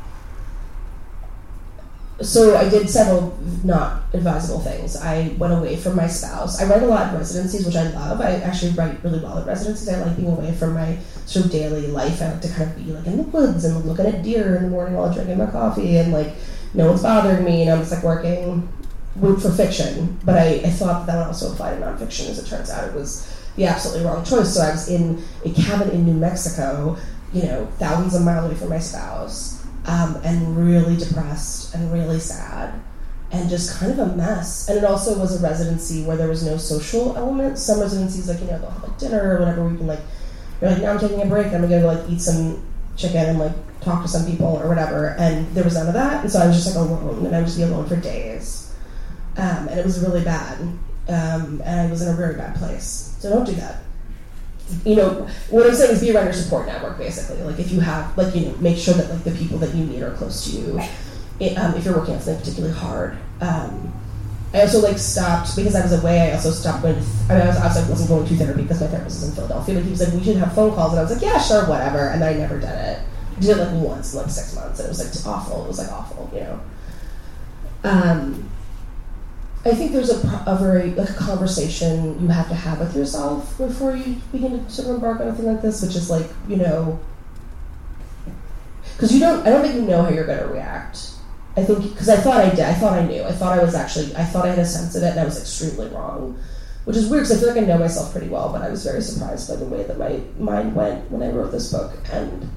so 2.21 2.55
I 2.55 2.69
did 2.69 2.89
several 2.89 3.37
not 3.63 4.03
advisable 4.13 4.61
things. 4.61 4.95
I 4.95 5.35
went 5.37 5.53
away 5.53 5.75
from 5.75 5.97
my 5.97 6.07
spouse. 6.07 6.61
I 6.61 6.69
write 6.69 6.81
a 6.81 6.85
lot 6.85 7.09
in 7.11 7.19
residencies, 7.19 7.65
which 7.65 7.75
I 7.75 7.89
love. 7.89 8.21
I 8.21 8.35
actually 8.35 8.71
write 8.71 9.03
really 9.03 9.19
well 9.19 9.37
at 9.37 9.45
residencies. 9.45 9.89
I 9.89 10.01
like 10.01 10.15
being 10.15 10.31
away 10.31 10.53
from 10.53 10.75
my 10.75 10.97
sort 11.25 11.45
of 11.45 11.51
daily 11.51 11.87
life. 11.87 12.21
I 12.21 12.31
like 12.31 12.41
to 12.41 12.49
kind 12.49 12.71
of 12.71 12.77
be 12.77 12.93
like 12.93 13.05
in 13.05 13.17
the 13.17 13.23
woods 13.23 13.65
and 13.65 13.83
looking 13.85 14.05
at 14.05 14.23
deer 14.23 14.55
in 14.55 14.63
the 14.63 14.69
morning 14.69 14.95
while 14.95 15.13
drinking 15.13 15.37
my 15.37 15.47
coffee 15.47 15.97
and 15.97 16.13
like 16.13 16.33
no 16.73 16.87
one's 16.87 17.03
bothering 17.03 17.43
me 17.43 17.63
and 17.63 17.71
I'm 17.71 17.79
just 17.79 17.91
like 17.91 18.03
working 18.03 18.69
for 19.19 19.51
fiction. 19.51 20.17
But 20.23 20.37
I, 20.37 20.61
I 20.63 20.69
thought 20.69 21.05
that, 21.05 21.15
that 21.15 21.27
also 21.27 21.51
apply 21.51 21.71
to 21.71 21.81
nonfiction. 21.81 22.29
As 22.29 22.39
it 22.39 22.47
turns 22.47 22.69
out, 22.69 22.87
it 22.87 22.93
was 22.93 23.29
the 23.57 23.65
absolutely 23.65 24.05
wrong 24.05 24.23
choice. 24.23 24.53
So 24.53 24.61
I 24.61 24.71
was 24.71 24.87
in 24.87 25.21
a 25.43 25.49
cabin 25.49 25.89
in 25.89 26.05
New 26.05 26.13
Mexico, 26.13 26.95
you 27.33 27.43
know, 27.43 27.65
thousands 27.77 28.15
of 28.15 28.21
miles 28.21 28.45
away 28.45 28.55
from 28.55 28.69
my 28.69 28.79
spouse 28.79 29.64
um, 29.85 30.19
and 30.23 30.57
really 30.57 30.97
depressed 30.97 31.73
and 31.75 31.91
really 31.91 32.19
sad 32.19 32.73
and 33.31 33.49
just 33.49 33.79
kind 33.79 33.91
of 33.91 33.99
a 33.99 34.15
mess. 34.15 34.69
And 34.69 34.77
it 34.77 34.83
also 34.83 35.17
was 35.17 35.39
a 35.39 35.43
residency 35.43 36.03
where 36.03 36.17
there 36.17 36.27
was 36.27 36.43
no 36.43 36.57
social 36.57 37.15
element. 37.17 37.57
Some 37.57 37.79
residencies, 37.79 38.29
like, 38.29 38.39
you 38.39 38.47
know, 38.47 38.59
they'll 38.59 38.69
have 38.69 38.83
like 38.83 38.97
dinner 38.97 39.35
or 39.35 39.39
whatever, 39.39 39.63
where 39.63 39.71
you 39.71 39.77
can 39.77 39.87
like, 39.87 39.99
you're 40.61 40.71
like, 40.71 40.81
now 40.81 40.91
I'm 40.91 40.99
taking 40.99 41.21
a 41.21 41.25
break, 41.25 41.47
I'm 41.47 41.61
gonna 41.61 41.67
go 41.67 41.87
like 41.87 42.09
eat 42.09 42.21
some 42.21 42.65
chicken 42.95 43.25
and 43.25 43.39
like 43.39 43.51
talk 43.81 44.01
to 44.03 44.07
some 44.07 44.25
people 44.25 44.47
or 44.47 44.67
whatever. 44.67 45.15
And 45.19 45.47
there 45.55 45.63
was 45.63 45.75
none 45.75 45.87
of 45.87 45.93
that. 45.93 46.21
And 46.23 46.31
so 46.31 46.39
I 46.39 46.47
was 46.47 46.55
just 46.55 46.75
like 46.75 46.87
alone 46.87 47.25
and 47.25 47.35
I 47.35 47.39
would 47.39 47.47
just 47.47 47.57
be 47.57 47.63
alone 47.63 47.87
for 47.87 47.95
days. 47.95 48.73
Um, 49.37 49.67
and 49.67 49.79
it 49.79 49.85
was 49.85 49.99
really 49.99 50.23
bad. 50.23 50.59
Um, 51.07 51.61
and 51.63 51.81
I 51.81 51.87
was 51.87 52.01
in 52.01 52.07
a 52.07 52.15
very 52.15 52.35
bad 52.35 52.55
place. 52.55 53.15
So 53.19 53.29
don't 53.29 53.45
do 53.45 53.53
that 53.53 53.81
you 54.83 54.95
know, 54.95 55.27
what 55.49 55.67
I'm 55.67 55.75
saying 55.75 55.91
is 55.91 56.01
be 56.01 56.11
around 56.11 56.25
your 56.25 56.33
support 56.33 56.65
network, 56.67 56.97
basically. 56.97 57.41
Like 57.43 57.59
if 57.59 57.71
you 57.71 57.79
have, 57.79 58.17
like 58.17 58.33
you 58.35 58.47
know, 58.47 58.57
make 58.57 58.77
sure 58.77 58.93
that 58.95 59.09
like 59.09 59.23
the 59.23 59.31
people 59.31 59.57
that 59.59 59.73
you 59.75 59.85
meet 59.85 60.01
are 60.01 60.13
close 60.13 60.45
to 60.45 60.57
you. 60.57 60.81
It, 61.39 61.57
um, 61.57 61.75
if 61.75 61.83
you're 61.85 61.97
working 61.97 62.15
on 62.15 62.21
something 62.21 62.39
particularly 62.39 62.75
hard. 62.75 63.17
Um, 63.41 63.93
I 64.53 64.61
also 64.61 64.79
like 64.79 64.97
stopped 64.97 65.55
because 65.55 65.75
I 65.75 65.81
was 65.81 65.91
away. 65.91 66.31
I 66.31 66.35
also 66.35 66.51
stopped 66.51 66.83
th- 66.83 66.95
I, 67.29 67.33
mean, 67.33 67.41
I 67.41 67.47
was, 67.47 67.57
I 67.57 67.67
was 67.67 67.75
like 67.75 67.89
wasn't 67.89 68.09
going 68.09 68.25
to 68.25 68.35
therapy 68.35 68.61
because 68.61 68.79
my 68.79 68.87
therapist 68.87 69.19
was 69.19 69.29
in 69.29 69.35
Philadelphia. 69.35 69.75
But 69.75 69.83
he 69.83 69.89
was 69.89 69.99
like, 69.99 70.13
we 70.13 70.23
should 70.23 70.37
have 70.37 70.55
phone 70.55 70.73
calls, 70.73 70.93
and 70.93 70.99
I 70.99 71.03
was 71.03 71.11
like, 71.11 71.21
yeah, 71.21 71.37
sure, 71.39 71.67
whatever. 71.67 72.07
And 72.07 72.21
then 72.21 72.35
I 72.35 72.37
never 72.37 72.59
did 72.59 72.69
it. 72.69 72.99
I 73.35 73.39
did 73.41 73.49
it 73.49 73.57
like 73.57 73.83
once 73.83 74.13
in 74.13 74.21
like 74.21 74.29
six 74.29 74.55
months, 74.55 74.79
and 74.79 74.87
it 74.87 74.89
was 74.89 75.25
like 75.25 75.35
awful. 75.35 75.65
It 75.65 75.67
was 75.67 75.79
like 75.79 75.91
awful, 75.91 76.29
you 76.33 76.39
know. 76.39 76.61
Um, 77.83 78.49
I 79.65 79.73
think 79.73 79.93
there's 79.93 80.11
a, 80.11 80.43
a 80.45 80.55
very 80.59 80.95
a 80.95 81.07
conversation 81.13 82.21
you 82.21 82.27
have 82.27 82.47
to 82.49 82.55
have 82.55 82.79
with 82.79 82.95
yourself 82.95 83.57
before 83.57 83.95
you 83.95 84.17
begin 84.31 84.63
to 84.63 84.71
sort 84.71 84.89
of 84.89 84.95
embark 84.95 85.19
on 85.19 85.27
anything 85.27 85.47
like 85.47 85.63
this, 85.63 85.81
which 85.81 85.95
is 85.95 86.07
like 86.09 86.27
you 86.47 86.57
know, 86.57 86.99
because 88.93 89.11
you 89.11 89.19
don't. 89.19 89.45
I 89.45 89.49
don't 89.49 89.63
think 89.63 89.75
you 89.75 89.81
know 89.81 90.03
how 90.03 90.09
you're 90.09 90.27
going 90.27 90.39
to 90.39 90.47
react. 90.47 91.11
I 91.57 91.63
think 91.63 91.81
because 91.83 92.09
I 92.09 92.17
thought 92.17 92.45
I 92.45 92.49
did. 92.49 92.59
I 92.59 92.73
thought 92.75 92.93
I 92.93 93.05
knew. 93.07 93.23
I 93.23 93.31
thought 93.31 93.57
I 93.57 93.63
was 93.63 93.73
actually. 93.73 94.15
I 94.15 94.23
thought 94.23 94.45
I 94.45 94.49
had 94.49 94.59
a 94.59 94.65
sense 94.65 94.95
of 94.95 95.01
it, 95.01 95.11
and 95.11 95.19
I 95.19 95.25
was 95.25 95.39
extremely 95.39 95.87
wrong, 95.87 96.37
which 96.83 96.95
is 96.95 97.09
weird 97.09 97.23
because 97.23 97.37
I 97.37 97.39
feel 97.39 97.55
like 97.55 97.63
I 97.63 97.65
know 97.65 97.79
myself 97.79 98.11
pretty 98.11 98.27
well. 98.27 98.51
But 98.51 98.61
I 98.61 98.69
was 98.69 98.83
very 98.83 99.01
surprised 99.01 99.49
by 99.49 99.55
the 99.55 99.65
way 99.65 99.83
that 99.83 99.97
my 99.97 100.21
mind 100.37 100.75
went 100.75 101.09
when 101.09 101.23
I 101.23 101.31
wrote 101.31 101.51
this 101.51 101.71
book, 101.71 101.91
and 102.11 102.49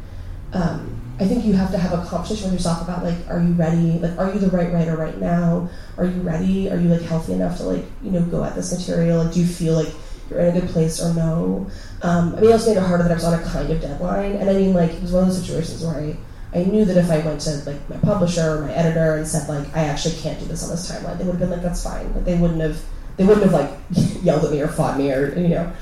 um, 0.53 0.88
I 1.21 1.27
think 1.27 1.45
you 1.45 1.55
have 1.55 1.73
to 1.73 1.79
have 1.79 1.93
a 1.93 2.05
conversation 2.05 2.45
with 2.45 2.55
yourself 2.55 2.83
about 2.83 3.03
like, 3.03 3.17
are 3.29 3.41
you 3.41 3.53
ready? 3.53 3.99
Like, 3.99 4.17
are 4.19 4.33
you 4.33 4.39
the 4.39 4.51
right 4.51 4.73
writer 4.73 4.97
right 4.97 5.19
now? 5.19 5.69
Are 5.97 6.05
you 6.05 6.21
ready? 6.23 6.71
Are 6.71 6.79
you 6.79 6.89
like 6.89 7.03
healthy 7.03 7.33
enough 7.33 7.57
to 7.59 7.65
like, 7.65 7.85
you 8.03 8.13
know, 8.13 8.23
go 8.23 8.45
at 8.45 8.55
this 8.55 8.73
material? 8.73 9.25
Like, 9.25 9.33
do 9.33 9.41
you 9.41 9.47
feel 9.47 9.75
like 9.75 9.93
you're 10.31 10.39
in 10.41 10.57
a 10.57 10.61
good 10.61 10.71
place 10.71 11.03
or 11.03 11.13
no? 11.15 11.67
Um, 12.03 12.37
I 12.37 12.41
mean, 12.41 12.51
it 12.51 12.53
also 12.53 12.71
made 12.71 12.77
it 12.77 12.87
harder 12.87 13.03
that 13.03 13.11
I 13.11 13.15
was 13.15 13.25
on 13.25 13.35
a 13.35 13.43
kind 13.43 13.69
of 13.69 13.81
deadline, 13.81 14.37
and 14.37 14.49
I 14.49 14.53
mean, 14.53 14.75
like, 14.75 14.93
it 14.93 15.03
was 15.03 15.13
one 15.13 15.25
of 15.25 15.29
those 15.31 15.41
situations 15.41 15.85
where 15.85 15.97
I, 15.97 16.17
I 16.55 16.65
knew 16.65 16.85
that 16.85 16.97
if 16.97 17.11
I 17.11 17.19
went 17.19 17.41
to 17.43 17.63
like 17.67 17.89
my 17.91 17.97
publisher 17.97 18.59
or 18.59 18.61
my 18.63 18.73
editor 18.73 19.17
and 19.17 19.27
said 19.27 19.49
like, 19.49 19.75
I 19.77 19.85
actually 19.85 20.15
can't 20.17 20.39
do 20.39 20.47
this 20.47 20.63
on 20.63 20.71
this 20.71 20.89
timeline, 20.89 21.19
they 21.19 21.25
would 21.25 21.33
have 21.33 21.41
been 21.41 21.51
like, 21.51 21.63
that's 21.63 21.83
fine. 21.83 22.15
Like, 22.15 22.25
they 22.25 22.39
wouldn't 22.39 22.61
have, 22.61 22.81
they 23.17 23.25
wouldn't 23.25 23.45
have 23.45 23.53
like 23.53 23.71
yelled 24.23 24.45
at 24.45 24.53
me 24.53 24.61
or 24.61 24.69
fought 24.69 24.97
me 24.97 25.13
or 25.13 25.37
you 25.37 25.49
know 25.49 25.73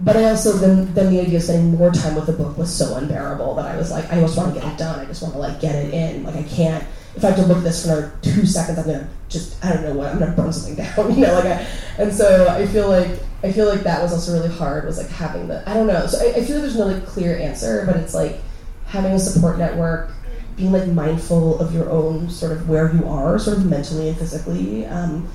but 0.00 0.16
I 0.16 0.24
also 0.24 0.52
then 0.52 0.92
then 0.94 1.12
the 1.12 1.20
idea 1.20 1.38
of 1.38 1.42
spending 1.44 1.78
more 1.78 1.90
time 1.90 2.14
with 2.14 2.26
the 2.26 2.32
book 2.32 2.58
was 2.58 2.74
so 2.74 2.96
unbearable 2.96 3.54
that 3.54 3.66
I 3.66 3.76
was 3.76 3.90
like, 3.90 4.10
I 4.12 4.20
just 4.20 4.36
want 4.36 4.54
to 4.54 4.60
get 4.60 4.70
it 4.70 4.78
done. 4.78 5.00
I 5.00 5.06
just 5.06 5.22
want 5.22 5.34
to 5.34 5.40
like 5.40 5.60
get 5.60 5.74
it 5.74 5.94
in. 5.94 6.24
Like 6.24 6.36
I 6.36 6.42
can't. 6.42 6.84
If 7.14 7.24
I 7.24 7.28
have 7.28 7.36
to 7.36 7.46
look 7.46 7.58
at 7.58 7.64
this 7.64 7.82
for 7.82 7.92
another 7.92 8.12
two 8.20 8.44
seconds, 8.44 8.78
I'm 8.78 8.84
gonna 8.84 9.08
just 9.30 9.64
I 9.64 9.72
don't 9.72 9.82
know 9.84 9.94
what 9.94 10.08
I'm 10.08 10.18
gonna 10.18 10.32
burn 10.32 10.52
something 10.52 10.74
down. 10.84 11.14
You 11.14 11.26
know, 11.26 11.34
like 11.34 11.46
I. 11.46 11.66
And 11.98 12.12
so 12.12 12.46
I 12.46 12.66
feel 12.66 12.88
like 12.88 13.18
I 13.42 13.52
feel 13.52 13.66
like 13.66 13.84
that 13.84 14.02
was 14.02 14.12
also 14.12 14.34
really 14.34 14.54
hard. 14.54 14.84
Was 14.84 14.98
like 14.98 15.08
having 15.08 15.48
the 15.48 15.66
I 15.68 15.72
don't 15.72 15.86
know. 15.86 16.06
So 16.06 16.18
I, 16.18 16.30
I 16.30 16.44
feel 16.44 16.56
like 16.56 16.62
there's 16.62 16.76
no 16.76 16.86
like 16.86 17.06
clear 17.06 17.38
answer, 17.38 17.84
but 17.86 17.96
it's 17.96 18.12
like 18.12 18.40
having 18.84 19.12
a 19.12 19.18
support 19.18 19.56
network, 19.56 20.10
being 20.56 20.72
like 20.72 20.88
mindful 20.88 21.58
of 21.58 21.74
your 21.74 21.88
own 21.88 22.28
sort 22.28 22.52
of 22.52 22.68
where 22.68 22.94
you 22.94 23.08
are, 23.08 23.38
sort 23.38 23.56
of 23.56 23.64
mentally 23.64 24.10
and 24.10 24.18
physically, 24.18 24.84
um, 24.84 25.26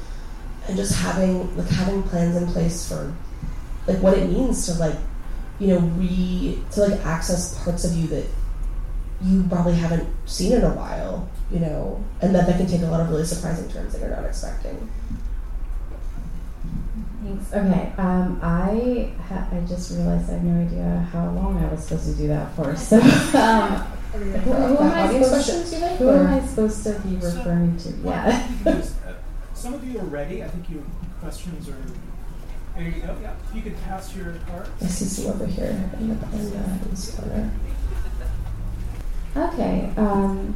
and 0.67 0.77
just 0.77 0.93
having 1.01 1.57
like 1.57 1.67
having 1.69 2.03
plans 2.03 2.35
in 2.35 2.45
place 2.45 2.87
for 2.87 3.11
like 3.87 3.97
what 3.97 4.17
it 4.17 4.29
means 4.29 4.65
to 4.65 4.73
like 4.75 4.95
you 5.59 5.67
know 5.67 5.79
re 5.79 6.61
to 6.71 6.81
like 6.81 6.99
access 7.05 7.63
parts 7.63 7.85
of 7.85 7.93
you 7.95 8.07
that 8.07 8.25
you 9.23 9.43
probably 9.49 9.75
haven't 9.75 10.07
seen 10.25 10.53
in 10.53 10.63
a 10.63 10.73
while 10.73 11.29
you 11.51 11.59
know 11.59 12.03
and 12.21 12.33
that 12.33 12.47
that 12.47 12.57
can 12.57 12.67
take 12.67 12.81
a 12.81 12.85
lot 12.85 12.99
of 12.99 13.09
really 13.09 13.25
surprising 13.25 13.69
turns 13.69 13.93
that 13.93 14.01
you're 14.01 14.15
not 14.15 14.25
expecting 14.25 14.89
Thanks. 17.23 17.53
Okay. 17.53 17.93
Um, 17.97 18.39
I 18.41 19.11
ha- 19.27 19.47
I 19.51 19.59
just 19.67 19.91
realized 19.91 20.29
I 20.29 20.33
have 20.33 20.43
no 20.43 20.65
idea 20.65 21.07
how 21.11 21.29
long 21.29 21.63
I 21.63 21.71
was 21.71 21.83
supposed 21.83 22.05
to 22.05 22.15
do 22.15 22.27
that 22.29 22.55
for. 22.55 22.75
So, 22.75 22.97
um, 23.37 23.71
who, 24.11 24.51
who 24.53 24.77
am 24.77 24.91
I 24.91 25.07
supposed 25.07 25.29
questions, 25.29 25.69
to? 25.69 25.87
Who 25.97 26.09
am 26.09 26.27
I 26.27 26.45
supposed 26.45 26.83
to 26.83 26.99
be 26.99 27.15
referring 27.17 27.77
to? 27.77 27.89
Yeah. 28.03 28.47
Some 29.53 29.75
of 29.75 29.87
you 29.87 29.99
are 29.99 30.05
ready. 30.05 30.43
I 30.43 30.47
think 30.47 30.69
your 30.69 30.83
questions 31.19 31.69
are. 31.69 31.77
There 32.81 32.89
you 32.89 33.01
go. 33.01 33.15
Yeah. 33.21 33.35
You 33.53 33.61
could 33.61 33.79
pass 33.83 34.15
your 34.15 34.33
cards. 34.47 34.69
I 34.81 34.87
see 34.87 35.05
some 35.05 35.33
over 35.33 35.45
here 35.45 35.67
in 35.67 35.91
the, 35.91 35.97
in 35.97 36.49
the, 36.49 36.55
in 36.55 36.79
this 36.89 37.15
corner. 37.15 37.51
Okay. 39.37 39.91
Um, 39.97 40.55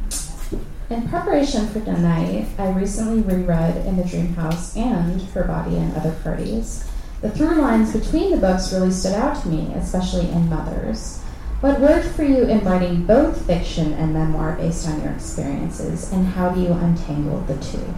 in 0.90 1.08
preparation 1.08 1.68
for 1.68 1.80
tonight, 1.80 2.48
I 2.58 2.70
recently 2.70 3.22
reread 3.22 3.76
In 3.86 3.96
the 3.96 4.02
Dream 4.02 4.34
House 4.34 4.76
and 4.76 5.22
Her 5.22 5.44
Body 5.44 5.76
and 5.76 5.96
Other 5.96 6.16
Parties. 6.24 6.90
The 7.20 7.30
through 7.30 7.60
lines 7.60 7.92
between 7.92 8.32
the 8.32 8.38
books 8.38 8.72
really 8.72 8.90
stood 8.90 9.14
out 9.14 9.40
to 9.42 9.48
me, 9.48 9.72
especially 9.74 10.28
in 10.28 10.48
Mothers. 10.48 11.20
What 11.60 11.80
worked 11.80 12.08
for 12.08 12.24
you 12.24 12.42
in 12.42 12.64
writing 12.64 13.06
both 13.06 13.46
fiction 13.46 13.92
and 13.92 14.12
memoir 14.12 14.56
based 14.56 14.88
on 14.88 15.00
your 15.00 15.12
experiences, 15.12 16.12
and 16.12 16.26
how 16.26 16.50
do 16.50 16.60
you 16.60 16.72
untangle 16.72 17.40
the 17.42 17.54
two? 17.58 17.94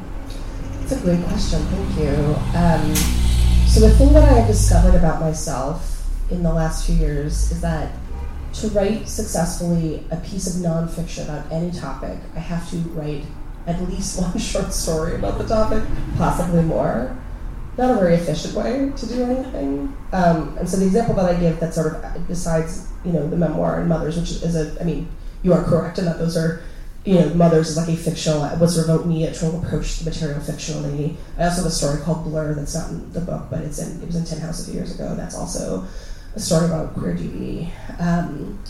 That's 0.81 0.93
a 0.93 1.01
great 1.01 1.24
question. 1.24 1.61
Thank 1.62 1.99
you. 1.99 2.37
Um, 2.59 3.38
so 3.79 3.87
the 3.87 3.95
thing 3.95 4.12
that 4.12 4.24
I 4.24 4.33
have 4.33 4.49
discovered 4.49 4.97
about 4.97 5.20
myself 5.20 6.05
in 6.33 6.43
the 6.43 6.53
last 6.53 6.85
few 6.85 6.97
years 6.97 7.53
is 7.53 7.61
that 7.61 7.93
to 8.55 8.68
write 8.70 9.09
successfully 9.09 10.05
a 10.11 10.16
piece 10.16 10.49
of 10.49 10.61
nonfiction 10.61 11.26
about 11.26 11.53
any 11.53 11.70
topic, 11.70 12.18
I 12.35 12.41
have 12.41 12.68
to 12.70 12.76
write 12.99 13.24
at 13.68 13.81
least 13.89 14.20
one 14.20 14.37
short 14.37 14.72
story 14.72 15.14
about 15.14 15.39
the 15.39 15.47
topic, 15.47 15.85
possibly 16.16 16.62
more. 16.62 17.16
Not 17.76 17.93
a 17.93 18.01
very 18.01 18.16
efficient 18.16 18.55
way 18.55 18.91
to 18.97 19.07
do 19.07 19.22
anything. 19.22 19.97
Um, 20.12 20.59
and 20.59 20.68
so 20.68 20.79
the 20.79 20.87
example 20.87 21.14
that 21.14 21.37
I 21.37 21.39
give 21.39 21.61
that 21.61 21.72
sort 21.72 21.95
of 21.95 22.26
besides 22.26 22.89
you 23.05 23.12
know 23.12 23.29
the 23.29 23.37
memoir 23.37 23.79
and 23.79 23.89
mothers, 23.89 24.18
which 24.18 24.43
is 24.43 24.57
a 24.57 24.76
I 24.81 24.85
mean 24.85 25.09
you 25.45 25.53
are 25.53 25.62
correct 25.62 26.01
in 26.01 26.05
that 26.07 26.18
those 26.18 26.37
are 26.37 26.64
you 27.09 27.14
know, 27.14 27.32
Mothers 27.32 27.70
is 27.70 27.76
like 27.78 27.88
a 27.88 27.96
fictional, 27.96 28.44
it 28.44 28.59
was 28.59 28.74
sort 28.74 28.90
of 28.90 29.06
me 29.06 29.24
trying 29.32 29.52
to 29.52 29.66
approach 29.66 29.96
the 29.96 30.11
material 30.11 30.38
fictionally. 30.40 31.16
I 31.38 31.44
also 31.44 31.62
have 31.62 31.66
a 31.66 31.74
story 31.74 32.02
called 32.02 32.24
Blur 32.24 32.52
that's 32.52 32.74
not 32.74 32.90
in 32.90 33.11
the 33.14 33.22
book, 33.22 33.46
but 33.48 33.62
it's 33.62 33.78
in, 33.78 34.02
it 34.02 34.06
was 34.06 34.16
in 34.16 34.26
Tin 34.26 34.40
House 34.40 34.61
a 34.61 34.70
few 34.70 34.74
years 34.74 34.94
ago. 34.94 35.14
That's 35.14 35.34
also 35.34 35.86
a 36.36 36.38
story 36.38 36.66
about 36.66 36.92
queer 36.92 37.14
DV. 37.14 37.70
Um, 37.98 38.62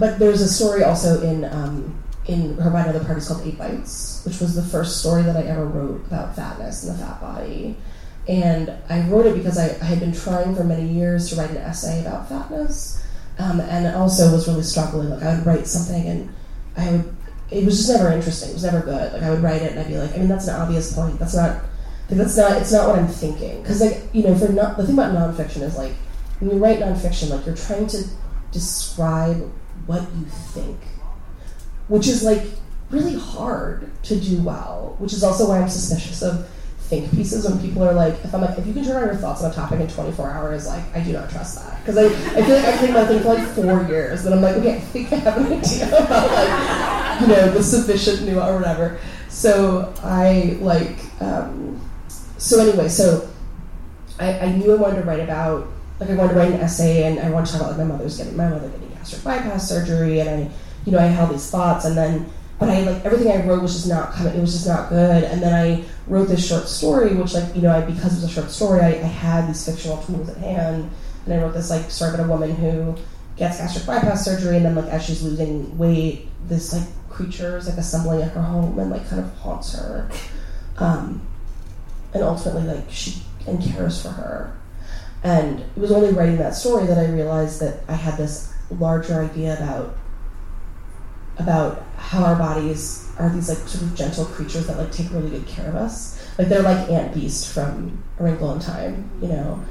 but 0.00 0.18
there's 0.18 0.40
a 0.40 0.48
story 0.48 0.82
also 0.82 1.22
in 1.22 1.44
um, 1.44 1.96
in 2.26 2.56
Her 2.56 2.70
Body 2.70 2.88
and 2.88 2.96
Other 2.96 3.04
Parties 3.04 3.28
called 3.28 3.46
Eight 3.46 3.56
Bites, 3.56 4.24
which 4.24 4.40
was 4.40 4.56
the 4.56 4.62
first 4.62 4.98
story 4.98 5.22
that 5.22 5.36
I 5.36 5.42
ever 5.42 5.64
wrote 5.64 6.04
about 6.06 6.34
fatness 6.34 6.82
and 6.82 6.98
the 6.98 7.04
fat 7.04 7.20
body. 7.20 7.76
And 8.26 8.72
I 8.88 9.06
wrote 9.08 9.26
it 9.26 9.36
because 9.36 9.58
I, 9.58 9.66
I 9.80 9.84
had 9.84 10.00
been 10.00 10.12
trying 10.12 10.56
for 10.56 10.64
many 10.64 10.88
years 10.88 11.30
to 11.30 11.36
write 11.36 11.50
an 11.50 11.58
essay 11.58 12.00
about 12.00 12.28
fatness 12.28 13.00
um, 13.38 13.60
and 13.60 13.86
also 13.94 14.32
was 14.32 14.48
really 14.48 14.64
struggling. 14.64 15.10
Like 15.10 15.22
I 15.22 15.36
would 15.36 15.46
write 15.46 15.68
something 15.68 16.08
and 16.08 16.34
I 16.76 16.90
would, 16.90 17.16
it 17.50 17.64
was 17.64 17.76
just 17.76 17.90
never 17.90 18.10
interesting. 18.10 18.50
It 18.50 18.54
was 18.54 18.64
never 18.64 18.80
good. 18.80 19.12
Like 19.12 19.22
I 19.22 19.30
would 19.30 19.42
write 19.42 19.62
it 19.62 19.72
and 19.72 19.80
I'd 19.80 19.88
be 19.88 19.96
like, 19.96 20.14
I 20.14 20.18
mean, 20.18 20.28
that's 20.28 20.48
an 20.48 20.60
obvious 20.60 20.92
point. 20.92 21.18
That's 21.18 21.34
not, 21.34 21.62
like, 22.08 22.18
that's 22.18 22.36
not, 22.36 22.52
it's 22.60 22.72
not 22.72 22.88
what 22.88 22.98
I'm 22.98 23.08
thinking. 23.08 23.62
Because 23.62 23.80
like 23.80 24.02
you 24.12 24.22
know, 24.22 24.34
for 24.34 24.48
not 24.48 24.76
the 24.76 24.86
thing 24.86 24.94
about 24.94 25.14
nonfiction 25.14 25.62
is 25.62 25.76
like 25.76 25.92
when 26.40 26.50
you 26.50 26.58
write 26.58 26.80
nonfiction, 26.80 27.30
like 27.30 27.46
you're 27.46 27.56
trying 27.56 27.86
to 27.88 28.04
describe 28.50 29.50
what 29.86 30.02
you 30.16 30.24
think, 30.26 30.78
which 31.88 32.08
is 32.08 32.22
like 32.22 32.42
really 32.90 33.18
hard 33.18 33.90
to 34.04 34.18
do 34.18 34.42
well. 34.42 34.96
Which 34.98 35.12
is 35.12 35.22
also 35.22 35.48
why 35.48 35.60
I'm 35.60 35.68
suspicious 35.68 36.22
of 36.22 36.48
think 36.88 37.10
pieces 37.12 37.48
when 37.48 37.58
people 37.60 37.82
are 37.82 37.94
like, 37.94 38.14
if 38.24 38.34
I'm 38.34 38.42
like, 38.42 38.58
if 38.58 38.66
you 38.66 38.74
can 38.74 38.84
turn 38.84 39.02
on 39.02 39.08
your 39.08 39.16
thoughts 39.16 39.42
on 39.42 39.50
a 39.50 39.54
topic 39.54 39.80
in 39.80 39.88
24 39.88 40.30
hours, 40.30 40.66
like, 40.66 40.82
I 40.94 41.00
do 41.00 41.12
not 41.12 41.30
trust 41.30 41.56
that. 41.56 41.80
Because 41.80 41.96
I, 41.96 42.04
I 42.38 42.42
feel 42.44 42.56
like 42.56 42.64
I 42.64 42.76
think 42.76 42.90
about 42.90 43.08
things 43.08 43.22
for 43.22 43.34
like 43.34 43.48
four 43.48 43.88
years, 43.88 44.22
then 44.22 44.34
I'm 44.34 44.42
like, 44.42 44.56
okay, 44.56 44.76
I 44.76 44.80
think 44.80 45.12
I 45.12 45.16
have 45.16 45.36
an 45.38 45.52
idea 45.52 45.88
about 45.88 46.30
like, 46.30 47.20
you 47.20 47.26
know, 47.28 47.50
the 47.52 47.62
sufficient 47.62 48.22
new 48.22 48.38
or 48.38 48.56
whatever. 48.56 48.98
So 49.28 49.92
I 50.02 50.58
like, 50.60 50.98
um, 51.20 51.80
so 52.36 52.60
anyway, 52.60 52.88
so 52.88 53.28
I, 54.18 54.38
I 54.40 54.52
knew 54.52 54.72
I 54.72 54.76
wanted 54.76 55.00
to 55.00 55.06
write 55.06 55.20
about, 55.20 55.68
like, 55.98 56.10
I 56.10 56.14
wanted 56.14 56.34
to 56.34 56.38
write 56.38 56.52
an 56.52 56.60
essay, 56.60 57.04
and 57.04 57.18
I 57.18 57.30
wanted 57.30 57.46
to 57.46 57.52
talk 57.52 57.60
about 57.62 57.78
like 57.78 57.86
my 57.86 57.94
mother's 57.94 58.18
getting 58.18 58.36
my 58.36 58.48
mother 58.48 58.68
getting 58.68 58.90
gastric 58.90 59.24
bypass 59.24 59.68
surgery, 59.68 60.20
and 60.20 60.28
I, 60.28 60.50
you 60.84 60.92
know, 60.92 60.98
I 60.98 61.06
had 61.06 61.26
all 61.26 61.32
these 61.32 61.50
thoughts, 61.50 61.84
and 61.84 61.96
then 61.96 62.30
but 62.58 62.68
I 62.68 62.82
like 62.82 63.04
everything 63.04 63.32
I 63.32 63.44
wrote 63.46 63.62
was 63.62 63.74
just 63.74 63.88
not 63.88 64.12
coming. 64.12 64.34
It 64.34 64.40
was 64.40 64.52
just 64.52 64.66
not 64.66 64.88
good. 64.88 65.24
And 65.24 65.42
then 65.42 65.52
I 65.54 65.84
wrote 66.06 66.28
this 66.28 66.46
short 66.46 66.68
story, 66.68 67.14
which 67.14 67.34
like 67.34 67.54
you 67.54 67.62
know, 67.62 67.72
I, 67.76 67.80
because 67.80 68.12
it 68.12 68.22
was 68.22 68.24
a 68.24 68.28
short 68.28 68.50
story, 68.50 68.80
I, 68.80 68.88
I 68.88 68.92
had 68.92 69.48
these 69.48 69.64
fictional 69.64 70.02
tools 70.02 70.28
at 70.28 70.36
hand, 70.36 70.90
and 71.24 71.34
I 71.34 71.38
wrote 71.38 71.54
this 71.54 71.70
like 71.70 71.90
story 71.90 72.14
about 72.14 72.26
a 72.26 72.28
woman 72.28 72.54
who 72.54 72.96
gets 73.36 73.58
gastric 73.58 73.86
bypass 73.86 74.24
surgery, 74.24 74.56
and 74.56 74.64
then 74.64 74.74
like 74.76 74.86
as 74.86 75.04
she's 75.04 75.22
losing 75.22 75.76
weight, 75.76 76.28
this 76.46 76.72
like 76.72 76.86
creature 77.10 77.56
is 77.56 77.68
like 77.68 77.78
assembling 77.78 78.22
at 78.22 78.32
her 78.32 78.42
home 78.42 78.78
and 78.78 78.90
like 78.90 79.08
kind 79.08 79.20
of 79.20 79.32
haunts 79.38 79.74
her, 79.74 80.08
um, 80.78 81.26
and 82.12 82.22
ultimately 82.22 82.62
like 82.62 82.90
she 82.90 83.20
and 83.46 83.62
cares 83.62 84.00
for 84.00 84.08
her. 84.10 84.56
And 85.24 85.60
it 85.60 85.76
was 85.76 85.90
only 85.90 86.12
writing 86.12 86.36
that 86.36 86.54
story 86.54 86.86
that 86.86 86.98
I 86.98 87.06
realized 87.06 87.60
that 87.60 87.80
I 87.88 87.94
had 87.94 88.16
this 88.16 88.52
larger 88.70 89.22
idea 89.22 89.56
about 89.56 89.96
about 91.38 91.84
how 91.96 92.24
our 92.24 92.36
bodies 92.36 93.10
are 93.18 93.28
these 93.30 93.48
like 93.48 93.58
sort 93.68 93.82
of 93.82 93.94
gentle 93.94 94.24
creatures 94.24 94.66
that 94.66 94.76
like 94.78 94.92
take 94.92 95.10
really 95.10 95.30
good 95.30 95.46
care 95.46 95.68
of 95.68 95.74
us. 95.74 96.20
Like 96.38 96.48
they're 96.48 96.62
like 96.62 96.88
Aunt 96.90 97.14
Beast 97.14 97.52
from 97.52 98.02
A 98.18 98.24
Wrinkle 98.24 98.52
in 98.52 98.60
Time, 98.60 99.10
you 99.20 99.28
know, 99.28 99.62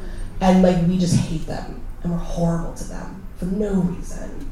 and 0.42 0.64
like 0.64 0.86
we 0.88 0.98
just 0.98 1.16
hate 1.16 1.46
them 1.46 1.82
and 2.04 2.12
we're 2.12 2.18
horrible 2.18 2.74
to 2.74 2.84
them 2.86 3.26
for 3.38 3.46
no 3.46 3.74
reason. 3.74 4.50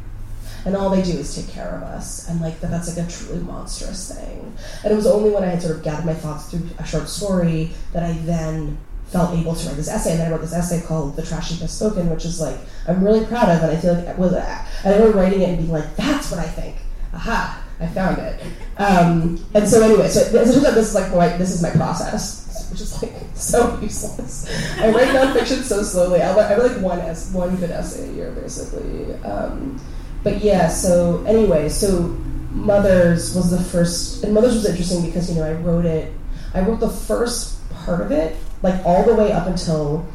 And 0.64 0.76
all 0.76 0.92
they 0.92 1.02
do 1.02 1.18
is 1.18 1.36
take 1.36 1.50
care 1.50 1.70
of 1.70 1.82
us, 1.82 2.30
and 2.30 2.40
like 2.40 2.60
that, 2.60 2.70
that's 2.70 2.96
like 2.96 3.04
a 3.04 3.10
truly 3.10 3.42
monstrous 3.42 4.14
thing. 4.14 4.56
And 4.84 4.94
it 4.94 4.96
was 4.96 5.08
only 5.08 5.32
when 5.32 5.44
I 5.44 5.48
had 5.48 5.62
sort 5.62 5.76
of 5.76 5.82
gathered 5.82 6.06
my 6.06 6.14
thoughts 6.14 6.52
through 6.52 6.70
a 6.78 6.86
short 6.86 7.10
story 7.10 7.72
that 7.94 8.04
I 8.04 8.12
then 8.20 8.78
felt 9.08 9.38
able 9.38 9.56
to 9.56 9.68
write 9.68 9.76
this 9.76 9.90
essay, 9.90 10.12
and 10.12 10.20
then 10.20 10.28
I 10.28 10.32
wrote 10.32 10.42
this 10.42 10.54
essay 10.54 10.86
called 10.86 11.16
"The 11.16 11.24
Trash 11.24 11.50
Heap 11.50 11.62
Has 11.62 11.72
Spoken," 11.72 12.12
which 12.12 12.26
is 12.26 12.40
like 12.40 12.60
I'm 12.88 13.04
really 13.04 13.26
proud 13.26 13.50
of, 13.50 13.64
and 13.64 13.72
I 13.72 13.78
feel 13.78 13.96
like 13.96 14.06
it 14.06 14.20
was 14.20 14.36
I 14.36 14.68
remember 14.86 15.18
writing 15.18 15.42
it 15.42 15.50
and 15.50 15.58
being 15.58 15.72
like, 15.72 15.96
"That's 15.96 16.30
what 16.30 16.40
I 16.40 16.48
think." 16.48 16.76
Aha, 17.14 17.64
I 17.80 17.88
found 17.88 18.18
it. 18.20 18.42
Um, 18.78 19.44
and 19.54 19.68
so 19.68 19.82
anyway, 19.82 20.08
so 20.08 20.22
it 20.22 20.32
turns 20.32 20.66
out 20.66 20.74
this 20.74 20.90
is 20.90 20.96
like 20.96 21.14
my, 21.14 21.38
this 21.38 21.52
is 21.52 21.62
my 21.62 21.72
process, 21.72 22.70
which 22.72 22.82
is 22.82 23.02
like 23.02 23.14
so 23.34 23.80
useless. 23.82 24.48
I 24.80 24.92
write 24.92 25.10
nonfiction 25.10 25.62
so 25.64 25.84
slowly. 25.84 26.22
I 26.22 26.36
write, 26.36 26.52
I 26.52 26.58
write 26.58 26.72
like 26.72 26.82
one 26.82 27.00
es- 27.00 27.32
one 27.34 27.56
good 27.58 27.72
essay 27.72 28.10
a 28.10 28.14
year 28.14 28.32
basically. 28.32 29.14
Um, 29.24 29.80
but 30.24 30.44
yeah, 30.44 30.68
so 30.68 31.24
anyway, 31.26 31.70
so 31.70 32.18
Mothers 32.52 33.36
was 33.36 33.52
the 33.52 33.64
first, 33.64 34.24
and 34.24 34.34
Mothers 34.34 34.56
was 34.56 34.66
interesting 34.66 35.06
because 35.06 35.30
you 35.30 35.36
know 35.38 35.44
I 35.44 35.54
wrote 35.54 35.86
it. 35.86 36.14
I 36.54 36.62
wrote 36.62 36.80
the 36.80 36.90
first 36.90 37.58
part 37.70 38.02
of 38.02 38.12
it, 38.12 38.36
like 38.62 38.86
all 38.86 39.06
the 39.06 39.16
way 39.16 39.32
up 39.32 39.48
until 39.48 40.06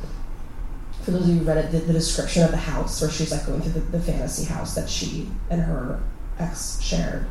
for 1.03 1.13
those 1.13 1.23
of 1.23 1.29
you 1.29 1.35
who 1.37 1.45
read 1.45 1.59
it, 1.59 1.71
the, 1.71 1.79
the, 1.79 1.93
description 1.93 2.43
of 2.43 2.51
the 2.51 2.57
house 2.57 3.01
where 3.01 3.09
she's 3.09 3.31
like 3.31 3.47
going 3.47 3.63
through 3.63 3.81
the, 3.81 3.81
the, 3.97 4.01
fantasy 4.01 4.45
house 4.45 4.75
that 4.75 4.91
she 4.91 5.31
and 5.51 5.63
her 5.63 6.01
ex 6.39 6.81
shared. 6.81 7.27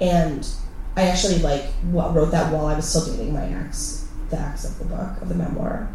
And 0.00 0.48
I 0.96 1.02
actually 1.02 1.38
like 1.38 1.64
wrote 1.84 2.30
that 2.30 2.52
while 2.52 2.66
I 2.66 2.74
was 2.74 2.88
still 2.88 3.06
dating 3.06 3.32
my 3.32 3.44
ex, 3.44 4.08
the 4.30 4.40
ex 4.40 4.64
of 4.64 4.78
the 4.78 4.84
book 4.84 5.22
of 5.22 5.28
the 5.28 5.34
memoir. 5.34 5.88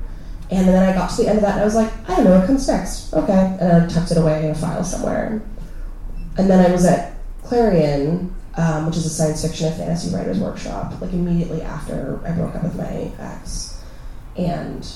And 0.52 0.68
then 0.68 0.88
I 0.88 0.94
got 0.94 1.10
to 1.12 1.18
the 1.18 1.28
end 1.28 1.38
of 1.38 1.44
that 1.44 1.54
and 1.54 1.62
I 1.62 1.66
was 1.66 1.76
like, 1.76 1.92
I 2.08 2.16
don't 2.16 2.26
know 2.26 2.38
what 2.38 2.48
comes 2.48 2.68
next. 2.68 3.14
Okay, 3.14 3.58
and 3.60 3.84
I 3.84 3.88
tucked 3.88 4.12
it 4.12 4.18
away 4.18 4.44
in 4.46 4.52
a 4.52 4.56
file 4.56 4.84
somewhere. 4.84 5.42
And 6.38 6.50
then 6.50 6.66
I 6.66 6.72
was 6.72 6.86
at 6.86 7.16
Clarion, 7.44 8.34
um, 8.56 8.86
which 8.86 8.98
is 8.98 9.06
a 9.06 9.10
science 9.10 9.46
fiction 9.46 9.68
and 9.68 9.76
fantasy 9.76 10.16
writers 10.16 10.40
workshop, 10.40 11.00
like 11.02 11.14
immediately 11.14 11.62
after 11.62 12.20
I 12.26 12.32
broke 12.32 12.56
up 12.56 12.64
with 12.64 12.76
my 12.76 13.12
ex, 13.20 13.82
and 14.38 14.88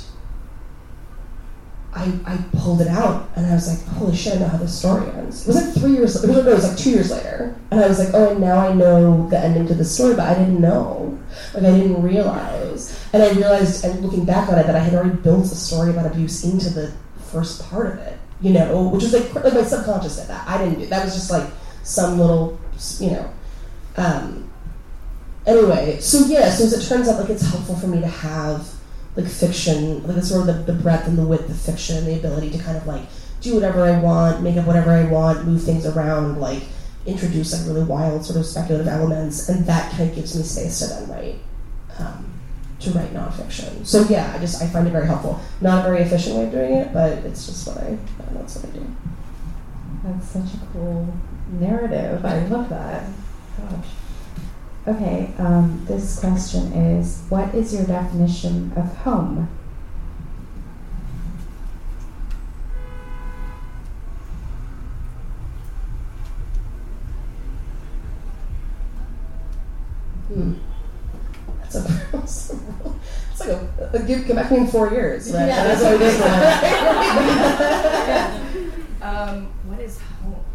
I, 1.98 2.14
I 2.26 2.38
pulled 2.60 2.82
it 2.82 2.88
out 2.88 3.30
and 3.36 3.46
I 3.46 3.56
was 3.56 3.68
like, 3.68 3.84
holy 3.96 4.16
shit, 4.16 4.36
I 4.36 4.40
know 4.40 4.48
how 4.48 4.58
this 4.58 4.78
story 4.78 5.10
ends. 5.10 5.42
It 5.42 5.48
was 5.48 5.56
like 5.56 5.74
three 5.74 5.94
years, 5.94 6.14
was, 6.14 6.28
no, 6.28 6.40
it 6.40 6.46
was 6.46 6.68
like 6.68 6.78
two 6.78 6.92
years 6.92 7.10
later. 7.10 7.56
And 7.72 7.80
I 7.80 7.88
was 7.88 7.98
like, 7.98 8.14
oh, 8.14 8.32
and 8.32 8.40
now 8.40 8.60
I 8.60 8.72
know 8.72 9.28
the 9.30 9.40
ending 9.40 9.66
to 9.68 9.74
the 9.74 9.84
story, 9.84 10.16
but 10.16 10.30
I 10.30 10.36
didn't 10.36 10.62
know. 10.62 11.18
Like, 11.56 11.64
I 11.64 11.72
didn't 11.72 12.02
realize. 12.04 13.04
And 13.14 13.24
I 13.24 13.32
realized, 13.32 13.84
and 13.84 14.00
looking 14.02 14.26
back 14.26 14.48
on 14.50 14.60
it, 14.60 14.68
that 14.68 14.76
I 14.76 14.80
had 14.80 14.94
already 14.94 15.16
built 15.16 15.46
a 15.46 15.56
story 15.56 15.90
about 15.90 16.06
abuse 16.06 16.44
into 16.44 16.70
the 16.70 16.94
first 17.32 17.68
part 17.68 17.88
of 17.88 17.98
it, 18.00 18.20
you 18.42 18.54
know, 18.54 18.90
which 18.90 19.02
was 19.02 19.14
like, 19.14 19.34
like 19.34 19.54
my 19.54 19.64
subconscious 19.64 20.18
did 20.18 20.28
that. 20.28 20.48
I 20.48 20.60
didn't 20.60 20.80
do 20.80 20.86
That 20.86 21.04
was 21.04 21.16
just 21.16 21.32
like 21.32 21.50
some 21.82 22.20
little, 22.20 22.60
you 23.00 23.12
know. 23.12 23.34
Um, 23.98 24.52
anyway, 25.48 26.00
so 26.00 26.26
yeah, 26.28 26.52
so 26.52 26.66
as 26.66 26.74
it 26.74 26.88
turns 26.88 27.08
out, 27.10 27.20
like, 27.20 27.32
it's 27.32 27.50
helpful 27.50 27.76
for 27.76 27.88
me 27.88 28.00
to 28.02 28.08
have 28.08 28.77
like 29.18 29.28
fiction, 29.28 30.04
like 30.04 30.16
the 30.16 30.22
sort 30.22 30.48
of 30.48 30.66
the, 30.66 30.72
the 30.72 30.80
breadth 30.80 31.08
and 31.08 31.18
the 31.18 31.26
width 31.26 31.50
of 31.50 31.60
fiction, 31.60 32.06
the 32.06 32.16
ability 32.16 32.52
to 32.52 32.60
kind 32.60 32.78
of 32.78 32.86
like 32.86 33.02
do 33.42 33.56
whatever 33.56 33.84
I 33.84 34.00
want, 34.00 34.42
make 34.42 34.58
up 34.58 34.66
whatever 34.66 34.92
I 34.92 35.06
want, 35.06 35.46
move 35.46 35.64
things 35.64 35.86
around, 35.86 36.40
like 36.40 36.62
introduce 37.06 37.52
like 37.52 37.68
really 37.68 37.86
wild 37.86 38.24
sort 38.24 38.38
of 38.38 38.46
speculative 38.46 38.88
elements, 38.88 39.50
and 39.50 39.66
that 39.66 39.92
kind 39.92 40.10
of 40.10 40.16
gives 40.16 40.38
me 40.38 40.44
space 40.44 40.80
to 40.80 40.88
then 40.88 41.10
write 41.10 41.36
um, 41.98 42.32
to 42.80 42.92
write 42.92 43.12
nonfiction. 43.14 43.86
So 43.86 44.04
yeah, 44.04 44.32
I 44.36 44.40
just 44.40 44.62
I 44.62 44.68
find 44.68 44.88
it 44.88 44.92
very 44.92 45.08
helpful. 45.08 45.42
Not 45.62 45.80
a 45.80 45.90
very 45.90 46.04
efficient 46.04 46.36
way 46.36 46.46
of 46.46 46.52
doing 46.52 46.74
it, 46.74 46.94
but 46.94 47.14
it's 47.26 47.48
just 47.48 47.68
what 47.68 47.78
I, 47.78 47.88
I 47.88 48.34
that's 48.34 48.56
what 48.56 48.66
I 48.66 48.78
do. 48.78 48.96
That's 50.04 50.28
such 50.28 50.62
a 50.62 50.66
cool 50.74 51.12
narrative. 51.60 52.24
I 52.24 52.46
love 52.46 52.70
that. 52.70 53.10
Gosh. 53.58 53.88
Okay, 54.88 55.34
um, 55.38 55.84
this 55.86 56.18
question 56.18 56.72
is 56.72 57.22
What 57.28 57.54
is 57.54 57.74
your 57.74 57.84
definition 57.86 58.72
of 58.78 58.86
home? 59.00 59.50
Hmm. 70.30 70.54
That's 71.60 71.76
a 71.76 71.82
it's 72.24 72.54
like 73.42 73.50
a, 73.50 73.90
a 73.92 74.00
give, 74.04 74.26
come 74.26 74.38
back 74.38 74.52
in 74.54 74.68
four 74.68 74.90
years. 74.92 75.34
Right? 75.34 75.48
Yeah, 75.48 75.64
that's 75.66 75.84
what 75.84 75.96
it 75.96 76.02
is. 76.02 76.18
yeah. 76.18 77.28
um, 79.02 79.48
what 79.68 79.82
is 79.82 80.00
home? 80.00 80.46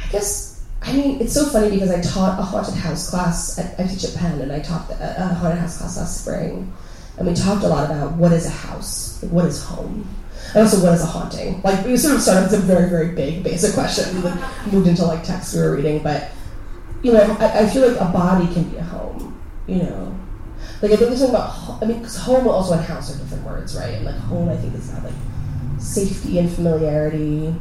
I 0.00 0.08
guess 0.10 0.55
I 0.86 0.92
mean, 0.92 1.20
it's 1.20 1.34
so 1.34 1.46
funny 1.46 1.70
because 1.70 1.90
I 1.90 2.00
taught 2.00 2.38
a 2.38 2.42
haunted 2.42 2.74
house 2.74 3.10
class. 3.10 3.58
At, 3.58 3.78
I 3.78 3.88
teach 3.88 4.04
at 4.04 4.14
Penn, 4.14 4.40
and 4.40 4.52
I 4.52 4.60
taught 4.60 4.88
a, 4.90 4.94
uh, 4.94 5.30
a 5.32 5.34
haunted 5.34 5.58
house 5.58 5.78
class 5.78 5.96
last 5.96 6.20
spring, 6.22 6.72
and 7.18 7.26
we 7.26 7.34
talked 7.34 7.64
a 7.64 7.68
lot 7.68 7.90
about 7.90 8.12
what 8.12 8.32
is 8.32 8.46
a 8.46 8.50
house, 8.50 9.20
like 9.20 9.32
what 9.32 9.46
is 9.46 9.60
home, 9.64 10.08
and 10.54 10.62
also 10.62 10.80
what 10.84 10.94
is 10.94 11.02
a 11.02 11.06
haunting. 11.06 11.60
Like 11.62 11.84
we 11.84 11.96
sort 11.96 12.14
of 12.14 12.22
started 12.22 12.52
with 12.52 12.60
a 12.60 12.62
very, 12.62 12.88
very 12.88 13.16
big, 13.16 13.42
basic 13.42 13.74
question, 13.74 14.22
like, 14.22 14.72
moved 14.72 14.86
into 14.86 15.04
like 15.04 15.24
texts 15.24 15.54
we 15.54 15.60
were 15.60 15.74
reading, 15.74 16.04
but 16.04 16.30
you 17.02 17.12
know, 17.12 17.36
I, 17.40 17.64
I, 17.64 17.66
feel 17.68 17.88
like 17.88 18.00
a 18.00 18.12
body 18.12 18.52
can 18.54 18.64
be 18.64 18.76
a 18.76 18.84
home. 18.84 19.36
You 19.66 19.78
know, 19.82 20.16
like 20.82 20.92
I 20.92 20.96
think 20.96 21.08
there's 21.08 21.18
something 21.18 21.34
about. 21.34 21.82
I 21.82 21.86
mean, 21.86 21.98
because 21.98 22.16
home 22.16 22.46
also 22.46 22.74
and 22.74 22.84
house 22.84 23.12
are 23.12 23.18
different 23.18 23.44
words, 23.44 23.76
right? 23.76 23.94
And 23.94 24.04
like 24.04 24.14
home, 24.14 24.48
I 24.48 24.56
think 24.56 24.72
is 24.76 24.92
that 24.92 25.02
like 25.02 25.14
safety 25.78 26.38
and 26.38 26.48
familiarity 26.48 27.56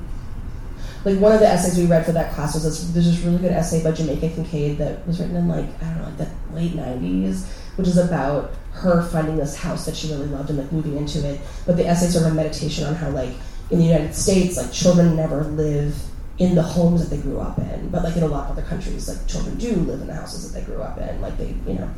like 1.06 1.20
one 1.20 1.32
of 1.32 1.40
the 1.40 1.48
essays 1.48 1.78
we 1.78 1.86
read 1.86 2.04
for 2.04 2.12
that 2.14 2.34
class 2.34 2.56
was 2.56 2.64
this, 2.64 2.92
there's 2.92 3.06
this 3.06 3.20
really 3.20 3.38
good 3.38 3.52
essay 3.52 3.84
by 3.84 3.92
Jamaica 3.92 4.30
Kincaid 4.30 4.80
that 4.80 5.06
was 5.06 5.20
written 5.20 5.36
in 5.36 5.48
like 5.48 5.66
I 5.82 5.86
don't 5.86 6.00
know 6.00 6.06
like 6.06 6.18
the 6.18 6.56
late 6.56 6.72
'90s, 6.74 7.48
which 7.76 7.88
is 7.88 7.98
about 7.98 8.52
her 8.72 9.04
finding 9.04 9.38
this 9.38 9.56
house 9.56 9.86
that 9.86 9.96
she 9.96 10.10
really 10.10 10.28
loved 10.28 10.50
and 10.50 10.58
like 10.58 10.72
moving 10.72 10.98
into 10.98 11.26
it. 11.26 11.40
But 11.68 11.78
the 11.78 11.88
essay 11.88 12.08
sort 12.08 12.26
of 12.26 12.32
a 12.32 12.36
meditation 12.36 12.86
on 12.86 12.96
how 12.96 13.12
like 13.12 13.30
in 13.70 13.78
the 13.78 13.86
United 13.86 14.16
States 14.16 14.58
like 14.58 14.72
children 14.72 15.16
never 15.16 15.44
live 15.44 15.96
in 16.38 16.56
the 16.56 16.64
homes 16.64 17.08
that 17.08 17.16
they 17.16 17.22
grew 17.22 17.40
up 17.40 17.58
in, 17.60 17.90
but 17.90 18.04
like 18.04 18.18
in 18.18 18.24
a 18.24 18.28
lot 18.28 18.46
of 18.46 18.58
other 18.58 18.68
countries, 18.68 19.08
like 19.08 19.26
children 19.28 19.56
do 19.58 19.74
live 19.76 20.02
in 20.02 20.08
the 20.08 20.14
houses 20.14 20.52
that 20.52 20.60
they 20.60 20.66
grew 20.66 20.82
up 20.82 20.98
in, 20.98 21.22
like 21.22 21.38
they, 21.38 21.56
you 21.68 21.80
know, 21.80 21.90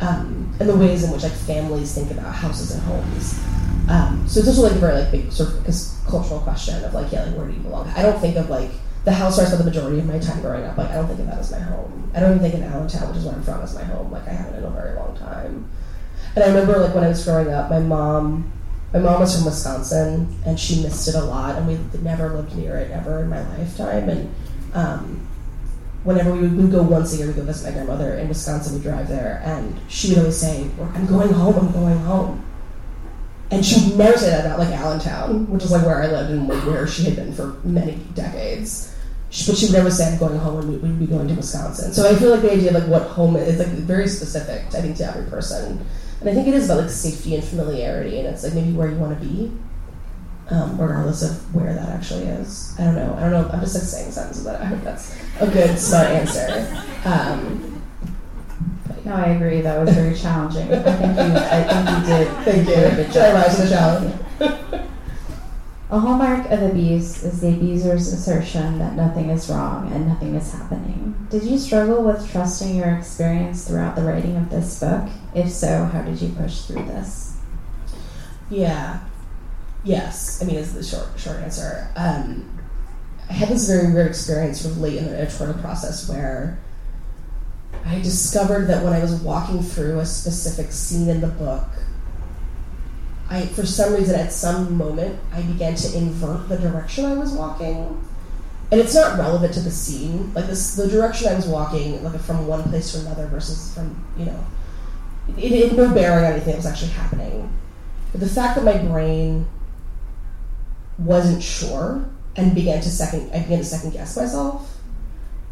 um, 0.00 0.54
and 0.58 0.68
the 0.68 0.76
ways 0.76 1.04
in 1.04 1.10
which 1.10 1.22
like 1.22 1.32
families 1.32 1.94
think 1.94 2.10
about 2.10 2.34
houses 2.34 2.72
and 2.72 2.82
homes. 2.82 3.38
Um, 3.88 4.24
so 4.28 4.40
it's 4.40 4.48
also 4.48 4.62
like 4.62 4.72
a 4.72 4.78
very 4.78 4.94
like 4.94 5.10
big 5.10 5.32
sort 5.32 5.50
of 5.50 5.66
cultural 6.06 6.40
question 6.40 6.82
of 6.84 6.94
like 6.94 7.12
yeah 7.12 7.24
like 7.24 7.36
where 7.36 7.46
do 7.46 7.52
you 7.52 7.60
belong? 7.60 7.88
I 7.88 8.02
don't 8.02 8.20
think 8.20 8.36
of 8.36 8.48
like 8.48 8.70
the 9.04 9.12
house 9.12 9.36
where 9.36 9.46
I 9.46 9.50
spent 9.50 9.64
the 9.64 9.70
majority 9.70 9.98
of 9.98 10.06
my 10.06 10.18
time 10.18 10.40
growing 10.40 10.64
up. 10.64 10.78
Like 10.78 10.90
I 10.90 10.94
don't 10.94 11.06
think 11.06 11.20
of 11.20 11.26
that 11.26 11.38
as 11.38 11.50
my 11.50 11.58
home. 11.58 12.10
I 12.14 12.20
don't 12.20 12.36
even 12.36 12.50
think 12.50 12.54
of 12.54 12.72
Allentown, 12.72 13.08
which 13.08 13.18
is 13.18 13.24
where 13.24 13.34
I'm 13.34 13.42
from, 13.42 13.60
as 13.62 13.74
my 13.74 13.82
home. 13.82 14.12
Like 14.12 14.26
I 14.28 14.32
haven't 14.32 14.54
in 14.54 14.64
a 14.64 14.70
very 14.70 14.94
long 14.94 15.16
time. 15.16 15.68
And 16.34 16.44
I 16.44 16.48
remember 16.48 16.78
like 16.78 16.94
when 16.94 17.04
I 17.04 17.08
was 17.08 17.24
growing 17.24 17.52
up, 17.52 17.70
my 17.70 17.80
mom, 17.80 18.52
my 18.92 19.00
mom 19.00 19.20
was 19.20 19.34
from 19.34 19.46
Wisconsin, 19.46 20.38
and 20.46 20.58
she 20.58 20.82
missed 20.82 21.08
it 21.08 21.14
a 21.14 21.24
lot, 21.24 21.56
and 21.56 21.66
we 21.66 21.78
never 22.00 22.30
lived 22.30 22.54
near 22.56 22.76
it 22.76 22.90
ever 22.90 23.20
in 23.20 23.28
my 23.28 23.46
lifetime. 23.56 24.08
And 24.08 24.34
um, 24.74 25.28
whenever 26.04 26.32
we 26.32 26.40
would 26.40 26.56
we'd 26.56 26.72
go 26.72 26.82
once 26.82 27.14
a 27.14 27.16
year, 27.16 27.26
we 27.28 27.32
go 27.32 27.42
visit 27.42 27.68
my 27.68 27.72
grandmother 27.72 28.14
in 28.14 28.28
Wisconsin. 28.28 28.74
We 28.74 28.80
drive 28.80 29.08
there, 29.08 29.42
and 29.44 29.78
she 29.88 30.10
would 30.10 30.18
always 30.18 30.36
say, 30.36 30.68
"I'm 30.94 31.06
going 31.06 31.32
home. 31.32 31.54
I'm 31.54 31.72
going 31.72 31.98
home." 31.98 32.44
And 33.50 33.64
she 33.64 33.88
would 33.88 33.98
never 33.98 34.16
say 34.16 34.30
that 34.30 34.46
about 34.46 34.58
like 34.58 34.70
Allentown, 34.70 35.50
which 35.50 35.64
is 35.64 35.70
like 35.70 35.84
where 35.84 36.02
I 36.02 36.06
lived 36.06 36.30
and 36.30 36.48
like, 36.48 36.64
where 36.64 36.86
she 36.86 37.04
had 37.04 37.16
been 37.16 37.32
for 37.32 37.54
many 37.64 37.96
decades. 38.14 38.94
She, 39.28 39.50
but 39.50 39.58
she 39.58 39.66
would 39.66 39.74
never 39.74 39.90
say, 39.90 40.12
"I'm 40.12 40.18
going 40.18 40.38
home," 40.38 40.60
and 40.60 40.68
we 40.68 40.76
would 40.76 40.98
be 40.98 41.06
going 41.06 41.28
to 41.28 41.34
Wisconsin. 41.34 41.92
So 41.92 42.10
I 42.10 42.14
feel 42.16 42.30
like 42.30 42.42
the 42.42 42.52
idea 42.52 42.68
of 42.68 42.74
like 42.74 42.88
what 42.88 43.02
home 43.02 43.36
is, 43.36 43.58
like 43.58 43.68
very 43.68 44.08
specific. 44.08 44.66
I 44.74 44.80
think 44.80 44.96
to 44.98 45.04
every 45.04 45.30
person, 45.30 45.84
and 46.20 46.28
I 46.28 46.34
think 46.34 46.48
it 46.48 46.54
is 46.54 46.66
about 46.66 46.82
like 46.82 46.90
safety 46.90 47.34
and 47.34 47.44
familiarity, 47.44 48.18
and 48.18 48.26
it's 48.28 48.42
like 48.42 48.54
maybe 48.54 48.72
where 48.72 48.88
you 48.88 48.96
want 48.96 49.18
to 49.18 49.26
be, 49.26 49.52
um, 50.52 50.78
regardless 50.80 51.22
of 51.22 51.54
where 51.54 51.74
that 51.74 51.88
actually 51.88 52.24
is. 52.24 52.74
I 52.78 52.84
don't 52.84 52.94
know. 52.94 53.14
I 53.16 53.20
don't 53.20 53.32
know. 53.32 53.50
I'm 53.52 53.60
just 53.60 53.74
like 53.74 53.84
saying 53.84 54.12
sentences, 54.12 54.44
but 54.44 54.60
I 54.60 54.64
hope 54.66 54.82
that's 54.82 55.16
a 55.40 55.46
good 55.46 55.78
smart 55.78 56.08
answer. 56.08 56.84
Um, 57.04 57.82
No, 59.04 59.14
I 59.14 59.30
agree. 59.30 59.62
That 59.62 59.84
was 59.84 59.94
very 59.94 60.16
challenging. 60.16 60.72
I 60.72 60.80
think 60.80 61.16
you, 61.16 61.36
I 61.36 61.64
think 61.64 61.88
you 61.88 62.06
did. 62.06 62.28
thank 62.44 62.68
you. 62.68 62.74
did 62.74 62.92
a 62.92 62.96
good 62.96 63.12
Should 63.12 63.22
I 63.22 63.32
rise 63.32 63.56
to 63.56 63.62
the 63.62 63.68
challenge? 63.68 64.14
A 65.90 65.98
hallmark 65.98 66.50
of 66.50 66.62
abuse 66.62 67.22
is 67.22 67.40
the 67.40 67.48
abuser's 67.48 68.12
assertion 68.12 68.78
that 68.78 68.94
nothing 68.94 69.28
is 69.28 69.50
wrong 69.50 69.92
and 69.92 70.06
nothing 70.08 70.34
is 70.36 70.52
happening. 70.52 71.26
Did 71.30 71.42
you 71.42 71.58
struggle 71.58 72.02
with 72.02 72.30
trusting 72.30 72.76
your 72.76 72.94
experience 72.94 73.66
throughout 73.66 73.96
the 73.96 74.02
writing 74.02 74.36
of 74.36 74.48
this 74.50 74.80
book? 74.80 75.08
If 75.34 75.50
so, 75.50 75.84
how 75.84 76.02
did 76.02 76.22
you 76.22 76.28
push 76.30 76.62
through 76.62 76.84
this? 76.84 77.36
Yeah. 78.48 79.00
Yes. 79.84 80.40
I 80.40 80.46
mean, 80.46 80.56
is 80.56 80.74
the 80.74 80.84
short 80.84 81.08
short 81.18 81.38
answer. 81.38 81.88
Um, 81.96 82.48
I 83.28 83.32
had 83.32 83.48
this 83.48 83.66
very 83.66 83.92
weird 83.92 84.08
experience 84.08 84.60
sort 84.60 84.74
of 84.74 84.80
late 84.80 84.96
in 84.96 85.06
the 85.06 85.16
editorial 85.16 85.58
process 85.58 86.08
where 86.08 86.58
I 87.84 87.98
discovered 88.00 88.66
that 88.66 88.84
when 88.84 88.92
I 88.92 89.00
was 89.00 89.14
walking 89.14 89.62
through 89.62 90.00
a 90.00 90.06
specific 90.06 90.70
scene 90.70 91.08
in 91.08 91.20
the 91.20 91.28
book, 91.28 91.64
I 93.28 93.46
for 93.46 93.66
some 93.66 93.94
reason 93.94 94.14
at 94.14 94.32
some 94.32 94.76
moment 94.76 95.18
I 95.32 95.42
began 95.42 95.74
to 95.76 95.96
invert 95.96 96.48
the 96.48 96.58
direction 96.58 97.04
I 97.06 97.14
was 97.14 97.32
walking. 97.32 98.04
And 98.70 98.80
it's 98.80 98.94
not 98.94 99.18
relevant 99.18 99.52
to 99.54 99.60
the 99.60 99.70
scene. 99.70 100.32
Like 100.34 100.46
this 100.46 100.76
the 100.76 100.88
direction 100.88 101.28
I 101.28 101.34
was 101.34 101.46
walking, 101.46 102.02
like 102.04 102.20
from 102.20 102.46
one 102.46 102.62
place 102.64 102.92
to 102.92 103.00
another 103.00 103.26
versus 103.26 103.74
from, 103.74 104.02
you 104.16 104.26
know, 104.26 104.46
it, 105.36 105.52
it 105.52 105.68
had 105.68 105.76
no 105.76 105.92
bearing 105.92 106.24
on 106.24 106.32
anything 106.32 106.52
that 106.52 106.56
was 106.56 106.66
actually 106.66 106.92
happening. 106.92 107.52
But 108.12 108.20
the 108.20 108.28
fact 108.28 108.56
that 108.56 108.64
my 108.64 108.78
brain 108.78 109.46
wasn't 110.98 111.42
sure 111.42 112.08
and 112.36 112.54
began 112.54 112.80
to 112.80 112.90
second 112.90 113.30
I 113.32 113.40
began 113.40 113.58
to 113.58 113.64
second 113.64 113.92
guess 113.92 114.16
myself 114.16 114.78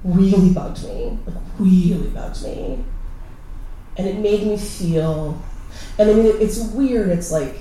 really 0.04 0.50
bugged 0.50 0.84
me. 0.84 1.18
Like 1.26 1.36
really 1.58 2.08
bugged 2.08 2.42
me. 2.42 2.84
And 3.96 4.06
it 4.06 4.16
made 4.16 4.46
me 4.46 4.56
feel 4.56 5.42
and 5.98 6.10
I 6.10 6.14
mean 6.14 6.26
it's 6.26 6.58
weird, 6.58 7.10
it's 7.10 7.30
like 7.30 7.56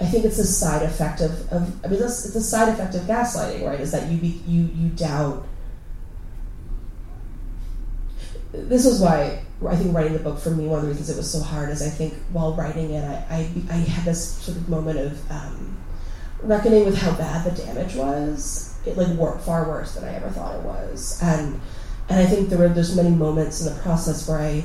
I 0.00 0.06
think 0.06 0.24
it's 0.24 0.38
a 0.38 0.46
side 0.46 0.82
effect 0.82 1.20
of, 1.20 1.52
of 1.52 1.84
I 1.84 1.88
mean 1.88 2.00
that's 2.00 2.24
it's 2.24 2.36
a 2.36 2.42
side 2.42 2.68
effect 2.68 2.94
of 2.94 3.02
gaslighting, 3.02 3.66
right? 3.66 3.80
Is 3.80 3.92
that 3.92 4.10
you 4.10 4.18
be, 4.18 4.42
you 4.46 4.70
you 4.74 4.88
doubt 4.90 5.46
this 8.52 8.84
was 8.84 9.00
why 9.00 9.42
I 9.68 9.76
think 9.76 9.94
writing 9.94 10.14
the 10.14 10.18
book 10.18 10.38
for 10.38 10.50
me, 10.50 10.66
one 10.66 10.78
of 10.80 10.84
the 10.86 10.90
reasons 10.90 11.10
it 11.10 11.16
was 11.16 11.30
so 11.30 11.40
hard 11.40 11.70
is 11.70 11.82
I 11.82 11.90
think 11.90 12.14
while 12.32 12.54
writing 12.54 12.90
it, 12.90 13.04
I, 13.04 13.24
I, 13.30 13.50
I 13.70 13.76
had 13.76 14.04
this 14.04 14.36
sort 14.38 14.56
of 14.56 14.68
moment 14.68 14.98
of 14.98 15.30
um, 15.30 15.76
reckoning 16.42 16.84
with 16.84 16.98
how 16.98 17.12
bad 17.16 17.44
the 17.44 17.62
damage 17.62 17.94
was. 17.94 18.74
It 18.86 18.96
like 18.96 19.08
worked 19.08 19.42
far 19.42 19.68
worse 19.68 19.94
than 19.94 20.04
I 20.04 20.14
ever 20.14 20.30
thought 20.30 20.56
it 20.56 20.62
was, 20.62 21.18
and 21.22 21.60
and 22.08 22.18
I 22.18 22.26
think 22.26 22.48
there 22.48 22.58
were 22.58 22.68
there's 22.68 22.96
many 22.96 23.10
moments 23.10 23.64
in 23.64 23.72
the 23.72 23.80
process 23.82 24.28
where 24.28 24.38
I 24.38 24.64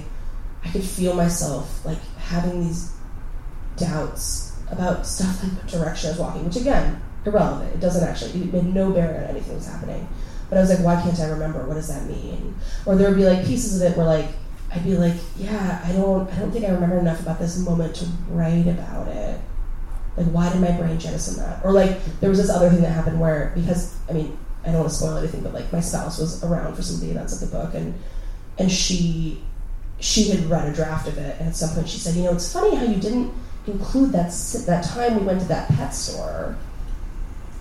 I 0.63 0.69
could 0.69 0.84
feel 0.84 1.13
myself 1.13 1.86
like 1.86 1.99
having 2.17 2.65
these 2.65 2.93
doubts 3.78 4.57
about 4.71 5.05
stuff 5.05 5.43
like 5.43 5.53
what 5.53 5.67
direction 5.67 6.07
I 6.07 6.11
was 6.13 6.19
walking, 6.19 6.45
which 6.45 6.55
again 6.55 7.01
irrelevant. 7.26 7.73
It 7.73 7.80
doesn't 7.80 8.07
actually 8.07 8.41
it 8.41 8.53
made 8.53 8.73
no 8.73 8.91
bearing 8.91 9.23
on 9.23 9.30
anything 9.30 9.49
that 9.49 9.55
was 9.55 9.67
happening. 9.67 10.07
But 10.49 10.59
I 10.59 10.61
was 10.61 10.69
like, 10.69 10.80
why 10.80 11.01
can't 11.01 11.19
I 11.19 11.30
remember? 11.30 11.65
What 11.65 11.73
does 11.73 11.88
that 11.88 12.05
mean? 12.07 12.55
Or 12.86 12.95
there 12.95 13.09
would 13.09 13.17
be 13.17 13.26
like 13.26 13.45
pieces 13.45 13.82
of 13.82 13.91
it 13.91 13.97
where 13.97 14.05
like 14.05 14.30
I'd 14.71 14.84
be 14.84 14.95
like, 14.97 15.15
yeah, 15.38 15.82
I 15.84 15.91
don't, 15.93 16.30
I 16.32 16.39
don't 16.39 16.51
think 16.51 16.65
I 16.65 16.69
remember 16.69 16.99
enough 16.99 17.21
about 17.21 17.39
this 17.39 17.57
moment 17.57 17.95
to 17.97 18.05
write 18.30 18.67
about 18.67 19.07
it. 19.07 19.39
Like, 20.18 20.28
why 20.28 20.51
did 20.51 20.61
my 20.61 20.72
brain 20.72 20.99
jettison 20.99 21.38
that? 21.43 21.63
Or 21.63 21.72
like, 21.72 21.99
there 22.20 22.30
was 22.30 22.39
this 22.39 22.49
other 22.49 22.70
thing 22.70 22.82
that 22.82 22.91
happened 22.91 23.20
where 23.20 23.51
because 23.55 23.97
I 24.09 24.13
mean, 24.13 24.38
I 24.63 24.68
don't 24.68 24.80
want 24.80 24.89
to 24.89 24.95
spoil 24.95 25.18
anything, 25.18 25.41
but 25.41 25.53
like 25.53 25.72
my 25.72 25.80
spouse 25.80 26.18
was 26.18 26.43
around 26.43 26.76
for 26.76 26.82
some 26.82 26.95
of 26.95 27.01
the 27.01 27.11
events 27.11 27.41
of 27.41 27.49
the 27.49 27.57
book, 27.57 27.74
and 27.74 27.93
and 28.57 28.72
she 28.72 29.43
she 29.99 30.30
had 30.30 30.49
read 30.49 30.68
a 30.68 30.74
draft 30.74 31.07
of 31.07 31.18
it, 31.18 31.39
and 31.39 31.49
at 31.49 31.55
some 31.55 31.70
point 31.76 31.89
she 31.89 31.99
said, 31.99 32.16
you 32.16 32.24
know, 32.24 32.34
it's 32.34 32.51
funny 32.51 32.76
how 32.76 32.84
you 32.84 32.99
didn't 32.99 33.34
include 33.68 34.11
that 34.11 34.32
that 34.68 34.84
time 34.84 35.20
we 35.20 35.26
went 35.26 35.41
to 35.41 35.47
that 35.47 35.68
pet 35.70 35.93
store 35.93 36.55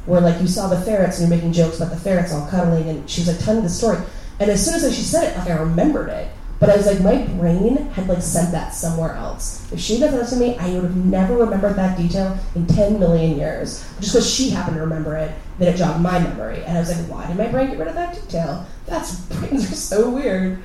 where 0.07 0.21
like 0.21 0.41
you 0.41 0.47
saw 0.47 0.69
the 0.69 0.81
ferrets 0.83 1.19
and 1.19 1.29
you're 1.29 1.37
making 1.37 1.53
jokes 1.53 1.79
about 1.79 1.91
the 1.91 1.99
ferrets 1.99 2.33
all 2.33 2.47
cuddling 2.49 2.89
and 2.89 3.09
she 3.09 3.23
was 3.23 3.29
like 3.29 3.39
telling 3.39 3.63
the 3.63 3.69
story 3.69 3.99
and 4.39 4.51
as 4.51 4.65
soon 4.65 4.75
as 4.75 4.95
she 4.95 5.03
said 5.03 5.33
it 5.33 5.39
like 5.39 5.49
i 5.49 5.59
remembered 5.59 6.11
it 6.11 6.29
but 6.65 6.73
i 6.73 6.77
was 6.79 6.87
like 6.87 7.01
my 7.01 7.23
brain 7.35 7.77
had 7.93 8.09
like 8.09 8.23
sent 8.23 8.51
that 8.53 8.73
somewhere 8.73 9.13
else. 9.13 9.71
If 9.71 9.81
she 9.81 10.01
done 10.01 10.17
that 10.17 10.29
to 10.29 10.37
me 10.37 10.57
i 10.57 10.73
would 10.73 10.85
have 10.85 10.97
never 10.97 11.37
remembered 11.37 11.77
that 11.77 11.99
detail 11.99 12.39
in 12.55 12.67
10 12.67 12.99
million 12.99 13.37
years. 13.37 13.85
Just 14.01 14.15
because 14.15 14.35
she 14.35 14.49
happened 14.49 14.77
to 14.77 14.81
remember 14.81 15.15
it 15.15 15.35
then 15.59 15.75
it 15.75 15.77
jogged 15.77 16.01
my 16.01 16.19
memory. 16.19 16.65
And 16.65 16.79
i 16.79 16.81
was 16.81 16.89
like 16.89 17.07
why 17.11 17.27
did 17.27 17.37
my 17.37 17.49
brain 17.49 17.69
get 17.69 17.79
rid 17.79 17.89
of 17.89 17.95
that 17.95 18.15
detail? 18.15 18.67
That's 18.87 19.21
brains 19.27 19.71
are 19.71 19.75
so 19.75 20.09
weird. 20.09 20.63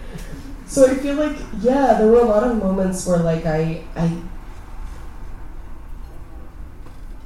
So 0.68 0.90
i 0.90 0.94
feel 0.94 1.16
like 1.16 1.36
yeah 1.60 1.96
there 1.96 2.08
were 2.08 2.22
a 2.22 2.26
lot 2.26 2.46
of 2.46 2.58
moments 2.58 3.06
where 3.06 3.18
like 3.18 3.46
i 3.46 3.84
i 3.98 4.22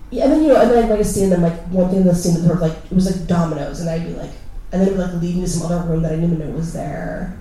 yeah, 0.10 0.26
and 0.26 0.34
then 0.34 0.44
you 0.44 0.50
know, 0.50 0.62
and 0.62 0.70
then 0.70 0.84
I'd 0.84 0.90
write 0.92 1.00
a 1.00 1.04
scene, 1.04 1.24
and 1.24 1.32
then 1.32 1.42
like 1.42 1.60
one 1.70 1.90
thing 1.90 2.02
in 2.02 2.08
the 2.08 2.14
scene 2.14 2.40
that 2.40 2.52
of 2.52 2.62
like 2.62 2.78
it 2.86 2.92
was 2.92 3.10
like 3.10 3.28
dominoes, 3.28 3.80
and 3.80 3.90
I'd 3.90 4.06
be 4.06 4.14
like, 4.14 4.30
and 4.72 4.80
then 4.80 4.90
it 4.90 4.92
would 4.92 5.00
like 5.00 5.22
lead 5.22 5.36
me 5.36 5.42
to 5.42 5.50
some 5.50 5.72
other 5.72 5.90
room 5.90 6.04
that 6.04 6.12
I 6.12 6.16
didn't 6.16 6.34
even 6.34 6.52
know 6.52 6.56
was 6.56 6.72
there, 6.72 7.36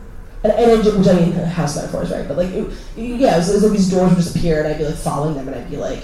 and, 0.45 0.53
and 0.53 0.87
it, 0.87 0.97
which 0.99 1.07
I 1.09 1.15
mean 1.15 1.33
house 1.33 1.77
metaphors, 1.77 2.11
right? 2.11 2.27
But 2.27 2.37
like, 2.37 2.51
it, 2.51 2.69
yeah, 2.97 3.35
it 3.35 3.39
was, 3.39 3.51
it 3.51 3.55
was 3.55 3.63
like 3.65 3.73
these 3.73 3.91
doors 3.91 4.11
would 4.11 4.19
just 4.23 4.35
appear, 4.37 4.59
and 4.63 4.69
I'd 4.69 4.79
be 4.79 4.85
like 4.85 4.95
following 4.97 5.35
them, 5.35 5.49
and 5.49 5.57
I'd 5.57 5.71
be 5.71 5.77
like, 5.77 6.03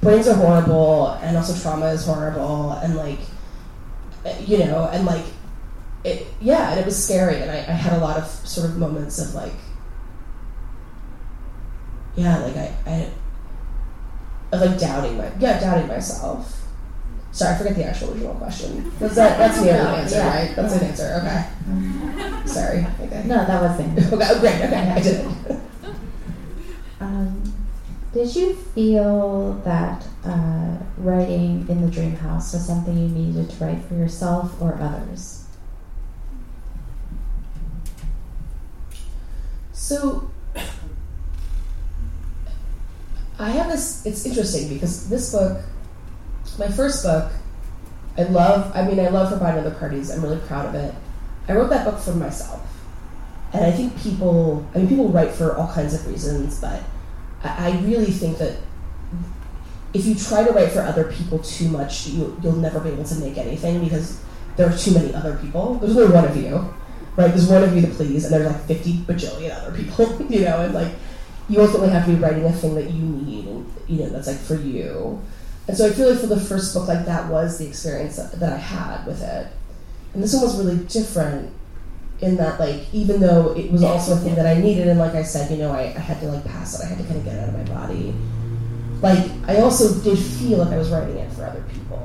brains 0.00 0.28
are 0.28 0.34
horrible, 0.34 1.08
and 1.22 1.36
also 1.36 1.60
trauma 1.60 1.86
is 1.86 2.04
horrible, 2.04 2.72
and 2.72 2.94
like, 2.96 3.18
you 4.46 4.58
know, 4.58 4.88
and 4.92 5.04
like, 5.06 5.24
it, 6.04 6.26
yeah, 6.40 6.70
and 6.70 6.80
it 6.80 6.86
was 6.86 7.02
scary, 7.02 7.36
and 7.40 7.50
I, 7.50 7.56
I 7.56 7.72
had 7.72 7.94
a 7.94 7.98
lot 7.98 8.16
of 8.18 8.26
sort 8.26 8.68
of 8.68 8.76
moments 8.78 9.18
of 9.18 9.34
like, 9.34 9.52
yeah, 12.16 12.38
like 12.38 12.56
I, 12.56 12.74
I 12.86 13.10
of 14.52 14.60
like 14.60 14.78
doubting 14.78 15.18
my 15.18 15.30
yeah 15.40 15.58
doubting 15.58 15.88
myself. 15.88 16.60
Sorry, 17.32 17.52
I 17.54 17.58
forget 17.58 17.74
the 17.74 17.84
actual 17.84 18.12
original 18.12 18.34
question. 18.36 18.92
That's 19.00 19.16
that, 19.16 19.36
that's 19.38 19.60
the 19.60 19.70
only 19.76 20.00
answer, 20.02 20.16
Yeah. 20.16 20.36
right? 20.46 20.54
That's 20.54 20.74
an 20.74 20.84
answer. 20.84 21.20
Okay. 21.20 22.13
Sorry. 22.54 22.86
Okay. 23.00 23.22
No, 23.26 23.44
that 23.44 23.62
wasn't. 23.62 23.98
Okay. 24.12 24.26
Oh, 24.30 24.40
great. 24.40 24.54
Okay. 24.62 24.92
I 24.96 25.00
did. 25.00 25.26
Um, 27.00 27.42
did 28.14 28.34
you 28.34 28.54
feel 28.54 29.60
that 29.64 30.06
uh, 30.24 30.78
writing 30.96 31.66
in 31.68 31.82
the 31.82 31.90
dream 31.90 32.16
house 32.16 32.54
was 32.54 32.64
something 32.64 32.96
you 32.96 33.08
needed 33.08 33.50
to 33.50 33.64
write 33.64 33.82
for 33.84 33.94
yourself 33.94 34.54
or 34.62 34.78
others? 34.80 35.44
So 39.72 40.30
I 43.38 43.50
have 43.50 43.70
this. 43.70 44.06
It's 44.06 44.24
interesting 44.24 44.72
because 44.72 45.08
this 45.10 45.32
book, 45.32 45.62
my 46.58 46.68
first 46.68 47.02
book, 47.02 47.32
I 48.16 48.22
love. 48.22 48.72
I 48.74 48.86
mean, 48.86 49.00
I 49.00 49.08
love 49.08 49.30
Her 49.30 49.36
Body 49.36 49.58
and 49.58 49.66
Other 49.66 49.76
Parties. 49.76 50.10
I'm 50.10 50.22
really 50.22 50.40
proud 50.46 50.66
of 50.66 50.74
it. 50.74 50.94
I 51.48 51.52
wrote 51.52 51.70
that 51.70 51.84
book 51.84 51.98
for 51.98 52.12
myself, 52.12 52.60
and 53.52 53.64
I 53.64 53.70
think 53.70 54.00
people. 54.00 54.66
I 54.74 54.78
mean, 54.78 54.88
people 54.88 55.08
write 55.08 55.32
for 55.32 55.56
all 55.56 55.72
kinds 55.72 55.94
of 55.94 56.06
reasons, 56.06 56.60
but 56.60 56.82
I, 57.42 57.70
I 57.70 57.80
really 57.82 58.10
think 58.10 58.38
that 58.38 58.56
if 59.92 60.04
you 60.06 60.14
try 60.14 60.44
to 60.44 60.52
write 60.52 60.72
for 60.72 60.80
other 60.80 61.04
people 61.12 61.38
too 61.38 61.68
much, 61.68 62.08
you, 62.08 62.36
you'll 62.42 62.56
never 62.56 62.80
be 62.80 62.90
able 62.90 63.04
to 63.04 63.14
make 63.16 63.38
anything 63.38 63.82
because 63.82 64.20
there 64.56 64.68
are 64.68 64.76
too 64.76 64.92
many 64.92 65.14
other 65.14 65.36
people. 65.36 65.74
There's 65.74 65.96
only 65.96 66.12
one 66.12 66.24
of 66.24 66.36
you, 66.36 66.74
right? 67.16 67.28
There's 67.28 67.46
one 67.46 67.62
of 67.62 67.74
you 67.74 67.82
to 67.82 67.88
please, 67.88 68.24
and 68.24 68.34
there's 68.34 68.52
like 68.52 68.64
50 68.66 68.92
bajillion 69.04 69.56
other 69.56 69.76
people, 69.76 70.20
you 70.28 70.40
know, 70.40 70.60
and 70.62 70.74
like 70.74 70.92
you 71.48 71.60
ultimately 71.60 71.90
have 71.90 72.06
to 72.06 72.12
be 72.12 72.18
writing 72.18 72.44
a 72.44 72.52
thing 72.52 72.74
that 72.74 72.90
you 72.90 73.02
need. 73.02 73.46
And 73.46 73.72
you 73.86 73.98
know 74.00 74.08
that's 74.10 74.26
like 74.26 74.38
for 74.38 74.56
you. 74.56 75.22
And 75.68 75.76
so 75.76 75.88
I 75.88 75.92
feel 75.92 76.10
like 76.10 76.20
for 76.20 76.26
the 76.26 76.40
first 76.40 76.74
book, 76.74 76.88
like 76.88 77.06
that 77.06 77.30
was 77.30 77.58
the 77.58 77.66
experience 77.66 78.16
that, 78.16 78.38
that 78.40 78.52
I 78.52 78.58
had 78.58 79.06
with 79.06 79.22
it. 79.22 79.46
And 80.14 80.22
this 80.22 80.32
one 80.32 80.44
was 80.44 80.56
really 80.56 80.78
different 80.84 81.52
in 82.20 82.36
that 82.36 82.58
like 82.60 82.82
even 82.92 83.20
though 83.20 83.54
it 83.56 83.70
was 83.70 83.82
also 83.82 84.14
a 84.14 84.16
thing 84.16 84.34
that 84.36 84.46
I 84.46 84.60
needed 84.60 84.88
and 84.88 84.98
like 84.98 85.14
I 85.14 85.22
said, 85.22 85.50
you 85.50 85.58
know, 85.58 85.72
I, 85.72 85.82
I 85.82 85.98
had 85.98 86.20
to 86.20 86.26
like 86.26 86.44
pass 86.44 86.78
it, 86.78 86.84
I 86.84 86.88
had 86.88 86.98
to 86.98 87.04
kind 87.04 87.16
of 87.16 87.24
get 87.24 87.34
it 87.34 87.40
out 87.40 87.48
of 87.48 87.54
my 87.54 87.74
body. 87.74 88.14
Like 89.02 89.30
I 89.46 89.60
also 89.60 90.00
did 90.02 90.18
feel 90.18 90.58
like 90.58 90.68
I 90.68 90.78
was 90.78 90.90
writing 90.90 91.16
it 91.16 91.30
for 91.32 91.44
other 91.44 91.62
people. 91.72 91.98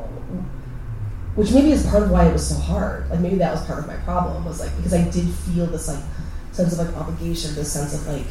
Which 1.35 1.53
maybe 1.53 1.71
is 1.71 1.85
part 1.85 2.03
of 2.03 2.11
why 2.11 2.27
it 2.27 2.33
was 2.33 2.49
so 2.49 2.55
hard. 2.55 3.09
Like 3.09 3.19
maybe 3.19 3.35
that 3.35 3.53
was 3.53 3.65
part 3.65 3.79
of 3.79 3.87
my 3.87 3.95
problem 3.97 4.43
was 4.43 4.59
like 4.59 4.75
because 4.75 4.93
I 4.93 5.03
did 5.09 5.29
feel 5.29 5.67
this 5.67 5.87
like 5.87 6.03
sense 6.51 6.77
of 6.77 6.85
like 6.85 6.97
obligation, 6.97 7.55
this 7.55 7.71
sense 7.71 7.93
of 7.93 8.05
like 8.07 8.25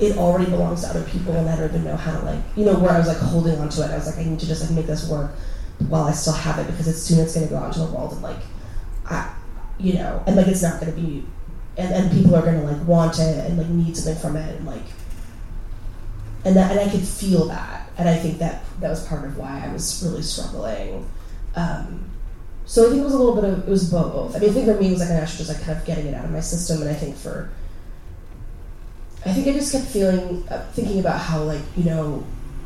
it 0.00 0.16
already 0.16 0.50
belongs 0.50 0.82
to 0.82 0.88
other 0.88 1.04
people 1.04 1.34
and 1.34 1.48
I 1.48 1.56
don't 1.56 1.68
even 1.68 1.84
know 1.84 1.96
how 1.96 2.18
to 2.18 2.24
like 2.24 2.40
you 2.56 2.64
know, 2.64 2.78
where 2.78 2.92
I 2.92 2.98
was 2.98 3.08
like 3.08 3.18
holding 3.18 3.58
on 3.58 3.68
to 3.68 3.82
it. 3.82 3.90
I 3.90 3.96
was 3.96 4.06
like, 4.06 4.24
I 4.24 4.28
need 4.28 4.38
to 4.40 4.46
just 4.46 4.62
like 4.62 4.70
make 4.70 4.86
this 4.86 5.08
work 5.08 5.32
while 5.88 6.04
I 6.04 6.12
still 6.12 6.32
have 6.32 6.58
it 6.60 6.68
because 6.68 6.86
it's 6.86 7.02
soon 7.02 7.18
it's 7.18 7.34
gonna 7.34 7.48
go 7.48 7.56
out 7.56 7.66
into 7.66 7.80
the 7.80 7.92
world 7.92 8.12
and 8.12 8.22
like 8.22 8.38
You 9.78 9.94
know, 9.94 10.22
and 10.26 10.36
like 10.36 10.46
it's 10.46 10.62
not 10.62 10.80
gonna 10.80 10.92
be 10.92 11.24
and, 11.76 11.92
and 11.92 12.10
people 12.12 12.34
are 12.36 12.42
gonna 12.42 12.62
like 12.62 12.86
want 12.86 13.18
it 13.18 13.50
and 13.50 13.58
like 13.58 13.68
need 13.68 13.96
something 13.96 14.20
from 14.20 14.36
it 14.36 14.56
and 14.56 14.66
like 14.66 14.84
and 16.44 16.54
that 16.56 16.70
and 16.70 16.80
I 16.80 16.88
could 16.88 17.06
feel 17.06 17.48
that 17.48 17.90
and 17.96 18.08
I 18.08 18.16
think 18.16 18.38
that 18.38 18.64
that 18.80 18.90
was 18.90 19.06
part 19.06 19.24
of 19.24 19.36
why 19.36 19.64
I 19.64 19.72
was 19.72 20.02
really 20.04 20.22
struggling. 20.22 21.08
Um, 21.54 22.10
so 22.66 22.86
I 22.86 22.88
think 22.88 23.00
it 23.00 23.04
was 23.04 23.14
a 23.14 23.18
little 23.18 23.34
bit 23.34 23.44
of 23.44 23.68
it 23.68 23.70
was 23.70 23.90
both. 23.90 24.34
I 24.34 24.38
mean, 24.38 24.50
I 24.50 24.52
think 24.52 24.66
for 24.66 24.74
me 24.74 24.88
it 24.88 24.90
was 24.90 25.00
like 25.00 25.10
an 25.10 25.16
actually 25.16 25.44
just 25.44 25.50
like 25.50 25.62
kind 25.62 25.78
of 25.78 25.84
getting 25.84 26.06
it 26.06 26.14
out 26.14 26.24
of 26.24 26.30
my 26.30 26.40
system, 26.40 26.80
and 26.80 26.90
I 26.90 26.94
think 26.94 27.16
for 27.16 27.50
I 29.24 29.32
think 29.32 29.46
I 29.46 29.52
just 29.52 29.72
kept 29.72 29.86
feeling 29.86 30.46
uh, 30.48 30.64
thinking 30.72 31.00
about 31.00 31.20
how 31.20 31.42
like 31.42 31.62
you 31.76 31.84
know 31.84 32.24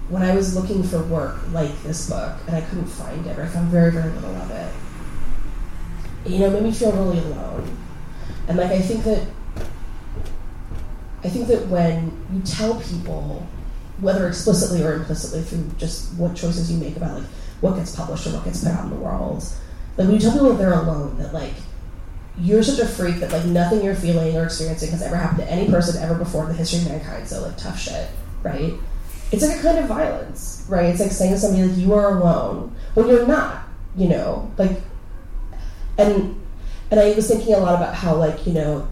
when 0.09 0.23
I 0.23 0.35
was 0.35 0.57
looking 0.57 0.83
for 0.83 1.03
work 1.05 1.37
like 1.53 1.83
this 1.83 2.09
book 2.09 2.39
and 2.47 2.57
I 2.57 2.63
couldn't 2.63 2.87
find 2.87 3.27
it, 3.27 3.39
or 3.39 3.43
I 3.43 3.47
found 3.47 3.69
very 3.69 3.91
very 3.91 4.11
little 4.13 4.35
of 4.37 4.51
it. 4.51 4.68
You 6.29 6.41
know, 6.41 6.51
made 6.51 6.63
me 6.63 6.73
feel 6.73 6.93
really 6.93 7.19
alone, 7.19 7.77
and 8.49 8.59
like 8.59 8.71
I 8.71 8.81
think 8.81 9.05
that 9.05 9.27
I 11.25 11.29
think 11.29 11.49
that 11.49 11.67
when 11.69 12.13
you 12.33 12.41
tell 12.43 12.81
people 12.81 13.47
whether 14.01 14.29
explicitly 14.29 14.83
or 14.83 14.95
implicitly 14.95 15.43
through 15.43 15.71
just 15.77 16.15
what 16.15 16.37
choices 16.37 16.71
you 16.71 16.79
make 16.79 16.97
about 16.97 17.19
like 17.19 17.29
what 17.61 17.75
gets 17.77 17.95
published 17.97 18.27
or 18.27 18.31
what 18.31 18.45
gets 18.45 18.63
put 18.63 18.73
out 18.73 18.85
in 18.85 18.91
the 18.91 18.97
world. 18.97 19.43
Like 19.97 20.07
when 20.07 20.13
you 20.13 20.21
tell 20.21 20.33
people 20.33 20.51
that 20.51 20.59
they're 20.59 20.75
alone, 20.75 21.19
that 21.19 21.35
like 21.35 21.55
you're 22.39 22.63
such 22.63 22.79
a 22.79 22.87
freak 22.87 23.17
that 23.17 23.33
like 23.33 23.45
nothing 23.45 23.83
you're 23.83 23.97
feeling 23.97 24.37
or 24.37 24.45
experiencing 24.45 24.91
has 24.93 25.03
ever 25.03 25.17
happened 25.17 25.41
to 25.41 25.51
any 25.51 25.69
person 25.69 26.01
ever 26.01 26.15
before 26.15 26.45
in 26.45 26.51
the 26.51 26.55
history 26.55 26.81
of 26.81 26.89
mankind. 26.89 27.27
So 27.27 27.43
like 27.43 27.57
tough 27.57 27.81
shit, 27.81 28.09
right? 28.43 28.75
It's 29.33 29.47
like 29.47 29.59
a 29.59 29.63
kind 29.63 29.79
of 29.79 29.87
violence, 29.87 30.65
right? 30.69 30.87
It's 30.87 31.01
like 31.01 31.11
saying 31.11 31.33
to 31.33 31.39
somebody 31.39 31.67
like 31.67 31.77
you 31.77 31.93
are 31.95 32.17
alone 32.17 32.75
when 32.95 33.09
you're 33.09 33.27
not, 33.27 33.65
you 33.97 34.09
know, 34.09 34.51
like, 34.57 34.81
and 35.99 36.41
and 36.91 37.01
I 37.01 37.13
was 37.13 37.29
thinking 37.29 37.55
a 37.55 37.59
lot 37.59 37.75
about 37.75 37.95
how 37.95 38.15
like 38.15 38.47
you 38.47 38.55
know 38.55 38.89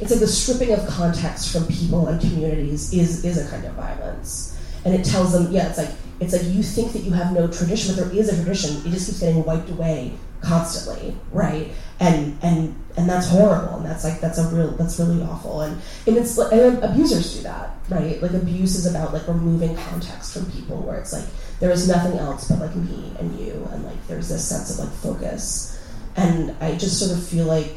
it's 0.00 0.10
like 0.10 0.20
the 0.20 0.26
stripping 0.26 0.72
of 0.72 0.86
context 0.86 1.52
from 1.52 1.66
people 1.66 2.08
and 2.08 2.20
communities 2.20 2.92
is 2.92 3.24
is 3.24 3.38
a 3.38 3.48
kind 3.50 3.64
of 3.64 3.74
violence. 3.74 4.56
And 4.84 4.94
it 4.94 5.04
tells 5.04 5.32
them 5.32 5.52
yeah 5.52 5.68
it's 5.68 5.78
like 5.78 5.90
it's 6.18 6.32
like 6.32 6.44
you 6.44 6.62
think 6.62 6.92
that 6.92 7.02
you 7.02 7.12
have 7.12 7.32
no 7.32 7.46
tradition 7.46 7.94
but 7.94 8.06
there 8.06 8.18
is 8.18 8.28
a 8.28 8.36
tradition. 8.36 8.76
It 8.86 8.90
just 8.90 9.06
keeps 9.06 9.20
getting 9.20 9.44
wiped 9.44 9.70
away 9.70 10.14
constantly 10.40 11.14
right? 11.32 11.70
And 12.00 12.38
and 12.42 12.74
and 12.96 13.08
that's 13.08 13.28
horrible. 13.28 13.76
And 13.76 13.86
that's 13.86 14.04
like 14.04 14.20
that's 14.20 14.38
a 14.38 14.48
real 14.48 14.70
that's 14.72 14.98
really 14.98 15.22
awful. 15.22 15.60
And 15.60 15.80
and 16.06 16.16
it's 16.16 16.38
and 16.38 16.82
abusers 16.82 17.36
do 17.36 17.42
that 17.42 17.76
right? 17.90 18.22
Like 18.22 18.32
abuse 18.32 18.76
is 18.76 18.86
about 18.86 19.12
like 19.12 19.26
removing 19.28 19.76
context 19.76 20.32
from 20.32 20.50
people 20.50 20.78
where 20.78 20.98
it's 20.98 21.12
like 21.12 21.24
there 21.58 21.70
is 21.70 21.88
nothing 21.88 22.18
else 22.18 22.48
but 22.48 22.60
like 22.60 22.74
me 22.74 23.12
and 23.18 23.38
you. 23.38 23.68
And 23.72 23.84
like 23.84 24.06
there's 24.06 24.30
this 24.30 24.48
sense 24.48 24.70
of 24.70 24.86
like 24.86 24.94
focus 24.96 25.76
and 26.16 26.54
i 26.60 26.74
just 26.76 26.98
sort 26.98 27.16
of 27.16 27.24
feel 27.26 27.46
like 27.46 27.76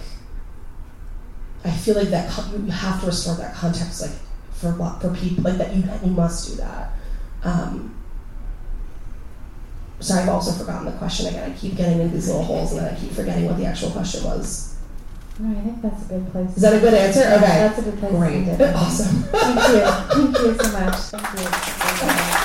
I 1.65 1.71
feel 1.71 1.95
like 1.95 2.09
that 2.09 2.29
you 2.51 2.71
have 2.71 2.99
to 3.01 3.07
restore 3.07 3.35
that 3.35 3.55
context, 3.55 4.01
like 4.01 4.11
for 4.51 4.73
for 4.99 5.13
people, 5.15 5.43
like 5.43 5.57
that 5.57 5.73
you 5.73 5.83
you 6.03 6.11
must 6.11 6.49
do 6.49 6.55
that. 6.57 6.91
Um, 7.43 7.95
sorry, 9.99 10.23
I've 10.23 10.29
also 10.29 10.51
forgotten 10.51 10.85
the 10.85 10.91
question 10.93 11.27
again. 11.27 11.51
I 11.51 11.55
keep 11.55 11.75
getting 11.75 12.01
into 12.01 12.15
these 12.15 12.27
little 12.27 12.43
holes, 12.43 12.73
and 12.73 12.81
then 12.81 12.93
I 12.93 12.99
keep 12.99 13.11
forgetting 13.11 13.45
what 13.45 13.57
the 13.57 13.65
actual 13.65 13.91
question 13.91 14.25
was. 14.25 14.75
No, 15.39 15.57
I 15.57 15.61
think 15.61 15.81
that's 15.81 16.03
a 16.03 16.07
good 16.09 16.31
place. 16.31 16.55
Is 16.55 16.61
that 16.61 16.75
a 16.75 16.79
good 16.79 16.93
answer? 16.93 17.21
Okay, 17.21 17.39
That's 17.39 17.79
a 17.79 17.81
good 17.81 17.99
place 17.99 18.11
great, 18.11 18.61
awesome. 18.75 19.23
Thank 19.23 19.55
you. 19.69 20.33
Thank 20.33 20.37
you 20.39 20.63
so 20.63 20.71
much. 20.71 20.95
Thank 20.95 22.33
you. 22.33 22.39